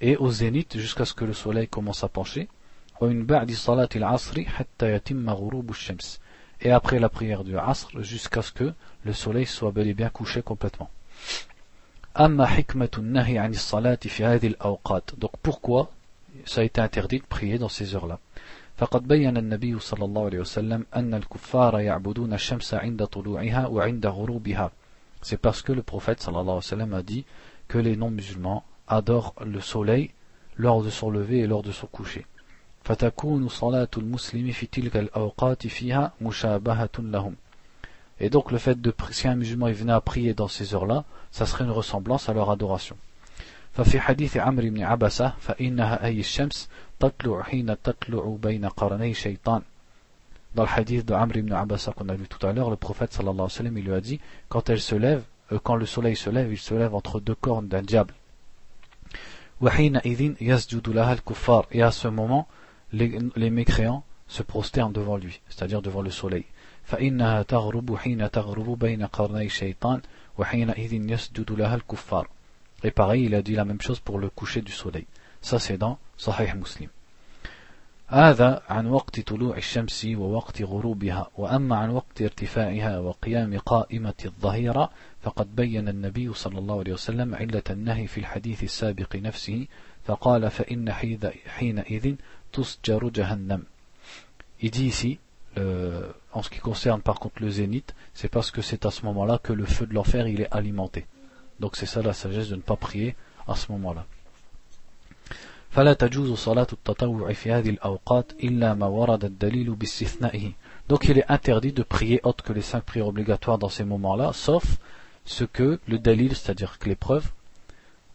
Et 0.00 0.16
au 0.18 0.30
zénith 0.30 0.76
jusqu'à 0.76 1.06
ce 1.06 1.14
que 1.14 1.24
le 1.24 1.32
soleil 1.32 1.66
commence 1.66 2.04
à 2.04 2.08
pencher 2.08 2.48
Et 6.61 6.71
après 6.71 6.99
la 6.99 7.09
prière 7.09 7.43
du 7.43 7.57
Asr 7.57 8.01
jusqu'à 8.01 8.41
ce 8.41 8.51
que 8.51 8.73
le 9.03 9.13
soleil 9.13 9.45
soit 9.45 9.71
bel 9.71 9.87
et 9.87 9.93
bien 9.93 10.09
couché 10.09 10.41
complètement. 10.41 10.89
أما 12.19 12.45
حكمة 12.45 12.89
النهي 12.97 13.37
عن 13.37 13.51
الصلاة 13.51 13.99
في 14.03 14.25
هذه 14.25 14.47
الأوقات 14.47 15.11
donc 15.17 15.31
pourquoi 15.41 15.91
ça 16.45 16.61
a 16.61 16.63
été 16.63 16.81
interdit 16.81 17.19
de 17.19 17.25
prier 17.25 17.57
dans 17.57 17.69
ces 17.69 17.95
heures-là 17.95 18.19
فقد 18.77 19.07
بين 19.07 19.37
النبي 19.37 19.79
صلى 19.79 20.05
الله 20.05 20.25
عليه 20.25 20.39
وسلم 20.39 20.85
أن 20.95 21.13
الكفار 21.13 21.79
يعبدون 21.79 22.33
الشمس 22.33 22.73
عند 22.73 23.05
طلوعها 23.05 23.67
وعند 23.67 24.05
غروبها 24.05 24.71
c'est 25.21 25.37
parce 25.37 25.61
que 25.61 25.71
le 25.71 25.83
prophète 25.83 26.19
صلى 26.19 26.41
الله 26.41 26.53
عليه 26.53 26.57
وسلم 26.57 26.95
a 26.95 27.03
dit 27.03 27.25
que 27.67 27.77
les 27.77 27.95
non-musulmans 27.95 28.63
adorent 28.87 29.35
le 29.45 29.61
soleil 29.61 30.11
lors 30.57 30.83
de 30.83 30.89
son 30.89 31.11
lever 31.11 31.39
et 31.39 31.47
lors 31.47 31.63
de 31.63 31.71
son 31.71 31.87
coucher 31.87 32.25
فتكون 32.83 33.47
صلاة 33.47 33.87
المسلم 33.97 34.51
في 34.51 34.65
تلك 34.65 34.97
الأوقات 34.97 35.67
فيها 35.67 36.11
مشابهة 36.21 36.89
لهم 36.99 37.35
Et 38.21 38.29
donc 38.29 38.51
le 38.51 38.57
fait 38.57 38.79
de 38.81 38.93
si 39.11 39.27
un 39.27 39.35
musulman 39.35 39.71
venait 39.71 39.93
à 39.93 40.01
prier 40.01 40.33
dans 40.33 40.49
ces 40.49 40.73
heures-là, 40.73 41.05
ça 41.31 41.45
serait 41.45 41.63
une 41.63 41.71
ressemblance 41.71 42.27
à 42.27 42.33
leur 42.33 42.49
adoration. 42.49 42.97
ففي 43.73 43.99
حديث 43.99 44.37
عمرو 44.37 44.69
بن 44.69 44.83
عبسة 44.83 45.33
فإنها 45.39 46.05
أي 46.05 46.19
الشمس 46.19 46.69
تطلع 46.99 47.43
حين 47.43 47.75
تطلع 47.83 48.37
بين 48.41 48.65
قرني 48.65 49.13
شيطان 49.13 49.61
Dans 50.55 50.63
le 50.63 50.69
hadith 50.69 51.05
de 51.05 51.13
Amr 51.13 51.37
ibn 51.37 51.53
Abasa 51.53 51.91
qu'on 51.91 52.09
a 52.09 52.15
lu 52.15 52.27
tout 52.27 52.43
à 52.45 52.51
l'heure, 52.51 52.71
le 52.71 52.75
prophète 52.75 53.13
sallallahu 53.13 53.35
alayhi 53.35 53.43
wa 53.43 53.49
sallam, 53.49 53.77
il 53.77 53.85
lui 53.85 53.93
a 53.93 54.01
dit, 54.01 54.19
quand 54.49 54.67
elle 54.71 54.81
se 54.81 54.95
lève, 54.95 55.21
euh, 55.51 55.59
quand 55.63 55.75
le 55.75 55.85
soleil 55.85 56.15
se 56.15 56.31
lève, 56.31 56.51
il 56.51 56.57
se 56.57 56.73
lève 56.73 56.95
entre 56.95 57.19
deux 57.19 57.35
cornes 57.35 57.67
d'un 57.67 57.83
diable. 57.83 58.13
وحينئذ 59.61 60.35
يسجد 60.41 60.89
لها 60.89 61.13
الكفار 61.13 61.67
Et 61.71 61.83
à 61.83 61.91
ce 61.91 62.07
moment, 62.07 62.47
les, 62.98 63.18
les 63.36 63.50
mécréants 63.50 64.04
se 64.28 64.42
prosternent 64.42 64.92
devant 64.92 65.16
lui, 65.16 65.40
c'est-à-dire 65.48 65.82
devant 65.82 66.02
le 66.02 66.10
soleil. 66.10 66.44
فإنها 66.84 67.42
تغرب 67.42 67.96
حين 67.96 68.30
تغرب 68.30 68.78
بين 68.78 69.06
قرني 69.06 69.46
الشيطان 69.46 70.00
وحينئذ 70.38 70.92
يسجد 71.10 71.52
لها 71.52 71.74
الكفار 71.74 72.28
Et 72.84 72.90
pareil, 72.90 73.24
il 73.24 73.34
a 73.34 73.40
dit 73.40 73.54
la 73.54 73.64
même 73.64 73.80
chose 73.80 74.00
pour 74.00 74.18
le 74.18 74.28
coucher 74.28 74.60
du 74.60 74.72
soleil. 74.72 75.06
Ça 75.40 75.58
c'est 75.58 75.78
dans 75.78 75.98
Sahih 76.18 76.54
Muslim. 76.54 76.90
هذا 78.08 78.62
عن 78.68 78.86
وقت 78.86 79.20
طلوع 79.20 79.56
الشمس 79.56 80.04
ووقت 80.04 80.62
غروبها 80.62 81.30
وأما 81.38 81.76
عن 81.76 81.90
وقت 81.90 82.22
ارتفاعها 82.22 82.98
وقيام 82.98 83.58
قائمة 83.58 84.14
الظهيرة 84.24 84.90
فقد 85.22 85.56
بين 85.56 85.88
النبي 85.88 86.32
صلى 86.32 86.58
الله 86.58 86.78
عليه 86.78 86.92
وسلم 86.92 87.34
علة 87.34 87.62
النهي 87.70 88.06
في 88.06 88.18
الحديث 88.18 88.64
السابق 88.64 89.16
نفسه 89.16 89.66
فقال 90.04 90.50
فإن 90.50 90.92
حينئذ 91.46 92.14
Jahannam. 93.12 93.64
Il 94.60 94.70
dit 94.70 94.86
ici, 94.86 95.18
en 95.56 96.42
ce 96.42 96.50
qui 96.50 96.58
concerne 96.58 97.00
par 97.00 97.20
contre 97.20 97.42
le 97.42 97.50
zénith, 97.50 97.94
c'est 98.12 98.28
parce 98.28 98.50
que 98.50 98.62
c'est 98.62 98.86
à 98.86 98.90
ce 98.90 99.04
moment-là 99.06 99.38
que 99.42 99.52
le 99.52 99.64
feu 99.64 99.86
de 99.86 99.94
l'enfer 99.94 100.26
il 100.26 100.40
est 100.40 100.52
alimenté. 100.52 101.06
Donc 101.60 101.76
c'est 101.76 101.86
ça 101.86 102.02
la 102.02 102.12
sagesse 102.12 102.48
de 102.48 102.56
ne 102.56 102.60
pas 102.60 102.76
prier 102.76 103.14
à 103.46 103.54
ce 103.54 103.70
moment-là. 103.72 104.06
Donc 110.88 111.04
il 111.08 111.18
est 111.18 111.24
interdit 111.28 111.72
de 111.72 111.82
prier 111.82 112.20
autre 112.22 112.44
que 112.44 112.52
les 112.52 112.62
cinq 112.62 112.84
prières 112.84 113.08
obligatoires 113.08 113.58
dans 113.58 113.68
ces 113.68 113.84
moments-là, 113.84 114.32
sauf 114.32 114.64
ce 115.24 115.44
que 115.44 115.80
le 115.88 115.98
dalil, 115.98 116.36
c'est-à-dire 116.36 116.78
que 116.78 116.88
les 116.88 116.94
preuves, 116.94 117.30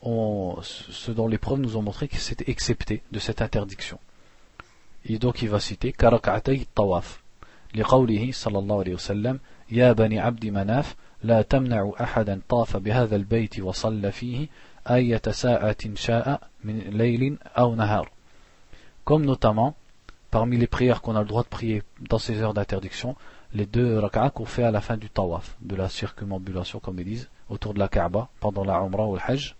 ce 0.01 1.11
dont 1.11 1.27
les 1.27 1.37
preuves 1.37 1.59
nous 1.59 1.75
ont 1.75 1.81
montré 1.81 2.07
que 2.07 2.17
c'était 2.17 2.49
excepté 2.49 3.01
de 3.11 3.19
cette 3.19 3.41
interdiction. 3.41 3.99
Et 5.04 5.18
donc 5.18 5.42
il 5.42 5.48
va 5.48 5.60
citer 5.60 5.92
karakatay 5.92 6.66
tawaf. 6.74 7.24
لقوله 7.74 8.30
صلى 8.32 8.58
الله 8.58 8.78
عليه 8.78 8.94
وسلم 8.94 9.40
يا 9.70 9.92
بني 9.92 10.20
عبد 10.20 10.46
مناف 10.46 10.96
لا 11.22 11.42
تمنع 11.42 11.92
أحدا 12.00 12.40
طاف 12.48 12.76
بهذا 12.76 13.16
البيت 13.16 13.60
وصلى 13.60 14.12
فيه 14.12 14.48
أية 14.90 15.22
ساعة 15.30 15.76
شاء 15.94 16.40
من 16.64 16.78
ليل 16.78 17.38
أو 17.58 17.74
نهار 17.74 18.10
Comme 19.04 19.26
notamment, 19.26 19.74
parmi 20.30 20.56
les 20.56 20.66
prières 20.66 21.02
qu'on 21.02 21.14
a 21.14 21.20
le 21.20 21.26
droit 21.26 21.42
de 21.42 21.48
prier 21.48 21.82
dans 22.08 22.18
ces 22.18 22.40
heures 22.40 22.54
d'interdiction, 22.54 23.16
les 23.52 23.66
deux 23.66 23.98
rak'ah 23.98 24.30
qu'on 24.30 24.46
fait 24.46 24.62
à 24.62 24.70
la 24.70 24.80
fin 24.80 24.96
du 24.96 25.10
tawaf, 25.10 25.56
de 25.60 25.76
la 25.76 25.90
circumambulation 25.90 26.80
comme 26.80 26.98
ils 26.98 27.04
disent, 27.04 27.28
autour 27.50 27.74
de 27.74 27.80
la 27.80 27.88
Kaaba, 27.88 28.28
pendant 28.40 28.64
la 28.64 28.78
Umrah 28.78 29.06
ou 29.06 29.14
le 29.16 29.20
Hajj, 29.26 29.56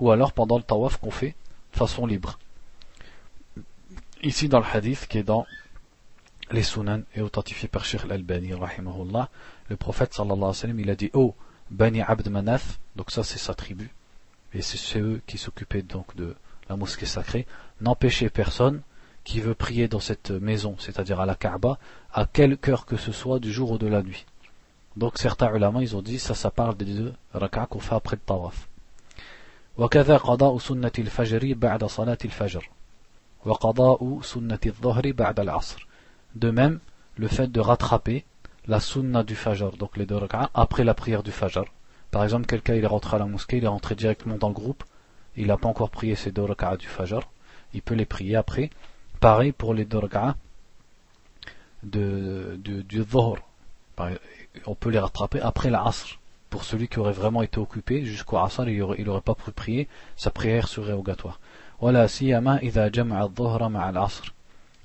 ou 0.00 0.10
alors 0.10 0.32
pendant 0.32 0.56
le 0.56 0.64
tawaf 0.64 0.96
qu'on 0.96 1.12
fait 1.12 1.36
de 1.72 1.78
façon 1.78 2.06
libre. 2.06 2.40
Ici 4.22 4.48
dans 4.48 4.60
le 4.60 4.66
hadith 4.66 5.06
qui 5.06 5.18
est 5.18 5.22
dans 5.22 5.46
les 6.50 6.62
sunan 6.62 7.02
est 7.14 7.20
authentifié 7.20 7.68
par 7.68 7.84
Sheikh 7.84 8.04
al-Albani, 8.04 8.54
rahimahullah. 8.54 9.28
Le 9.68 9.76
prophète 9.76 10.14
sallallahu 10.14 10.36
alayhi 10.36 10.48
wa 10.48 10.54
sallam, 10.54 10.80
il 10.80 10.90
a 10.90 10.94
dit 10.96 11.10
Oh, 11.12 11.34
Bani 11.70 12.00
Abd 12.02 12.28
Manaf, 12.28 12.78
donc 12.96 13.10
ça 13.10 13.22
c'est 13.22 13.38
sa 13.38 13.54
tribu. 13.54 13.90
et 14.54 14.62
c'est 14.62 14.98
eux 14.98 15.20
qui 15.26 15.38
s'occupaient 15.38 15.82
donc 15.82 16.16
de 16.16 16.34
la 16.68 16.76
mosquée 16.76 17.06
sacrée, 17.06 17.46
n'empêchaient 17.80 18.30
personne 18.30 18.80
qui 19.24 19.40
veut 19.40 19.54
prier 19.54 19.88
dans 19.88 20.00
cette 20.00 20.30
maison, 20.30 20.76
c'est-à-dire 20.78 21.20
à 21.20 21.26
la 21.26 21.34
Kaaba, 21.34 21.78
à 22.12 22.26
quel 22.32 22.56
cœur 22.56 22.86
que 22.86 22.96
ce 22.96 23.12
soit 23.12 23.40
du 23.40 23.52
jour 23.52 23.72
ou 23.72 23.78
de 23.78 23.86
la 23.86 24.02
nuit. 24.02 24.24
Donc 24.96 25.18
certains 25.18 25.54
ulama, 25.54 25.82
ils 25.82 25.94
ont 25.96 26.02
dit, 26.02 26.18
ça, 26.18 26.34
ça 26.34 26.50
parle 26.50 26.76
des 26.76 26.86
deux 26.86 27.14
rak'a 27.34 27.66
qu'on 27.66 27.80
fait 27.80 27.94
après 27.94 28.16
le 28.16 28.22
tawaf. 28.22 28.68
وكذا 29.78 30.16
قضاء 30.16 30.58
سنة 30.58 30.92
الفجر 30.98 31.54
بعد 31.54 31.84
صلاة 31.84 32.18
الفجر 32.24 32.68
de 36.35 36.49
même 36.49 36.79
le 37.17 37.27
fait 37.27 37.51
de 37.51 37.59
rattraper 37.59 38.25
la 38.67 38.79
sunna 38.79 39.23
du 39.23 39.35
fajr 39.35 39.71
donc 39.77 39.97
les 39.97 40.05
deux 40.05 40.19
après 40.53 40.83
la 40.83 40.93
prière 40.93 41.23
du 41.23 41.31
fajr 41.31 41.65
par 42.11 42.23
exemple 42.23 42.45
quelqu'un 42.45 42.75
est 42.75 42.85
rentré 42.85 43.15
à 43.17 43.19
la 43.19 43.25
mosquée 43.25 43.57
il 43.57 43.63
est 43.65 43.67
rentré 43.67 43.95
directement 43.95 44.37
dans 44.37 44.49
le 44.49 44.53
groupe 44.53 44.83
il 45.35 45.47
n'a 45.47 45.57
pas 45.57 45.67
encore 45.67 45.89
prié 45.89 46.15
ses 46.15 46.31
deux 46.31 46.47
du 46.79 46.87
fajr 46.87 47.21
il 47.73 47.81
peut 47.81 47.95
les 47.95 48.05
prier 48.05 48.35
après 48.35 48.69
pareil 49.19 49.51
pour 49.51 49.73
les 49.73 49.85
deux 49.85 50.01
de, 51.83 52.57
du 52.63 53.03
dhuhr 53.03 53.37
on 54.65 54.75
peut 54.75 54.89
les 54.89 54.99
rattraper 54.99 55.39
après 55.41 55.69
la 55.69 55.85
asr. 55.85 56.19
Pour 56.49 56.63
celui 56.63 56.87
qui 56.87 56.99
aurait 56.99 57.13
vraiment 57.13 57.41
été 57.41 57.57
occupé 57.57 58.05
jusqu'au 58.05 58.37
asr, 58.37 58.67
il 58.67 59.05
n'aurait 59.05 59.21
pas 59.21 59.35
pu 59.35 59.51
prier, 59.51 59.87
sa 60.15 60.29
prière 60.29 60.67
serait 60.67 60.93
obligatoire. 60.93 61.39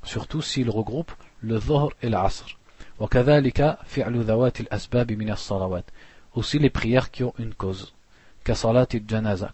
Surtout 0.03 0.43
s'il 0.43 0.69
regroupe 0.71 1.13
le 1.41 1.59
dhuhr 1.59 1.93
et 2.03 2.09
l'asr. 2.09 2.59
Aussi 6.35 6.59
les 6.59 6.71
prières 6.71 7.11
qui 7.11 7.23
ont 7.25 7.35
une 7.39 7.55
cause. 7.55 7.95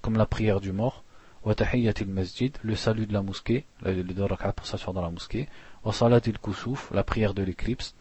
comme 0.03 0.17
la 0.17 0.27
prière 0.27 0.61
du 0.61 0.73
mort, 0.73 1.05
le 1.45 2.75
salut 2.75 3.07
de 3.07 3.13
la 3.13 3.23
mosquée, 3.23 3.67
le 3.83 4.03
deux 4.03 4.27
pour 4.57 4.67
s'asseoir 4.67 4.95
dans 4.95 5.03
la 5.03 5.11
mosquée, 5.11 5.49
la 6.93 7.05
prière 7.05 7.35
de 7.35 7.43
l'éclipse, 7.43 7.95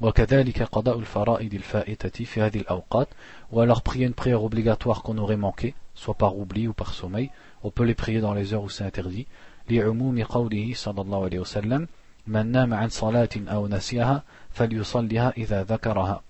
وكذلك 0.00 0.62
قضاء 0.62 0.98
الفرائض 0.98 1.54
الفائتة 1.54 2.24
في 2.24 2.40
هذه 2.40 2.60
الأوقات 2.60 3.08
ou 3.52 3.60
alors 3.60 3.82
prier 3.82 4.06
une 4.06 4.14
prière 4.14 4.42
obligatoire 4.42 5.02
qu'on 5.02 5.18
aurait 5.18 5.36
manqué 5.36 5.74
soit 5.94 6.14
par 6.14 6.38
oubli 6.38 6.66
ou 6.68 6.72
par 6.72 6.94
sommeil 6.94 7.30
on 7.63 7.71
peut 7.71 7.83
les 7.83 7.95
prier 7.95 8.21
dans 8.21 8.33
les 8.33 8.53
heures 8.53 8.63
où 8.63 8.69
c'est 8.69 8.83
interdit 8.83 9.27
لعموم 9.69 10.23
قوله 10.23 10.73
صلى 10.75 11.01
الله 11.01 11.23
عليه 11.23 11.39
وسلم 11.39 11.87
من 12.27 12.51
نام 12.51 12.73
عن 12.73 12.89
صلاة 12.89 13.29
أو 13.47 13.67
نسيها 13.67 14.23
فليصليها 14.53 15.33
إذا 15.37 15.63
ذكرها 15.63 16.21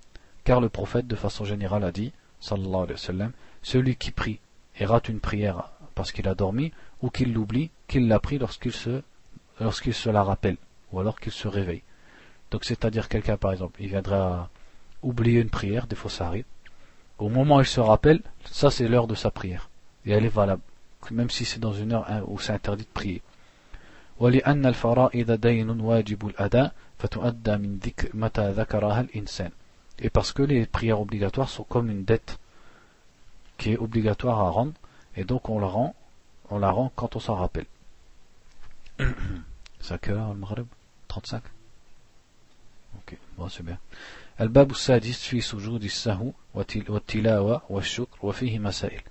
car 0.46 0.62
le 0.62 0.70
prophète 0.70 1.08
de 1.08 1.16
façon 1.16 1.44
générale 1.46 1.84
a 1.84 1.92
dit 1.92 2.12
صلى 2.42 2.66
الله 2.66 2.82
عليه 2.82 2.94
وسلم 2.94 3.32
celui 3.62 3.96
qui 3.96 4.12
prie 4.12 4.40
et 4.80 4.86
rate 4.86 5.10
une 5.10 5.20
prière 5.20 5.72
parce 5.96 6.12
qu'il 6.12 6.28
a 6.28 6.36
dormi 6.36 6.72
ou 7.02 7.10
qu'il 7.10 7.34
l'oublie 7.34 7.70
qu'il 7.88 8.08
l'a 8.08 8.20
pris 8.20 8.38
lorsqu'il 8.38 8.72
se 8.72 9.02
lorsqu'il 9.60 9.94
se 9.94 10.10
la 10.10 10.24
rappelle 10.24 10.58
ou 10.92 11.00
alors 11.00 11.20
qu'il 11.20 11.32
se 11.32 11.48
réveille 11.48 11.84
donc 12.52 12.64
c'est-à-dire 12.64 13.10
quelqu'un 13.10 13.38
par 13.38 13.52
exemple, 13.52 13.82
il 13.82 13.90
viendra 13.90 14.50
oublier 15.02 15.42
une 15.42 15.50
prière, 15.50 15.88
des 15.88 15.96
fois 15.96 16.12
ça 16.12 16.28
arrive. 16.28 16.46
Au 17.18 17.30
moment 17.30 17.58
où 17.58 17.62
il 17.62 17.66
se 17.66 17.80
rappelle, 17.80 18.22
ça 18.46 18.72
c'est 18.72 18.88
l'heure 18.88 19.08
de 19.08 19.16
sa 19.16 19.32
prière. 19.32 19.70
Et 20.06 20.12
elle 20.12 20.26
est 20.26 20.30
valable. 20.30 20.62
Même 21.12 21.30
si 21.30 21.46
c'est 21.46 21.60
dans 21.60 21.74
une 21.74 21.94
heure 21.94 22.10
hein, 22.10 22.24
où 22.28 22.40
c'est 22.40 22.54
interdit 22.54 22.84
de 22.84 22.90
prier. 22.90 23.22
Et 30.00 30.10
parce 30.10 30.32
que 30.32 30.44
les 30.44 30.66
prières 30.66 31.02
obligatoires 31.02 31.50
sont 31.50 31.64
comme 31.64 31.90
une 31.90 32.04
dette 32.04 32.40
qui 33.58 33.72
est 33.72 33.78
obligatoire 33.78 34.40
à 34.40 34.50
rendre, 34.50 34.74
et 35.16 35.24
donc 35.24 35.50
on 35.50 35.60
la 35.60 35.68
rend, 35.68 35.96
on 36.50 36.60
la 36.60 36.72
rend 36.72 36.92
quand 36.96 37.16
on 37.16 37.20
s'en 37.20 37.36
rappelle. 37.36 37.66
C'est 39.80 39.94
à 39.94 39.98
quelle 39.98 40.16
heure 40.16 40.34
le 40.34 40.40
Maghreb 40.40 40.66
35 41.08 41.44
Ok, 42.98 43.18
bon 43.38 43.50
c'est 43.50 43.64
bien. 43.64 43.78
الباب 44.42 44.72
السادس 44.72 45.28
في 45.28 45.42
سجود 45.42 45.84
السهو 45.84 46.32
والتلاوة 46.54 47.62
والشكر 47.70 48.18
وفيه 48.22 48.60
مسائل. 48.60 49.02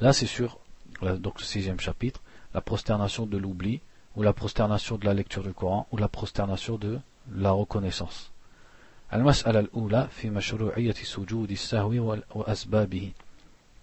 Là 0.00 0.12
c'est 0.12 0.26
sur 0.26 0.58
donc 1.02 1.38
le 1.40 1.44
sixième 1.44 1.80
chapitre, 1.80 2.20
la 2.54 2.60
prosternation 2.60 3.26
de 3.26 3.36
l'oubli, 3.36 3.80
ou 4.16 4.22
la 4.22 4.32
prosternation 4.32 4.96
de 4.96 5.04
la 5.04 5.14
lecture 5.14 5.42
du 5.42 5.52
Coran, 5.52 5.86
ou 5.92 5.96
la 5.96 6.08
prosternation 6.08 6.76
de 6.76 6.98
la 7.34 7.50
reconnaissance. 7.52 8.30
المسألة 9.12 9.60
الأولى 9.60 10.08
في 10.10 10.30
مشروعية 10.30 10.92
سجود 10.92 11.50
السهو 11.50 12.18
وأسبابه. 12.34 13.12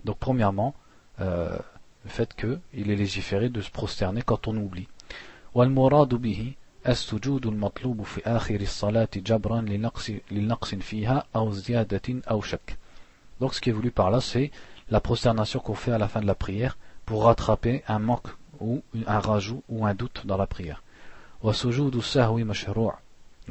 Donc 0.05 0.17
premièrement, 0.19 0.75
euh, 1.19 1.57
le 2.03 2.09
fait 2.09 2.35
qu'il 2.35 2.91
est 2.91 2.95
légiféré 2.95 3.49
de 3.49 3.61
se 3.61 3.71
prosterner 3.71 4.21
quand 4.21 4.47
on 4.47 4.55
oublie. 4.55 4.87
والمراد 5.55 6.15
به 6.15 6.53
السجود 6.87 7.45
المطلوب 7.45 8.03
في 8.03 8.21
آخر 8.25 8.61
الصلاة 8.61 9.09
جبرا 9.15 9.61
لنقص, 9.61 10.11
لنقص 10.31 10.75
فيها 10.75 11.23
أو 11.35 11.51
زيادة 11.51 12.21
أو 12.31 12.41
شك 12.41 12.77
Donc 13.39 13.53
ce 13.53 13.61
qui 13.61 13.69
est 13.69 13.73
voulu 13.73 13.91
par 13.91 14.11
là, 14.11 14.21
c'est 14.21 14.51
la 14.89 15.01
prosternation 15.01 15.59
qu'on 15.59 15.73
fait 15.73 15.91
à 15.91 15.97
la 15.97 16.07
fin 16.07 16.21
de 16.21 16.27
la 16.27 16.35
prière 16.35 16.77
pour 17.09 17.23
rattraper 17.23 17.83
un 17.87 17.99
manque 17.99 18.27
ou 18.59 18.81
un 19.05 19.19
rajout 19.19 19.63
ou 19.69 19.85
un 19.85 19.93
doute 19.93 20.25
dans 20.25 20.37
la 20.37 20.47
prière. 20.47 20.81
وسجود 21.43 21.95
السهو 21.95 22.37
مشروع 22.37 22.97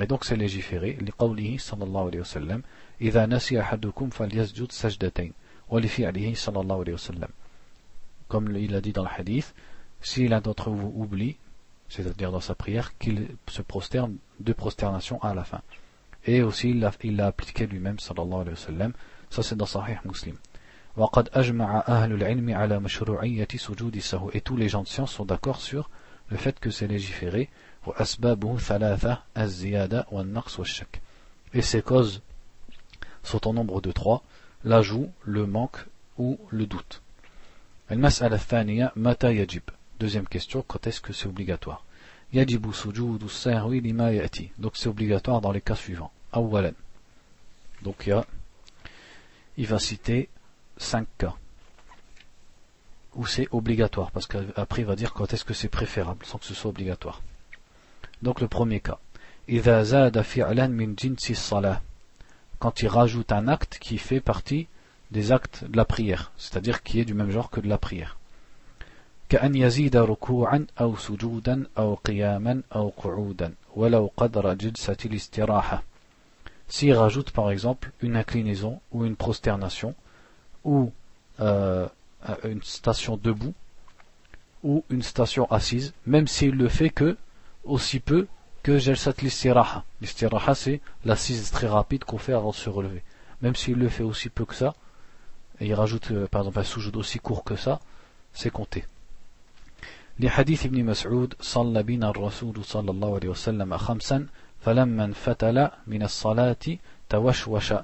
Et 0.00 0.06
donc 0.06 0.24
c'est 0.24 0.36
légiféré 0.36 0.98
لقوله 1.00 1.56
صلى 1.58 1.84
الله 1.84 2.06
عليه 2.06 2.20
وسلم 2.20 2.62
إذا 3.00 3.26
نسي 3.26 3.60
أحدكم 3.60 4.10
فليسجد 4.10 4.72
سجدتين 4.72 5.32
ولفعله 5.68 6.34
صلى 6.34 6.60
الله 6.60 6.80
عليه 6.80 6.92
وسلم 6.92 7.28
Comme 8.28 8.56
il 8.56 8.74
a 8.74 8.80
dit 8.80 8.92
dans 8.92 9.04
le 9.04 9.10
hadith, 9.16 9.54
si 10.00 10.26
l'un 10.26 10.40
d'entre 10.40 10.70
vous 10.70 10.92
oublie, 10.96 11.36
c'est-à-dire 11.88 12.32
dans 12.32 12.40
sa 12.40 12.54
prière, 12.54 12.96
qu'il 12.98 13.28
se 13.48 13.62
prosterne 13.62 14.16
deux 14.40 14.54
prosternations 14.54 15.22
à 15.22 15.34
la 15.34 15.44
fin. 15.44 15.60
Et 16.26 16.42
aussi, 16.42 16.70
il 16.70 16.80
l'a 17.16 17.26
appliqué 17.26 17.66
lui-même, 17.66 17.98
sallallahu 17.98 18.40
alayhi 18.40 18.50
wa 18.50 18.56
sallam. 18.56 18.92
Ça, 19.30 19.42
c'est 19.42 19.56
dans 19.56 19.66
Sahih 19.66 19.98
Muslim. 20.04 20.36
Et 20.97 21.01
tous 24.41 24.57
les 24.57 24.69
gens 24.69 24.83
de 24.83 24.87
science 24.87 25.11
sont 25.11 25.25
d'accord 25.25 25.61
sur 25.61 25.89
le 26.29 26.37
fait 26.37 26.59
que 26.59 26.71
c'est 26.71 26.87
légiféré. 26.87 27.49
Et 31.53 31.61
ces 31.61 31.81
causes 31.81 32.21
sont 33.23 33.47
en 33.47 33.53
nombre 33.53 33.81
de 33.81 33.91
trois 33.91 34.23
l'ajout, 34.63 35.11
le 35.23 35.45
manque 35.45 35.85
ou 36.17 36.39
le 36.49 36.65
doute. 36.65 37.01
Deuxième 39.99 40.27
question, 40.27 40.63
quand 40.67 40.87
est-ce 40.87 41.01
que 41.01 41.13
c'est 41.13 41.27
obligatoire 41.27 41.83
Donc 42.31 42.49
c'est 44.75 44.87
obligatoire 44.87 45.41
dans 45.41 45.51
les 45.51 45.61
cas 45.61 45.75
suivants. 45.75 46.11
Donc 47.81 48.03
il, 48.05 48.21
il 49.57 49.67
va 49.67 49.79
citer 49.79 50.29
cinq 50.78 51.06
cas 51.18 51.34
où 53.14 53.26
c'est 53.26 53.48
obligatoire, 53.52 54.10
parce 54.10 54.26
qu'après 54.26 54.82
il 54.82 54.86
va 54.86 54.96
dire 54.96 55.12
quand 55.12 55.32
est-ce 55.32 55.44
que 55.44 55.54
c'est 55.54 55.68
préférable 55.68 56.24
sans 56.26 56.38
que 56.38 56.46
ce 56.46 56.54
soit 56.54 56.70
obligatoire. 56.70 57.22
Donc 58.22 58.40
le 58.40 58.48
premier 58.48 58.80
cas. 58.80 58.98
Quand 62.58 62.82
il 62.82 62.88
rajoute 62.88 63.32
un 63.32 63.48
acte 63.48 63.78
qui 63.78 63.98
fait 63.98 64.20
partie 64.20 64.66
des 65.10 65.32
actes 65.32 65.64
de 65.64 65.76
la 65.76 65.84
prière, 65.84 66.32
c'est-à-dire 66.36 66.82
qui 66.82 66.98
est 67.00 67.04
du 67.04 67.14
même 67.14 67.30
genre 67.30 67.50
que 67.50 67.60
de 67.60 67.68
la 67.68 67.78
prière. 67.78 68.16
كأن 69.28 69.54
يزيد 69.54 69.96
ركوعا 69.96 70.66
أو 70.80 70.96
سجودا 70.96 71.66
أو 71.78 71.94
قياما 71.94 72.62
أو 72.74 72.88
قعودا 72.88 73.54
ولو 73.76 74.10
قدر 74.16 74.54
جلسة 74.54 74.96
الاستراحة 75.04 75.82
S'il 76.68 76.94
rajoute 76.94 77.30
par 77.30 77.50
exemple 77.50 77.90
une 78.00 78.16
inclinaison 78.16 78.80
ou 78.92 79.04
une 79.04 79.16
prosternation 79.16 79.94
ou 80.64 80.92
euh, 81.40 81.88
une 82.44 82.62
station 82.62 83.16
debout 83.16 83.54
ou 84.62 84.84
une 84.88 85.02
station 85.02 85.50
assise, 85.50 85.92
même 86.06 86.26
s'il 86.26 86.54
le 86.54 86.68
fait 86.68 86.90
que 86.90 87.16
aussi 87.64 88.00
peu 88.00 88.26
que 88.62 88.78
Jalsat 88.78 89.14
l'istiraha. 89.22 89.84
L'istiraha 90.00 90.54
c'est 90.54 90.80
l'assise 91.04 91.50
très 91.50 91.66
rapide 91.66 92.04
qu'on 92.04 92.18
fait 92.18 92.32
avant 92.32 92.50
de 92.50 92.56
se 92.56 92.70
relever. 92.70 93.02
Même 93.42 93.54
s'il 93.54 93.74
le 93.74 93.88
fait 93.88 94.04
aussi 94.04 94.30
peu 94.30 94.46
que 94.46 94.54
ça, 94.54 94.74
et 95.60 95.66
il 95.66 95.74
rajoute 95.74 96.10
euh, 96.10 96.26
par 96.26 96.42
exemple 96.42 96.60
un 96.60 96.64
soujoud 96.64 96.96
aussi 96.96 97.18
court 97.18 97.44
que 97.44 97.56
ça, 97.56 97.80
c'est 98.32 98.50
compté. 98.50 98.84
لحديث 100.18 100.66
ابن 100.66 100.84
مسعود 100.84 101.34
صلى 101.40 101.82
بنا 101.82 102.10
الرسول 102.10 102.64
صلى 102.64 102.90
الله 102.90 103.14
عليه 103.14 103.28
وسلم 103.28 103.76
خمسا 103.76 104.26
فلما 104.60 105.04
انفتل 105.04 105.68
من 105.86 106.02
الصلاة 106.02 106.78
توشوش 107.08 107.74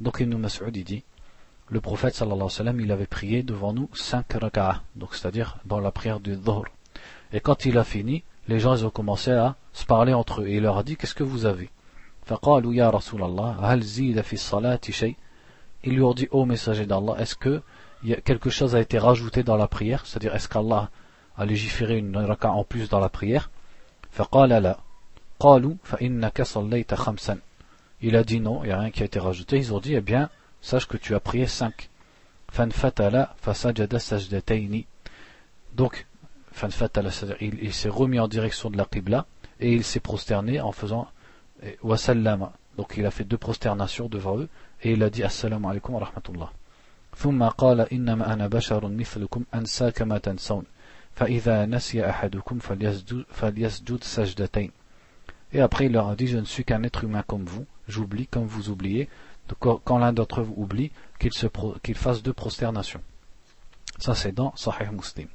donc 0.00 0.20
Ibn 0.20 0.36
Mas'ud 0.36 0.72
dit 0.72 1.04
le 1.68 1.80
prophète 1.80 2.14
sallallahu 2.14 2.36
alayhi 2.36 2.44
wa 2.44 2.50
sallam, 2.50 2.80
il 2.80 2.90
avait 2.90 3.06
prié 3.06 3.42
devant 3.42 3.74
nous 3.74 3.90
cinq 3.92 4.32
raka'ah, 4.32 4.82
donc 4.96 5.14
c'est-à-dire 5.14 5.58
dans 5.66 5.78
la 5.78 5.90
prière 5.90 6.20
du 6.20 6.36
dhuhr. 6.36 6.64
Et 7.32 7.40
quand 7.40 7.66
il 7.66 7.76
a 7.76 7.84
fini, 7.84 8.24
les 8.48 8.60
gens 8.60 8.74
ils 8.76 8.86
ont 8.86 8.90
commencé 8.90 9.30
à 9.30 9.56
se 9.74 9.84
parler 9.84 10.14
entre 10.14 10.40
eux 10.40 10.48
et 10.48 10.56
il 10.56 10.62
leur 10.62 10.78
a 10.78 10.82
dit 10.82 10.96
qu'est-ce 10.96 11.14
que 11.14 11.22
vous 11.22 11.44
avez? 11.44 11.68
Ils 15.86 15.94
lui 15.94 16.02
ont 16.02 16.14
dit 16.14 16.28
ô 16.30 16.40
oh, 16.40 16.44
messager 16.46 16.86
d'Allah, 16.86 17.16
est-ce 17.18 17.34
que 17.34 17.60
quelque 18.24 18.48
chose 18.48 18.74
a 18.74 18.80
été 18.80 18.98
rajouté 18.98 19.42
dans 19.42 19.56
la 19.56 19.68
prière, 19.68 20.06
c'est-à-dire 20.06 20.34
est-ce 20.34 20.48
qu'Allah 20.48 20.88
a 21.36 21.44
légiféré 21.44 21.98
une 21.98 22.16
raka'a 22.16 22.52
en 22.52 22.64
plus 22.64 22.88
dans 22.88 23.00
la 23.00 23.10
prière? 23.10 23.50
il 28.01 28.15
a 28.15 28.23
dit 28.23 28.39
non, 28.39 28.63
il 28.63 28.67
n'y 28.67 28.73
a 28.73 28.79
rien 28.79 28.91
qui 28.91 29.01
a 29.01 29.05
été 29.05 29.19
rajouté. 29.19 29.57
Ils 29.57 29.73
ont 29.73 29.79
dit, 29.79 29.95
eh 29.95 30.01
bien, 30.01 30.29
sache 30.61 30.87
que 30.87 30.97
tu 30.97 31.15
as 31.15 31.19
prié 31.19 31.47
cinq. 31.47 31.89
Donc, 35.75 36.05
il, 37.41 37.59
il 37.61 37.73
s'est 37.73 37.89
remis 37.89 38.19
en 38.19 38.27
direction 38.27 38.69
de 38.69 38.77
la 38.77 38.85
Qibla 38.85 39.25
et 39.59 39.73
il 39.73 39.83
s'est 39.83 39.99
prosterné 39.99 40.59
en 40.59 40.71
faisant 40.71 41.07
wasallama. 41.83 42.53
Donc 42.77 42.93
il 42.97 43.05
a 43.05 43.11
fait 43.11 43.25
deux 43.25 43.37
prosternations 43.37 44.07
devant 44.07 44.37
eux 44.37 44.47
et 44.81 44.93
il 44.93 45.03
a 45.03 45.09
dit 45.09 45.23
assalamu 45.23 45.67
alaikum 45.67 45.95
wa 45.95 46.05
rahmatullah. 46.05 46.51
ثم 47.15 47.43
قال 47.43 47.81
إنما 47.93 48.33
أنا 48.33 48.47
بشر 48.47 48.87
مثلكم 48.87 49.43
أنسى 49.53 49.91
كما 49.91 50.17
تنسون 50.17 50.63
فإذا 51.15 51.65
نسي 51.65 52.09
أحدكم 52.09 52.59
فليسجد, 52.59 53.25
فليسجد 53.29 54.03
سجدتين 54.03 54.71
Et 55.53 55.61
après 55.61 55.85
il 55.87 55.91
leur 55.91 56.07
a 56.09 56.15
dit 56.15 56.27
je 56.27 56.37
ne 56.37 56.45
suis 56.45 56.63
qu'un 56.63 56.83
être 56.83 57.03
humain 57.03 57.23
comme 57.25 57.45
vous, 57.45 57.65
j'oublie 57.87 58.27
comme 58.27 58.45
vous 58.45 58.69
oubliez. 58.69 59.09
Donc, 59.47 59.81
quand 59.83 59.97
l'un 59.97 60.13
d'entre 60.13 60.41
vous 60.41 60.53
oublie, 60.57 60.91
qu'il 61.19 61.31
qu'il 61.83 61.95
fasse 61.95 62.21
deux 62.21 62.33
prosternations. 62.33 63.01
Ça 63.97 64.15
c'est 64.15 64.31
dans 64.31 64.55
Sahih 64.55 64.91
Muslim. 64.91 65.27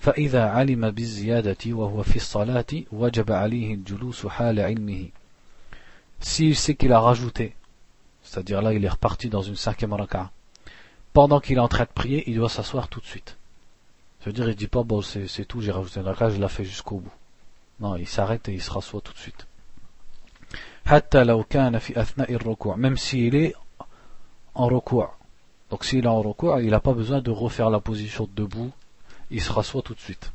فإذا 0.00 0.44
علم 0.44 0.90
بالزيادة 0.90 1.56
وهو 1.66 2.02
في 2.02 2.16
الصلاة 2.16 2.84
وجب 2.92 3.32
عليه 3.32 3.74
الجلوس 3.74 4.26
حال 4.26 4.60
علمه 4.60 5.10
s'il 6.20 6.54
sait 6.54 6.74
qu'il 6.74 6.92
a 6.92 7.00
rajouté, 7.00 7.54
c'est-à-dire 8.22 8.62
là 8.62 8.72
il 8.74 8.84
est 8.84 8.88
reparti 8.88 9.28
dans 9.28 9.42
une 9.42 9.56
cinquième 9.56 9.94
raka, 9.94 10.30
pendant 11.12 11.40
qu'il 11.40 11.56
est 11.56 11.60
en 11.60 11.68
train 11.68 11.84
de 11.84 11.90
prier, 11.94 12.28
il 12.28 12.36
doit 12.36 12.48
s'asseoir 12.48 12.88
tout 12.88 13.00
de 13.00 13.06
suite. 13.06 13.36
Ça 14.20 14.26
veut 14.26 14.32
dire, 14.32 14.48
il 14.48 14.54
dit 14.54 14.68
pas, 14.68 14.82
bon, 14.82 15.00
c'est 15.00 15.44
tout, 15.46 15.62
j'ai 15.62 15.72
rajouté 15.72 16.00
une 16.00 16.06
raka, 16.06 16.28
je 16.28 16.38
l'ai 16.38 16.48
fait 16.48 16.64
jusqu'au 16.64 16.98
bout. 16.98 17.12
Non, 17.80 17.96
il 17.96 18.06
s'arrête 18.06 18.48
et 18.48 18.52
il 18.52 18.62
se 18.62 18.70
rassoit 18.70 19.00
tout 19.00 19.12
de 19.12 19.18
suite. 19.18 19.46
Même 22.76 22.96
s'il 22.96 23.34
est 23.34 23.54
en 24.54 24.66
recours. 24.66 25.16
Donc 25.70 25.84
s'il 25.84 26.04
est 26.04 26.08
en 26.08 26.20
recours, 26.20 26.60
il 26.60 26.70
n'a 26.70 26.80
pas 26.80 26.92
besoin 26.92 27.20
de 27.20 27.30
refaire 27.30 27.70
la 27.70 27.80
position 27.80 28.28
debout, 28.34 28.72
il 29.30 29.40
se 29.40 29.52
rassoit 29.52 29.82
tout 29.82 29.94
de 29.94 30.00
suite. 30.00 30.30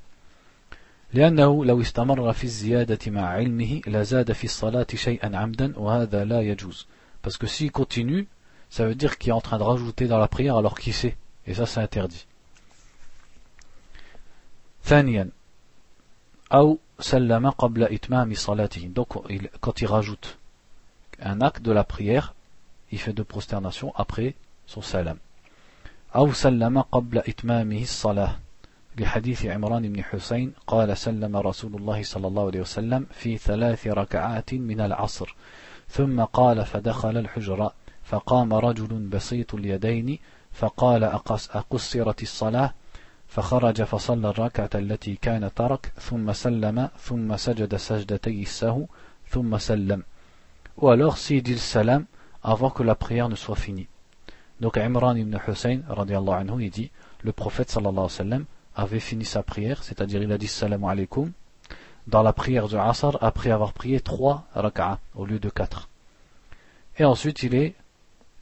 لأنه 1.13 1.65
لو 1.65 1.81
استمر 1.81 2.33
في 2.33 2.43
الزيادة 2.43 3.11
مع 3.11 3.27
علمه 3.27 3.81
لزاد 3.87 4.31
في 4.31 4.43
الصلاة 4.43 4.87
شيئا 4.95 5.37
عمدا 5.37 5.79
وهذا 5.79 6.25
لا 6.25 6.41
يجوز 6.41 6.87
parce 7.21 7.37
que 7.37 7.47
s'il 7.47 7.71
continue 7.71 8.27
ça 8.69 8.85
veut 8.85 8.95
dire 8.95 9.17
qu'il 9.17 9.29
est 9.29 9.33
en 9.33 9.41
train 9.41 9.57
de 9.57 9.63
rajouter 9.63 10.07
dans 10.07 10.17
la 10.17 10.27
prière 10.27 10.57
alors 10.57 10.77
qu'il 10.77 10.93
sait 10.93 11.15
et 11.47 11.53
ça 11.53 11.65
c'est 11.65 11.79
interdit 11.79 12.25
ثانيا 14.83 15.29
أو 16.51 16.79
سلم 17.00 17.50
قبل 17.50 17.82
إتمام 17.84 18.34
صلاته. 18.34 18.88
Donc 18.94 19.18
quand 19.60 19.80
il 19.80 19.86
rajoute 19.86 20.38
un 21.20 21.40
acte 21.40 21.62
de 21.62 21.72
la 21.72 21.84
prière 21.84 22.34
il 22.92 22.98
fait 22.98 23.12
deux 23.12 23.24
prosternations 23.24 23.92
après 23.96 24.34
son 24.66 24.82
salam. 24.82 25.18
أو 26.16 26.32
سلم 26.32 26.80
قبل 26.80 27.18
إتمامه 27.18 27.82
الصلاة. 27.82 28.36
لحديث 28.98 29.46
عمران 29.46 29.92
بن 29.92 30.02
حسين 30.02 30.52
قال 30.66 30.96
سلم 30.96 31.36
رسول 31.36 31.74
الله 31.74 32.02
صلى 32.02 32.26
الله 32.26 32.46
عليه 32.46 32.60
وسلم 32.60 33.06
في 33.12 33.38
ثلاث 33.38 33.86
ركعات 33.86 34.54
من 34.54 34.80
العصر. 34.80 35.34
ثم 35.88 36.24
قال 36.24 36.66
فدخل 36.66 37.16
الحجرة 37.16 37.72
فقام 38.04 38.54
رجل 38.54 39.08
بسيط 39.08 39.54
اليدين. 39.54 40.18
فقال 40.52 41.04
أقص 41.04 41.50
أقصرت 41.50 42.22
الصلاة؟ 42.22 42.74
فخرج 43.29 43.83
فصلى 43.83 44.29
الركعة 44.29 44.69
التي 44.75 45.15
كان 45.15 45.53
ترك 45.55 45.91
ثم 45.99 46.33
سلم 46.33 46.89
ثم 46.99 47.37
سجد 47.37 47.75
سجدتي 47.75 48.41
السهو 48.41 48.85
ثم 49.29 49.57
سلم 49.57 50.03
ou 50.77 50.89
alors 50.89 51.17
s'il 51.17 51.41
dit 51.41 51.53
le 51.53 51.57
salam 51.57 52.05
avant 52.43 52.69
que 52.69 52.83
la 52.83 52.95
prière 52.95 53.29
ne 53.29 53.35
soit 53.35 53.55
finie. 53.55 53.87
Donc 54.59 54.77
Imran 54.77 55.15
ibn 55.15 55.37
Hussein, 55.47 55.81
anhu, 55.89 56.63
il 56.63 56.69
dit, 56.69 56.91
le 57.23 57.31
prophète 57.31 57.69
sallallahu 57.69 57.91
alayhi 57.91 58.03
wa 58.03 58.09
sallam 58.09 58.45
avait 58.75 58.99
fini 58.99 59.25
sa 59.25 59.41
prière, 59.41 59.83
c'est-à-dire 59.83 60.21
il 60.21 60.31
a 60.31 60.37
dit 60.37 60.47
salam 60.47 60.83
alaikum, 60.83 61.31
dans 62.07 62.21
la 62.21 62.33
prière 62.33 62.67
du 62.67 62.77
Asr 62.77 63.17
après 63.21 63.51
avoir 63.51 63.73
prié 63.73 63.99
trois 63.99 64.45
rak'ah 64.53 64.99
au 65.15 65.25
lieu 65.25 65.39
de 65.39 65.49
quatre. 65.49 65.89
Et 66.97 67.05
ensuite 67.05 67.43
il 67.43 67.55
est, 67.55 67.73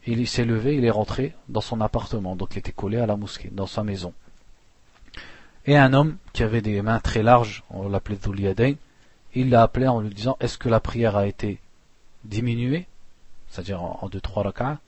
il 0.06 0.28
s'est 0.28 0.46
levé, 0.46 0.76
il 0.76 0.86
est 0.86 0.92
rentré 0.92 1.34
dans 1.50 1.62
son 1.62 1.80
appartement, 1.82 2.36
donc 2.36 2.56
il 2.56 2.60
était 2.60 2.72
collé 2.72 2.98
à 2.98 3.06
la 3.06 3.16
mosquée, 3.16 3.50
dans 3.52 3.68
sa 3.68 3.84
maison. 3.84 4.14
Et 5.68 5.78
un 5.78 5.94
homme 5.94 6.18
qui 6.34 6.44
avait 6.44 6.62
des 6.62 6.82
mains 6.82 7.00
très 7.00 7.24
larges, 7.24 7.64
on 7.70 7.88
l'appelait 7.88 8.18
Dhuliadain, 8.18 8.76
il 9.34 9.50
l'a 9.50 9.64
appelé 9.64 9.88
en 9.88 10.02
lui 10.02 10.14
disant 10.14 10.38
est-ce 10.40 10.58
que 10.58 10.70
la 10.70 10.80
prière 10.80 11.16
a 11.16 11.26
été 11.26 11.60
diminuée, 12.26 12.86
c'est-à-dire 13.50 13.82
en, 13.82 14.08
deux, 14.10 14.22
trois 14.22 14.44
rak'ah, 14.44 14.80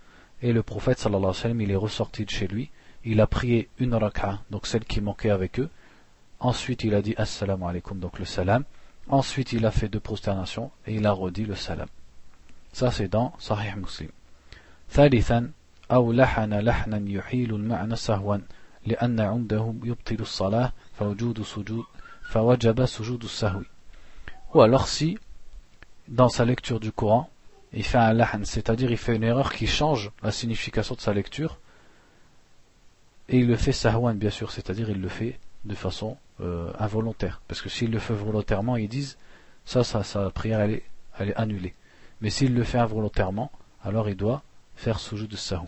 et 0.41 0.51
le 0.53 0.63
prophète 0.63 0.99
sallallahu 0.99 1.23
alayhi 1.23 1.37
wa 1.37 1.41
sallam 1.41 1.61
il 1.61 1.71
est 1.71 1.75
ressorti 1.75 2.25
de 2.25 2.29
chez 2.29 2.47
lui, 2.47 2.69
il 3.05 3.21
a 3.21 3.27
prié 3.27 3.69
une 3.79 3.95
rak'a, 3.95 4.39
donc 4.49 4.67
celle 4.67 4.83
qui 4.83 4.99
manquait 4.99 5.29
avec 5.29 5.59
eux. 5.59 5.69
Ensuite, 6.39 6.83
il 6.83 6.93
a 6.93 7.01
dit 7.01 7.15
Assalamu 7.17 7.65
alaikum, 7.65 7.99
donc 7.99 8.19
le 8.19 8.25
salam. 8.25 8.63
Ensuite, 9.07 9.53
il 9.53 9.65
a 9.65 9.71
fait 9.71 9.87
deux 9.87 9.99
prosternations 9.99 10.71
et 10.85 10.95
il 10.95 11.05
a 11.05 11.11
redit 11.11 11.45
le 11.45 11.55
salam. 11.55 11.87
Ça, 12.73 12.91
c'est 12.91 13.07
dans 13.07 13.33
Sahih 13.39 13.75
Muslim. 13.77 14.09
ثالثا 14.91 15.51
أو 15.91 16.11
لحن 16.11 16.53
لحنا 16.53 17.01
يحيل 17.07 17.55
المعنى 17.55 17.95
سهوا 17.95 18.37
لأن 18.85 19.19
عنده 19.19 19.73
يبطل 19.83 20.15
الصلاة 20.19 20.71
فوجود 20.99 21.41
سجود 21.41 21.85
فوجب 22.29 22.85
سجود 22.85 23.23
السهو 23.23 23.63
ou 24.53 24.61
alors 24.61 24.87
si 24.87 25.17
dans 26.07 26.29
sa 26.29 26.45
lecture 26.45 26.79
du 26.79 26.91
Coran 26.91 27.29
il 27.73 27.83
fait 27.83 27.97
un 27.97 28.13
lahn 28.13 28.45
c'est-à-dire 28.45 28.91
il 28.91 28.97
fait 28.97 29.15
une 29.15 29.23
erreur 29.23 29.53
qui 29.53 29.67
change 29.67 30.11
la 30.23 30.31
signification 30.31 30.95
de 30.95 31.01
sa 31.01 31.13
lecture 31.13 31.57
et 33.27 33.39
il 33.39 33.47
le 33.47 33.55
fait 33.55 33.71
sahwan 33.71 34.17
bien 34.17 34.29
sûr, 34.29 34.51
c'est-à-dire 34.51 34.89
il 34.89 35.01
le 35.01 35.09
fait 35.09 35.39
de 35.65 35.75
façon 35.75 36.17
euh, 36.41 36.71
involontaire. 36.79 37.41
Parce 37.47 37.61
que 37.61 37.69
s'il 37.69 37.91
le 37.91 37.99
fait 37.99 38.13
volontairement, 38.13 38.77
ils 38.77 38.87
disent 38.87 39.17
ça, 39.65 39.83
ça 39.83 40.03
sa 40.03 40.29
prière 40.29 40.61
elle 40.61 40.71
est, 40.71 40.83
elle 41.17 41.29
est 41.29 41.35
annulée. 41.35 41.73
Mais 42.21 42.29
s'il 42.29 42.53
le 42.53 42.63
fait 42.63 42.77
involontairement, 42.77 43.51
alors 43.83 44.09
il 44.09 44.15
doit 44.15 44.43
faire 44.75 44.99
sujoud 44.99 45.29
de 45.29 45.35
sahou. 45.35 45.67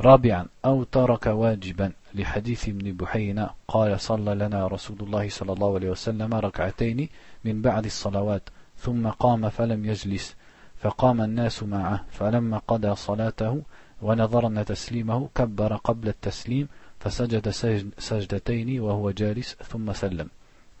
رابعا 0.00 0.46
أو 0.64 0.84
ترك 0.84 1.26
واجبا 1.26 1.92
لحديث 2.13 2.69
ابن 2.69 2.91
بحينا 2.91 3.53
قال 3.67 3.99
صلى 3.99 4.35
لنا 4.35 4.67
رسول 4.67 4.97
الله 4.99 5.29
صلى 5.29 5.53
الله 5.53 5.75
عليه 5.75 5.89
وسلم 5.89 6.33
ركعتين 6.33 7.09
من 7.45 7.61
بعد 7.61 7.85
الصلوات 7.85 8.49
ثم 8.77 9.07
قام 9.07 9.49
فلم 9.49 9.85
يجلس 9.85 10.35
فقام 10.79 11.21
الناس 11.21 11.63
معه 11.63 12.05
فلما 12.11 12.57
قضى 12.57 12.95
صلاته 12.95 13.61
ونظرنا 14.01 14.63
تسليمه 14.63 15.29
كبر 15.35 15.75
قبل 15.75 16.07
التسليم 16.07 16.67
فسجد 16.99 17.49
سجدتين 17.97 18.79
وهو 18.79 19.11
جالس 19.11 19.55
ثم 19.55 19.93
سلم. 19.93 20.29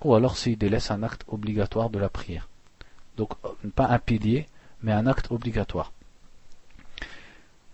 Ou 0.01 0.15
alors 0.15 0.37
s'il 0.37 0.57
délaisse 0.57 0.91
un 0.91 1.03
acte 1.03 1.23
obligatoire 1.27 1.89
de 1.89 1.99
la 1.99 2.09
prière. 2.09 2.47
Donc 3.17 3.33
pas 3.75 3.87
un 3.87 3.99
pilier 3.99 4.47
mais 4.81 4.93
un 4.93 5.07
acte 5.07 5.31
obligatoire. 5.31 5.91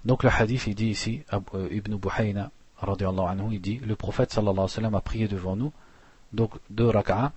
Donc 0.05 0.23
le 0.23 0.29
hadith 0.29 0.67
il 0.67 0.75
dit 0.75 0.89
ici 0.89 1.23
Ibn 1.53 1.95
Buhayna 1.95 2.51
anhu, 2.81 3.53
il 3.53 3.61
dit 3.61 3.79
le 3.79 3.95
prophète 3.95 4.31
sallallahu 4.31 4.53
alayhi 4.53 4.63
wa 4.63 4.69
sallam 4.69 4.95
a 4.95 5.01
prié 5.01 5.27
devant 5.27 5.55
nous 5.55 5.71
donc 6.33 6.51
deux 6.69 6.89
rak'a 6.89 7.31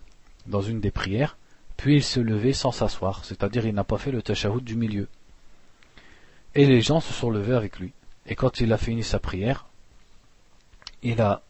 dans 0.47 0.63
une 0.63 0.81
des 0.81 0.91
prières 0.91 1.37
puis 1.77 1.97
il 1.97 2.03
se 2.03 2.21
levait 2.21 2.53
sans 2.53 2.73
s'asseoir 2.73 3.25
c'est 3.25 3.43
à 3.45 3.49
dire 3.49 3.67
il 3.67 3.75
n'a 3.75 3.85
pas 3.85 3.99
fait 3.99 4.11
le 4.11 4.23
tashahhud 4.23 4.65
du 4.65 4.77
milieu 4.77 5.09
et 6.55 6.67
les 6.67 6.81
gens 6.81 7.01
se 7.01 7.13
sont 7.13 7.31
levés 7.31 7.55
avec 7.55 7.79
lui 7.79 7.93
et 8.29 8.37
quand 8.37 8.61
il 8.61 8.73
a 8.73 8.77
fini 8.77 9.03
sa 9.03 9.19
prière, 9.19 9.65
il 11.03 11.21
a, 11.21 11.41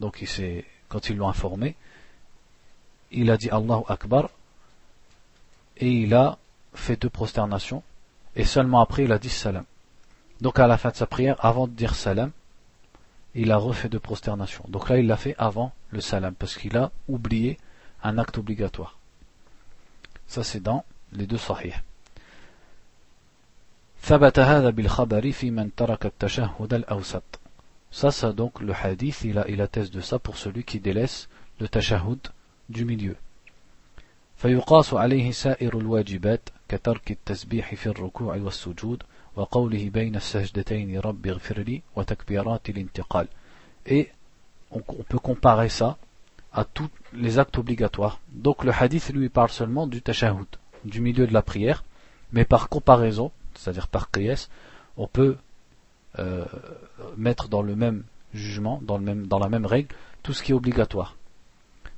donc 0.00 0.18
il 0.20 0.28
s'est, 0.28 0.66
quand 0.88 1.08
ils 1.08 1.16
l'ont 1.16 1.28
informé, 1.28 1.76
il 3.10 3.30
a 3.30 3.38
dit 3.38 3.48
Allahu 3.50 3.84
Akbar, 3.88 4.28
et 5.78 5.90
il 5.90 6.14
a 6.14 6.38
fait 6.74 7.00
deux 7.00 7.08
prosternations, 7.08 7.82
et 8.36 8.44
seulement 8.44 8.80
après 8.80 9.04
il 9.04 9.12
a 9.12 9.18
dit 9.18 9.30
salam. 9.30 9.64
Donc 10.42 10.58
à 10.58 10.66
la 10.66 10.76
fin 10.76 10.90
de 10.90 10.96
sa 10.96 11.06
prière, 11.06 11.42
avant 11.44 11.66
de 11.66 11.72
dire 11.72 11.94
salam, 11.94 12.30
il 13.33 13.51
a 13.51 13.57
refait 13.57 13.89
deux 13.89 13.99
prosternations. 13.99 14.65
Donc 14.67 14.89
là 14.89 14.97
il 14.97 15.07
l'a 15.07 15.17
fait 15.17 15.35
avant 15.37 15.71
le 15.89 16.01
salam, 16.01 16.33
parce 16.33 16.55
qu'il 16.57 16.77
a 16.77 16.91
oublié 17.07 17.57
un 18.03 18.17
acte 18.17 18.37
obligatoire. 18.37 18.97
Ça 20.27 20.43
c'est 20.43 20.61
dans 20.61 20.83
les 21.11 21.27
deux 21.27 21.37
sahih. 21.37 21.73
ثبت 24.05 24.39
هذا 24.39 24.69
بالخبر 24.69 25.31
في 25.31 25.51
من 25.51 25.75
ترك 25.75 26.05
التشهد 26.05 26.73
الأوسط 26.73 27.23
Ça, 27.91 28.11
ça 28.11 28.33
donc 28.33 28.59
le 28.59 28.73
hadith, 28.73 29.23
il, 29.23 29.37
a, 29.37 29.47
il 29.47 29.61
atteste 29.61 29.93
de 29.93 30.01
ça 30.01 30.19
pour 30.19 30.35
celui 30.37 30.65
qui 30.65 30.81
délaisse 30.81 31.29
le 31.61 31.69
tashahhud 31.69 32.19
du 32.69 32.83
milieu. 32.83 33.15
فيقاس 34.37 34.93
عليه 34.93 35.31
سائر 35.31 35.77
الواجبات 35.77 36.49
كترك 36.69 37.11
التسبيح 37.11 37.75
في 37.75 37.87
الركوع 37.87 38.35
والسجود 38.35 39.03
et 43.86 44.10
on, 44.70 44.80
peut 44.80 45.18
comparer 45.18 45.68
ça 45.68 45.96
à 46.52 46.64
tous 46.64 46.88
les 47.12 47.38
actes 47.38 47.58
obligatoires. 47.58 48.20
Donc 48.32 48.64
le 48.64 48.72
hadith 48.72 49.12
lui 49.12 49.28
parle 49.28 49.50
seulement 49.50 49.86
du 49.86 50.02
tashahhud, 50.02 50.46
du 50.84 51.00
milieu 51.00 51.26
de 51.26 51.32
la 51.32 51.42
prière, 51.42 51.84
mais 52.32 52.44
par 52.44 52.68
comparaison, 52.68 53.32
c'est-à-dire 53.54 53.88
par 53.88 54.10
qiyas, 54.10 54.48
on 54.96 55.06
peut 55.06 55.36
euh, 56.18 56.44
mettre 57.16 57.48
dans 57.48 57.62
le 57.62 57.76
même 57.76 58.04
jugement, 58.34 58.80
dans, 58.82 58.98
la 58.98 59.48
même 59.48 59.66
règle, 59.66 59.94
tout 60.22 60.32
ce 60.32 60.42
qui 60.42 60.52
est 60.52 60.54
obligatoire. 60.54 61.16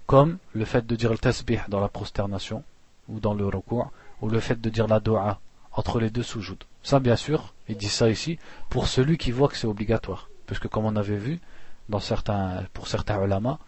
Comme 0.07 0.38
le 0.53 0.64
fait 0.64 0.86
de 0.86 0.97
dire 0.97 1.12
le 1.12 1.18
tasbih 1.18 1.61
dans 1.68 1.80
la 1.80 1.88
prosternation, 1.88 2.62
ou 3.09 3.20
dans 3.20 3.34
le 3.34 3.47
recours, 3.47 3.90
ou 4.20 4.28
le 4.28 4.40
fait 4.40 4.61
de 4.61 4.70
dire 4.70 4.86
la 4.86 5.01
dua 5.01 5.40
entre 5.75 6.01
les 6.01 6.11
deux 6.11 6.23
sujouds. 6.23 6.57
Ça, 6.83 7.01
bien 7.01 7.16
sûr, 7.16 7.55
il 7.68 7.77
dit 7.77 7.89
ça 7.89 8.11
ici, 8.11 8.39
pour 8.68 8.89
celui 8.89 9.18
qui 9.18 9.31
voit 9.31 9.49
que 9.49 9.57
c'est 9.57 9.66
obligatoire. 9.66 10.29
Parce 10.47 10.59
que 10.59 10.68
comme 10.68 10.85
on 10.85 10.97
avait 10.97 11.16
vu, 11.16 11.41
dans 11.89 12.01
certains, 12.01 12.64
pour 12.73 12.89
certains 12.89 13.23
ulama, 13.23 13.59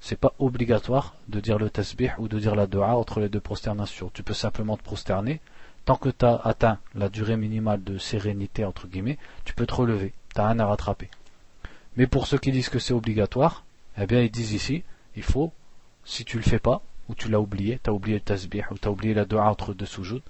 c'est 0.00 0.18
pas 0.18 0.32
obligatoire 0.38 1.14
de 1.28 1.40
dire 1.40 1.58
le 1.58 1.70
tasbih 1.70 2.10
ou 2.18 2.28
de 2.28 2.38
dire 2.38 2.54
la 2.54 2.66
dua 2.66 2.96
entre 2.96 3.20
les 3.20 3.28
deux 3.28 3.40
prosternations. 3.40 4.10
Tu 4.12 4.22
peux 4.22 4.34
simplement 4.34 4.76
te 4.76 4.82
prosterner. 4.82 5.40
Tant 5.84 5.96
que 5.96 6.08
tu 6.08 6.24
as 6.24 6.36
atteint 6.44 6.78
la 6.94 7.08
durée 7.08 7.36
minimale 7.36 7.82
de 7.82 7.98
sérénité, 7.98 8.64
entre 8.64 8.86
guillemets, 8.86 9.18
tu 9.44 9.54
peux 9.54 9.66
te 9.66 9.74
relever. 9.74 10.12
Tu 10.34 10.40
rien 10.40 10.58
à 10.58 10.66
rattraper. 10.66 11.10
Mais 11.96 12.06
pour 12.06 12.26
ceux 12.26 12.38
qui 12.38 12.52
disent 12.52 12.68
que 12.68 12.78
c'est 12.78 12.94
obligatoire, 12.94 13.64
eh 13.98 14.06
bien 14.06 14.20
ils 14.22 14.30
disent 14.30 14.52
ici, 14.52 14.84
il 15.16 15.22
faut, 15.22 15.52
si 16.04 16.24
tu 16.24 16.36
le 16.36 16.42
fais 16.42 16.58
pas, 16.58 16.82
ou 17.08 17.14
tu 17.14 17.28
l'as 17.28 17.40
oublié, 17.40 17.80
tu 17.82 17.90
as 17.90 17.92
oublié 17.92 18.16
le 18.16 18.22
tasbih, 18.22 18.62
ou 18.70 18.78
tu 18.78 18.86
as 18.86 18.90
oublié 18.90 19.14
la 19.14 19.24
dua 19.24 19.50
entre 19.50 19.74
deux 19.74 19.86
sujouds, 19.86 20.22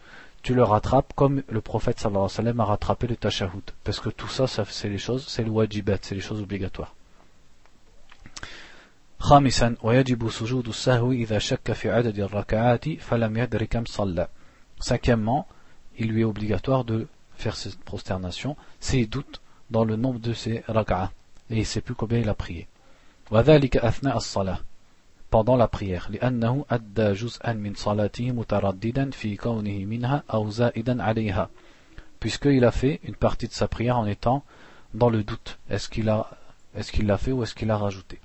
tu 0.44 0.54
le 0.54 0.64
rattrapes 0.64 1.14
comme 1.16 1.42
le 1.50 1.62
prophète 1.62 2.00
sallallahu 2.00 2.26
alayhi 2.26 2.38
wa 2.38 2.44
sallam 2.44 2.60
a 2.60 2.66
rattrapé 2.66 3.08
le 3.08 3.16
tashahhud. 3.16 3.64
Parce 3.84 4.00
que 4.00 4.10
tout 4.10 4.28
ça, 4.28 4.48
ça 4.48 4.64
c'est 4.70 4.90
les 4.90 4.98
choses, 4.98 5.26
c'est 5.28 5.44
le 5.44 5.50
wajibat, 5.50 5.98
c'est 6.02 6.16
les 6.16 6.22
choses 6.22 6.42
obligatoires. 6.42 6.94
خامسا 9.20 9.76
ويجب 9.84 10.30
سجود 10.30 10.68
السهو 10.68 11.12
إذا 11.12 11.40
شك 11.40 11.72
في 11.72 11.92
عدد 11.92 12.20
الركعات 12.20 12.90
فلم 13.00 13.38
يدر 13.38 13.64
كم 13.66 13.86
صلى. 13.86 14.28
Cinquièmement, 14.80 15.48
il 15.98 16.10
lui 16.10 16.22
est 16.22 16.26
obligatoire 16.26 16.84
de 16.84 17.08
faire 17.36 17.56
cette 17.56 17.80
prosternation 17.84 18.56
s'il 18.80 19.10
doute 19.10 19.42
dans 19.72 19.86
le 19.86 19.96
nombre 19.96 20.20
de 20.20 20.34
ses 20.34 20.64
rak'ah 20.68 21.12
et 21.50 21.56
il 21.56 21.60
ne 21.60 21.64
sait 21.64 21.82
plus 21.82 21.96
combien 21.96 22.20
il 22.20 22.30
a 22.30 22.36
prié. 22.36 22.68
وذلك 23.32 23.78
أثناء 23.78 24.18
الصلاة 24.18 24.60
pendant 25.30 25.58
la 25.58 25.68
prière 25.68 26.10
لأنه 26.10 26.66
أدى 26.72 27.14
جزءا 27.14 27.54
من 27.54 27.74
صلاته 27.76 28.32
مترددا 28.32 29.12
في 29.12 29.36
كونه 29.36 29.86
منها 29.86 30.24
أو 30.34 30.50
زائدا 30.50 31.04
عليها 31.04 31.50
puisqu'il 32.20 32.64
a 32.66 32.72
fait 32.72 33.00
une 33.04 33.16
partie 33.16 33.48
de 33.48 33.54
sa 33.54 33.68
prière 33.68 33.98
en 33.98 34.06
étant 34.06 34.44
dans 34.94 35.10
le 35.10 35.24
doute 35.24 35.58
est-ce 35.70 35.90
qu'il 35.90 36.10
a 36.10 36.30
est-ce 36.76 36.92
qu'il 36.92 37.06
l'a 37.06 37.18
fait 37.18 37.32
ou 37.32 37.44
est-ce 37.44 37.56
qu'il 37.56 37.72
a 37.72 37.78
rajouté 37.78 38.20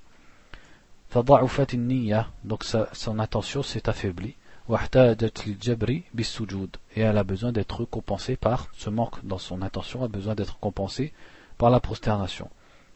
فضعفت 1.10 1.74
النية 1.74 2.26
donc 2.44 2.64
sa, 2.64 2.88
son 2.92 3.18
attention 3.18 3.62
s'est 3.62 3.88
affaiblie 3.88 4.34
واحتاجت 4.68 5.46
للجبر 5.46 6.00
بالسجود 6.14 6.76
et 6.96 7.00
elle 7.00 7.18
a 7.18 7.24
besoin 7.24 7.50
d'être 7.50 7.84
compensée 7.84 8.36
par 8.36 8.68
ce 8.78 8.88
manque 8.90 9.24
dans 9.24 9.38
son 9.38 9.62
attention 9.62 10.04
a 10.04 10.08
besoin 10.08 10.34
d'être 10.36 10.58
compensée 10.60 11.12
par 11.58 11.70
la 11.70 11.80
prosternation 11.80 12.48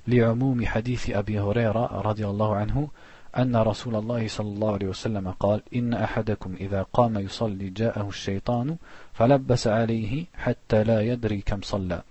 لعموم 0.06 0.66
حديث 0.66 1.10
أبي 1.10 1.40
هريرة 1.40 2.00
رضي 2.00 2.26
الله 2.26 2.56
عنه 2.56 2.88
أن 3.37 3.55
رسول 3.55 3.95
الله 3.95 4.27
صلى 4.27 4.47
الله 4.47 4.73
عليه 4.73 4.87
وسلم 4.87 5.31
قال 5.31 5.61
إن 5.75 5.93
أحدكم 5.93 6.55
إذا 6.59 6.85
قام 6.93 7.17
يصلي 7.17 7.69
جاءه 7.69 8.09
الشيطان 8.09 8.77
فلبس 9.13 9.67
عليه 9.67 10.25
حتى 10.33 10.83
لا 10.83 11.01
يدري 11.01 11.41
كم 11.41 11.61
صلى 11.61 12.01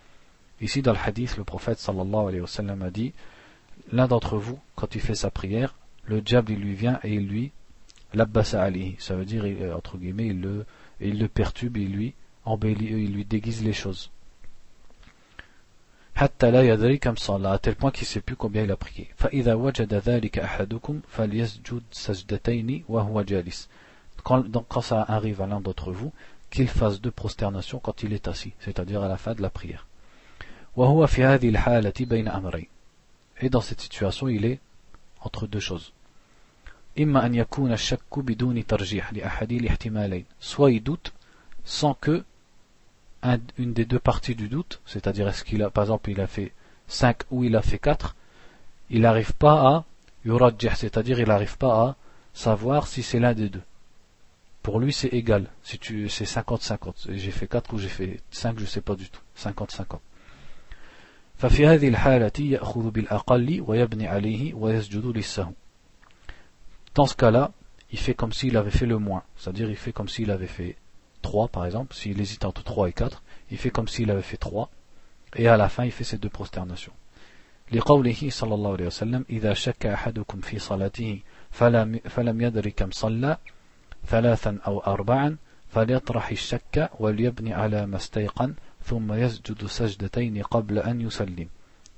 Ici 0.60 0.82
dans 0.82 0.92
le 0.92 0.98
hadith, 0.98 1.36
le 1.36 1.44
prophète 1.44 1.78
sallallahu 1.78 2.28
alayhi 2.28 2.40
wa 2.40 2.48
sallam 2.48 2.82
a 2.82 2.90
dit 2.90 3.12
L'un 3.92 4.08
d'entre 4.08 4.36
vous, 4.36 4.58
quand 4.74 4.94
il 4.96 5.00
fait 5.00 5.14
sa 5.14 5.30
prière, 5.30 5.74
le 6.04 6.20
diable 6.20 6.52
il 6.52 6.58
lui 6.58 6.74
vient 6.74 6.98
et 7.04 7.14
il 7.14 7.28
lui 7.28 7.52
l'abbasa 8.12 8.62
alayhi. 8.62 8.96
Ça 8.98 9.14
veut 9.14 9.24
dire, 9.24 9.44
entre 9.76 9.98
guillemets, 9.98 10.26
il 10.26 10.40
le, 10.40 10.66
il 11.00 11.18
le 11.18 11.28
perturbe, 11.28 11.76
il 11.76 11.92
lui 11.92 12.14
embellit, 12.44 13.04
il 13.04 13.12
lui 13.12 13.24
déguise 13.24 13.62
les 13.62 13.72
choses. 13.72 14.10
tel 17.62 17.76
point 17.76 17.90
qu'il 17.92 18.02
ne 18.02 18.06
sait 18.06 18.20
plus 18.20 18.34
combien 18.36 18.64
il 18.64 18.70
a 18.70 18.76
prié. 18.76 19.08
Donc 24.48 24.64
quand 24.68 24.80
ça 24.80 25.04
arrive 25.08 25.40
à 25.42 25.46
l'un 25.46 25.60
d'entre 25.60 25.92
vous, 25.92 26.12
qu'il 26.50 26.68
fasse 26.68 27.00
deux 27.00 27.10
prosternations 27.10 27.78
quand 27.78 28.02
il 28.02 28.12
est 28.12 28.26
assis, 28.26 28.52
c'est-à-dire 28.60 29.02
à 29.02 29.08
la 29.08 29.16
fin 29.16 29.34
de 29.34 29.42
la 29.42 29.50
prière. 29.50 29.86
Et 33.40 33.48
dans 33.48 33.60
cette 33.60 33.80
situation, 33.80 34.28
il 34.28 34.44
est 34.44 34.60
entre 35.20 35.46
deux 35.46 35.60
choses. 35.60 35.92
Soit 40.40 40.72
il 40.72 40.82
doute 40.82 41.12
sans 41.64 41.94
que 41.94 42.24
une 43.22 43.72
des 43.72 43.84
deux 43.84 43.98
parties 43.98 44.34
du 44.34 44.48
doute, 44.48 44.80
c'est-à-dire 44.86 45.28
est-ce 45.28 45.44
qu'il 45.44 45.62
a, 45.62 45.70
par 45.70 45.84
exemple, 45.84 46.10
il 46.10 46.20
a 46.20 46.26
fait 46.26 46.52
5 46.86 47.18
ou 47.30 47.44
il 47.44 47.56
a 47.56 47.62
fait 47.62 47.78
4, 47.78 48.14
il 48.90 49.02
n'arrive 49.02 49.32
pas 49.34 49.68
à 49.68 49.84
yurajjih, 50.24 50.70
c'est-à-dire 50.74 51.20
il 51.20 51.28
n'arrive 51.28 51.58
pas 51.58 51.80
à 51.80 51.96
savoir 52.32 52.86
si 52.86 53.02
c'est 53.02 53.18
l'un 53.18 53.34
des 53.34 53.48
deux. 53.48 53.62
Pour 54.62 54.80
lui, 54.80 54.92
c'est 54.92 55.08
égal. 55.08 55.46
Si 55.62 55.78
tu, 55.78 56.08
c'est 56.08 56.24
50-50. 56.24 57.12
J'ai 57.12 57.30
fait 57.30 57.46
4 57.46 57.72
ou 57.74 57.78
j'ai 57.78 57.88
fait 57.88 58.20
5, 58.30 58.58
je 58.58 58.66
sais 58.66 58.80
pas 58.80 58.94
du 58.94 59.08
tout. 59.08 59.22
50-50. 59.38 59.98
Dans 66.94 67.06
ce 67.06 67.14
cas-là, 67.14 67.52
il 67.92 67.98
fait 67.98 68.14
comme 68.14 68.32
s'il 68.32 68.56
avait 68.56 68.70
fait 68.70 68.86
le 68.86 68.98
moins, 68.98 69.22
c'est-à-dire 69.36 69.70
il 69.70 69.76
fait 69.76 69.92
comme 69.92 70.08
s'il 70.08 70.30
avait 70.30 70.48
fait 70.48 70.76
3 71.21 71.47
par 71.47 71.65
exemple, 71.65 71.95
s'il 71.95 72.19
hésite 72.19 72.45
entre 72.45 72.63
3 72.63 72.89
et 72.89 72.93
4, 72.93 73.23
il 73.51 73.57
fait 73.57 73.69
comme 73.69 73.87
s'il 73.87 74.11
avait 74.11 74.21
fait 74.21 74.37
3, 74.37 74.69
et 75.35 75.47
à 75.47 75.57
la 75.57 75.69
fin 75.69 75.85
il 75.85 75.91
fait 75.91 76.03
ces 76.03 76.17
deux 76.17 76.29
prosternations. 76.29 76.93
لقوله 77.71 78.29
صلى 78.29 78.53
الله 78.53 78.71
عليه 78.71 78.85
وسلم 78.85 79.25
إذا 79.29 79.53
شك 79.53 79.85
أحدكم 79.85 80.41
في 80.41 80.59
صلاته 80.59 81.19
فلم, 81.51 81.99
فلم 82.05 82.41
يدر 82.41 82.69
كم 82.69 82.91
صلى 82.91 83.37
ثلاثا 84.07 84.59
أو 84.67 84.79
أربعا 84.79 85.37
فليطرح 85.69 86.29
الشك 86.29 86.89
وليبني 86.99 87.53
على 87.53 87.85
ما 87.85 87.97
استيقن 87.97 88.53
ثم 88.85 89.13
يسجد 89.13 89.65
سجدتين 89.65 90.41
قبل 90.41 90.79
أن 90.79 91.01
يسلم 91.01 91.47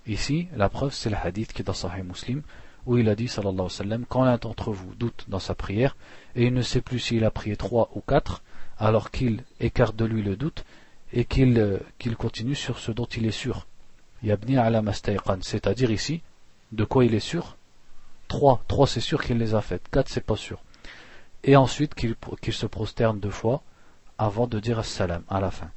Ici, 0.07 0.47
la 0.55 0.69
preuve, 0.69 0.93
c'est 0.93 1.09
le 1.09 1.15
hadith 1.15 1.51
qui 1.51 1.63
est 1.63 1.65
dans 1.65 1.73
Sahih 1.73 2.03
Muslim, 2.03 2.43
où 2.85 2.99
il 2.99 3.09
a 3.09 3.15
dit, 3.15 3.27
sallallahu 3.27 3.53
alayhi 3.53 3.63
wa 3.63 3.69
sallam, 3.69 4.05
quand 4.07 4.23
l'un 4.23 4.37
d'entre 4.37 4.71
vous 4.71 4.93
doute 4.93 5.25
dans 5.27 5.39
sa 5.39 5.55
prière, 5.55 5.97
et 6.35 6.45
il 6.45 6.53
ne 6.53 6.61
sait 6.61 6.81
plus 6.81 6.99
s'il 6.99 7.25
a 7.25 7.31
prié 7.31 7.57
trois 7.57 7.89
ou 7.95 8.01
quatre, 8.01 8.43
alors 8.79 9.11
qu'il 9.11 9.43
écarte 9.59 9.95
de 9.95 10.05
lui 10.05 10.21
le 10.21 10.35
doute 10.35 10.65
et 11.13 11.25
qu'il 11.25 11.57
euh, 11.59 11.79
qu'il 11.97 12.15
continue 12.15 12.55
sur 12.55 12.79
ce 12.79 12.91
dont 12.91 13.05
il 13.05 13.25
est 13.25 13.31
sûr. 13.31 13.67
Yabni 14.23 14.57
ala 14.57 14.81
c'est-à-dire 15.41 15.91
ici, 15.91 16.21
de 16.71 16.83
quoi 16.83 17.05
il 17.05 17.13
est 17.13 17.19
sûr 17.19 17.57
Trois, 18.27 18.63
trois 18.67 18.87
c'est 18.87 19.01
sûr 19.01 19.23
qu'il 19.23 19.37
les 19.37 19.53
a 19.53 19.61
faites, 19.61 19.87
quatre 19.89 20.09
c'est 20.09 20.25
pas 20.25 20.35
sûr. 20.35 20.59
Et 21.43 21.55
ensuite 21.55 21.93
qu'il 21.93 22.15
se 22.53 22.65
prosterne 22.65 23.19
deux 23.19 23.29
fois 23.29 23.61
avant 24.17 24.47
de 24.47 24.59
dire 24.59 24.83
salam 24.83 25.23
à 25.29 25.39
la 25.39 25.51
fin. 25.51 25.69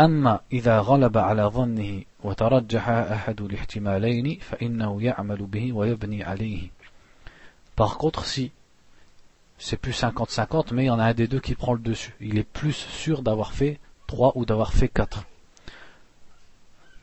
أما 0.00 0.40
إذا 0.52 0.80
غلب 0.80 1.18
على 1.18 1.42
ظنه 1.42 2.02
وترجح 2.24 2.88
أحد 2.88 3.40
الاحتمالين 3.40 4.38
فإنه 4.40 5.02
يعمل 5.02 5.46
به 5.46 5.72
ويبني 5.72 6.24
عليه. 6.24 6.70
Par 7.76 7.98
contre, 7.98 8.24
si 8.24 8.52
c'est 9.61 9.77
plus 9.77 9.91
50-50, 9.91 10.73
mais 10.73 10.83
il 10.83 10.87
y 10.87 10.89
en 10.89 10.99
a 10.99 11.05
un 11.05 11.13
des 11.13 11.27
deux 11.27 11.39
qui 11.39 11.55
prend 11.55 11.73
le 11.73 11.79
dessus. 11.79 12.15
Il 12.19 12.37
est 12.37 12.43
plus 12.43 12.73
sûr 12.73 13.21
d'avoir 13.21 13.53
fait 13.53 13.79
3 14.07 14.33
ou 14.35 14.45
d'avoir 14.45 14.73
fait 14.73 14.87
4. 14.87 15.23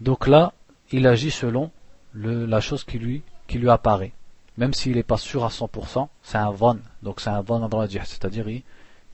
Donc 0.00 0.26
là, 0.26 0.52
il 0.90 1.06
agit 1.06 1.30
selon 1.30 1.70
la 2.14 2.60
chose 2.60 2.84
qui 2.84 2.98
lui, 2.98 3.22
apparaît. 3.68 4.12
Même 4.56 4.74
s'il 4.74 4.96
n'est 4.96 5.04
pas 5.04 5.18
sûr 5.18 5.44
à 5.44 5.48
100%, 5.48 6.08
c'est 6.22 6.38
un 6.38 6.50
von, 6.50 6.78
donc 7.02 7.20
c'est 7.20 7.30
un 7.30 7.42
von 7.42 7.86
dire, 7.86 8.06
c'est-à-dire 8.06 8.46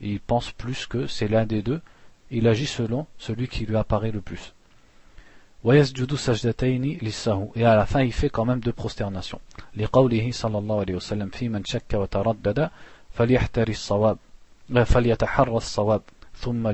il, 0.01 0.19
pense 0.19 0.51
plus 0.51 0.87
que 0.87 1.05
c'est 1.05 1.27
l'un 1.27 1.45
des 1.45 1.61
deux, 1.61 1.81
il 2.31 2.47
agit 2.47 2.65
selon 2.65 3.05
celui 3.19 3.47
qui 3.47 3.67
lui 3.67 3.75
apparaît 3.75 4.11
le 4.11 4.21
plus. 4.21 4.53
Et 5.63 7.65
à 7.65 7.75
la 7.75 7.85
fin, 7.85 8.01
il 8.01 8.13
fait 8.13 8.29
quand 8.29 8.45
même 8.45 8.59
deux 8.59 8.73
prosternations. 8.73 9.39
فليحتري 13.17 13.71
الصواب 13.71 14.17
فليتحرى 14.85 15.57
الصواب 15.57 16.01
ثم 16.37 16.71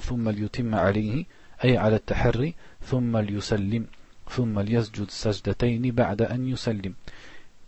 ثم 0.00 0.28
ليتم 0.28 0.74
عليه 0.74 1.24
أي 1.64 1.76
على 1.76 1.96
التحري 1.96 2.54
ثم 2.82 3.16
ليسلم 3.16 3.86
ثم 4.30 4.60
ليسجد 4.60 5.10
سجدتين 5.10 5.90
بعد 5.90 6.22
أن 6.22 6.48
يسلم 6.48 6.94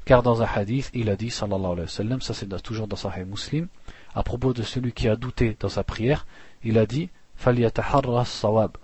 Car 0.06 0.22
dans 0.22 0.42
un 0.42 0.46
hadith, 0.46 0.90
il 0.94 1.10
a 1.10 1.14
dit, 1.14 1.30
sallallahu 1.30 1.72
alayhi 1.72 1.82
wa 1.82 1.88
sallam, 1.88 2.20
ça 2.20 2.34
c'est 2.34 2.48
toujours 2.62 2.88
dans 2.88 2.96
Sahih 2.96 3.24
Muslim, 3.24 3.68
à 4.14 4.22
propos 4.22 4.52
de 4.52 4.62
celui 4.62 4.92
qui 4.92 5.08
a 5.08 5.14
douté 5.14 5.56
dans 5.60 5.68
sa 5.68 5.84
prière, 5.84 6.26
il 6.64 6.78
a 6.78 6.86
dit, 6.86 7.10
فَلْيَتَحَرَّ 7.36 8.20
الصَّوَابِ 8.20 8.76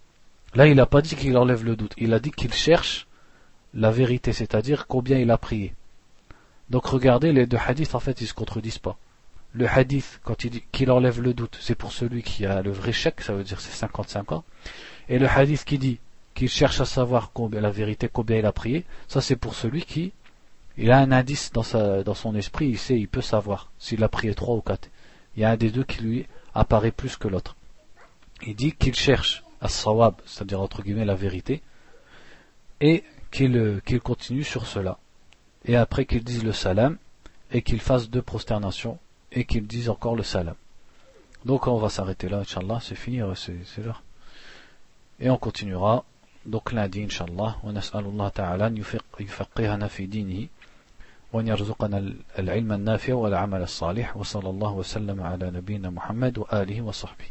Là, 0.54 0.66
il 0.68 0.76
n'a 0.76 0.86
pas 0.86 1.02
dit 1.02 1.16
qu'il 1.16 1.36
enlève 1.36 1.64
le 1.64 1.74
doute, 1.74 1.94
il 1.96 2.14
a 2.14 2.20
dit 2.20 2.30
qu'il 2.30 2.52
cherche 2.52 3.08
la 3.74 3.90
vérité, 3.90 4.32
c'est-à-dire 4.32 4.86
combien 4.86 5.18
il 5.18 5.30
a 5.30 5.38
prié. 5.38 5.74
Donc 6.70 6.86
regardez, 6.86 7.32
les 7.32 7.46
deux 7.46 7.58
hadiths, 7.58 7.94
en 7.94 8.00
fait, 8.00 8.20
ils 8.20 8.24
ne 8.24 8.28
se 8.28 8.34
contredisent 8.34 8.78
pas. 8.78 8.96
Le 9.56 9.66
hadith, 9.66 10.20
quand 10.22 10.44
il 10.44 10.50
dit 10.50 10.64
qu'il 10.70 10.90
enlève 10.90 11.22
le 11.22 11.32
doute, 11.32 11.56
c'est 11.62 11.74
pour 11.74 11.92
celui 11.92 12.22
qui 12.22 12.44
a 12.44 12.60
le 12.60 12.70
vrai 12.70 12.92
chèque, 12.92 13.22
ça 13.22 13.32
veut 13.32 13.42
dire 13.42 13.58
c'est 13.58 13.72
55 13.72 14.32
ans. 14.32 14.44
Et 15.08 15.18
le 15.18 15.26
hadith 15.26 15.64
qui 15.64 15.78
dit 15.78 15.98
qu'il 16.34 16.50
cherche 16.50 16.78
à 16.82 16.84
savoir 16.84 17.30
combien, 17.32 17.62
la 17.62 17.70
vérité, 17.70 18.10
combien 18.12 18.36
il 18.36 18.44
a 18.44 18.52
prié, 18.52 18.84
ça 19.08 19.22
c'est 19.22 19.36
pour 19.36 19.54
celui 19.54 19.82
qui 19.82 20.12
il 20.76 20.90
a 20.90 20.98
un 20.98 21.10
indice 21.10 21.52
dans, 21.52 21.62
son 21.62 22.34
esprit, 22.34 22.68
il 22.68 22.78
sait, 22.78 22.98
il 22.98 23.08
peut 23.08 23.22
savoir 23.22 23.70
s'il 23.78 24.04
a 24.04 24.10
prié 24.10 24.34
trois 24.34 24.56
ou 24.56 24.60
quatre. 24.60 24.90
Il 25.34 25.40
y 25.40 25.44
a 25.44 25.50
un 25.50 25.56
des 25.56 25.70
deux 25.70 25.84
qui 25.84 26.02
lui 26.02 26.26
apparaît 26.54 26.90
plus 26.90 27.16
que 27.16 27.28
l'autre. 27.28 27.56
Il 28.46 28.54
dit 28.54 28.72
qu'il 28.72 28.94
cherche 28.94 29.42
à 29.62 29.68
sawab, 29.68 30.16
c'est-à-dire 30.26 30.60
entre 30.60 30.82
guillemets 30.82 31.06
la 31.06 31.14
vérité, 31.14 31.62
et 32.82 33.04
qu'il 33.30 33.80
qu'il 33.86 34.00
continue 34.00 34.44
sur 34.44 34.66
cela. 34.66 34.98
Et 35.64 35.76
après 35.76 36.04
qu'il 36.04 36.22
dise 36.22 36.44
le 36.44 36.52
salam, 36.52 36.98
et 37.50 37.62
qu'il 37.62 37.80
fasse 37.80 38.10
deux 38.10 38.20
prosternations, 38.20 38.98
et 39.35 39.45
qu'il 39.45 39.65
dise 39.67 39.89
encore 39.89 40.15
le 40.15 40.23
salam. 40.23 40.55
Donc 41.45 41.67
on 41.67 41.77
va 41.77 41.89
s'arrêter 41.89 42.29
là, 42.29 42.39
Inch'Allah, 42.39 42.79
c'est 42.81 42.95
fini, 42.95 43.21
c'est 43.35 43.83
l'heure. 43.83 44.03
Et 45.19 45.29
on 45.29 45.37
continuera 45.37 46.03
donc 46.45 46.71
lundi, 46.71 47.03
Inch'Allah, 47.03 47.57
ونسأل 47.63 48.05
الله 48.05 48.29
تعالى 48.29 48.67
أن 48.67 48.77
يفقهنا 49.19 49.87
في 49.87 50.05
دينه 50.05 50.47
وأن 51.33 51.47
يرزقنا 51.47 52.13
العلم 52.39 52.71
النافع 52.71 53.13
والعمل 53.13 53.61
الصالح 53.61 54.17
وصلى 54.17 54.49
الله 54.49 54.71
وسلم 54.73 55.21
على 55.21 55.51
نبينا 55.51 55.89
محمد 55.89 56.37
وآله 56.37 56.81
وصحبه 56.81 57.25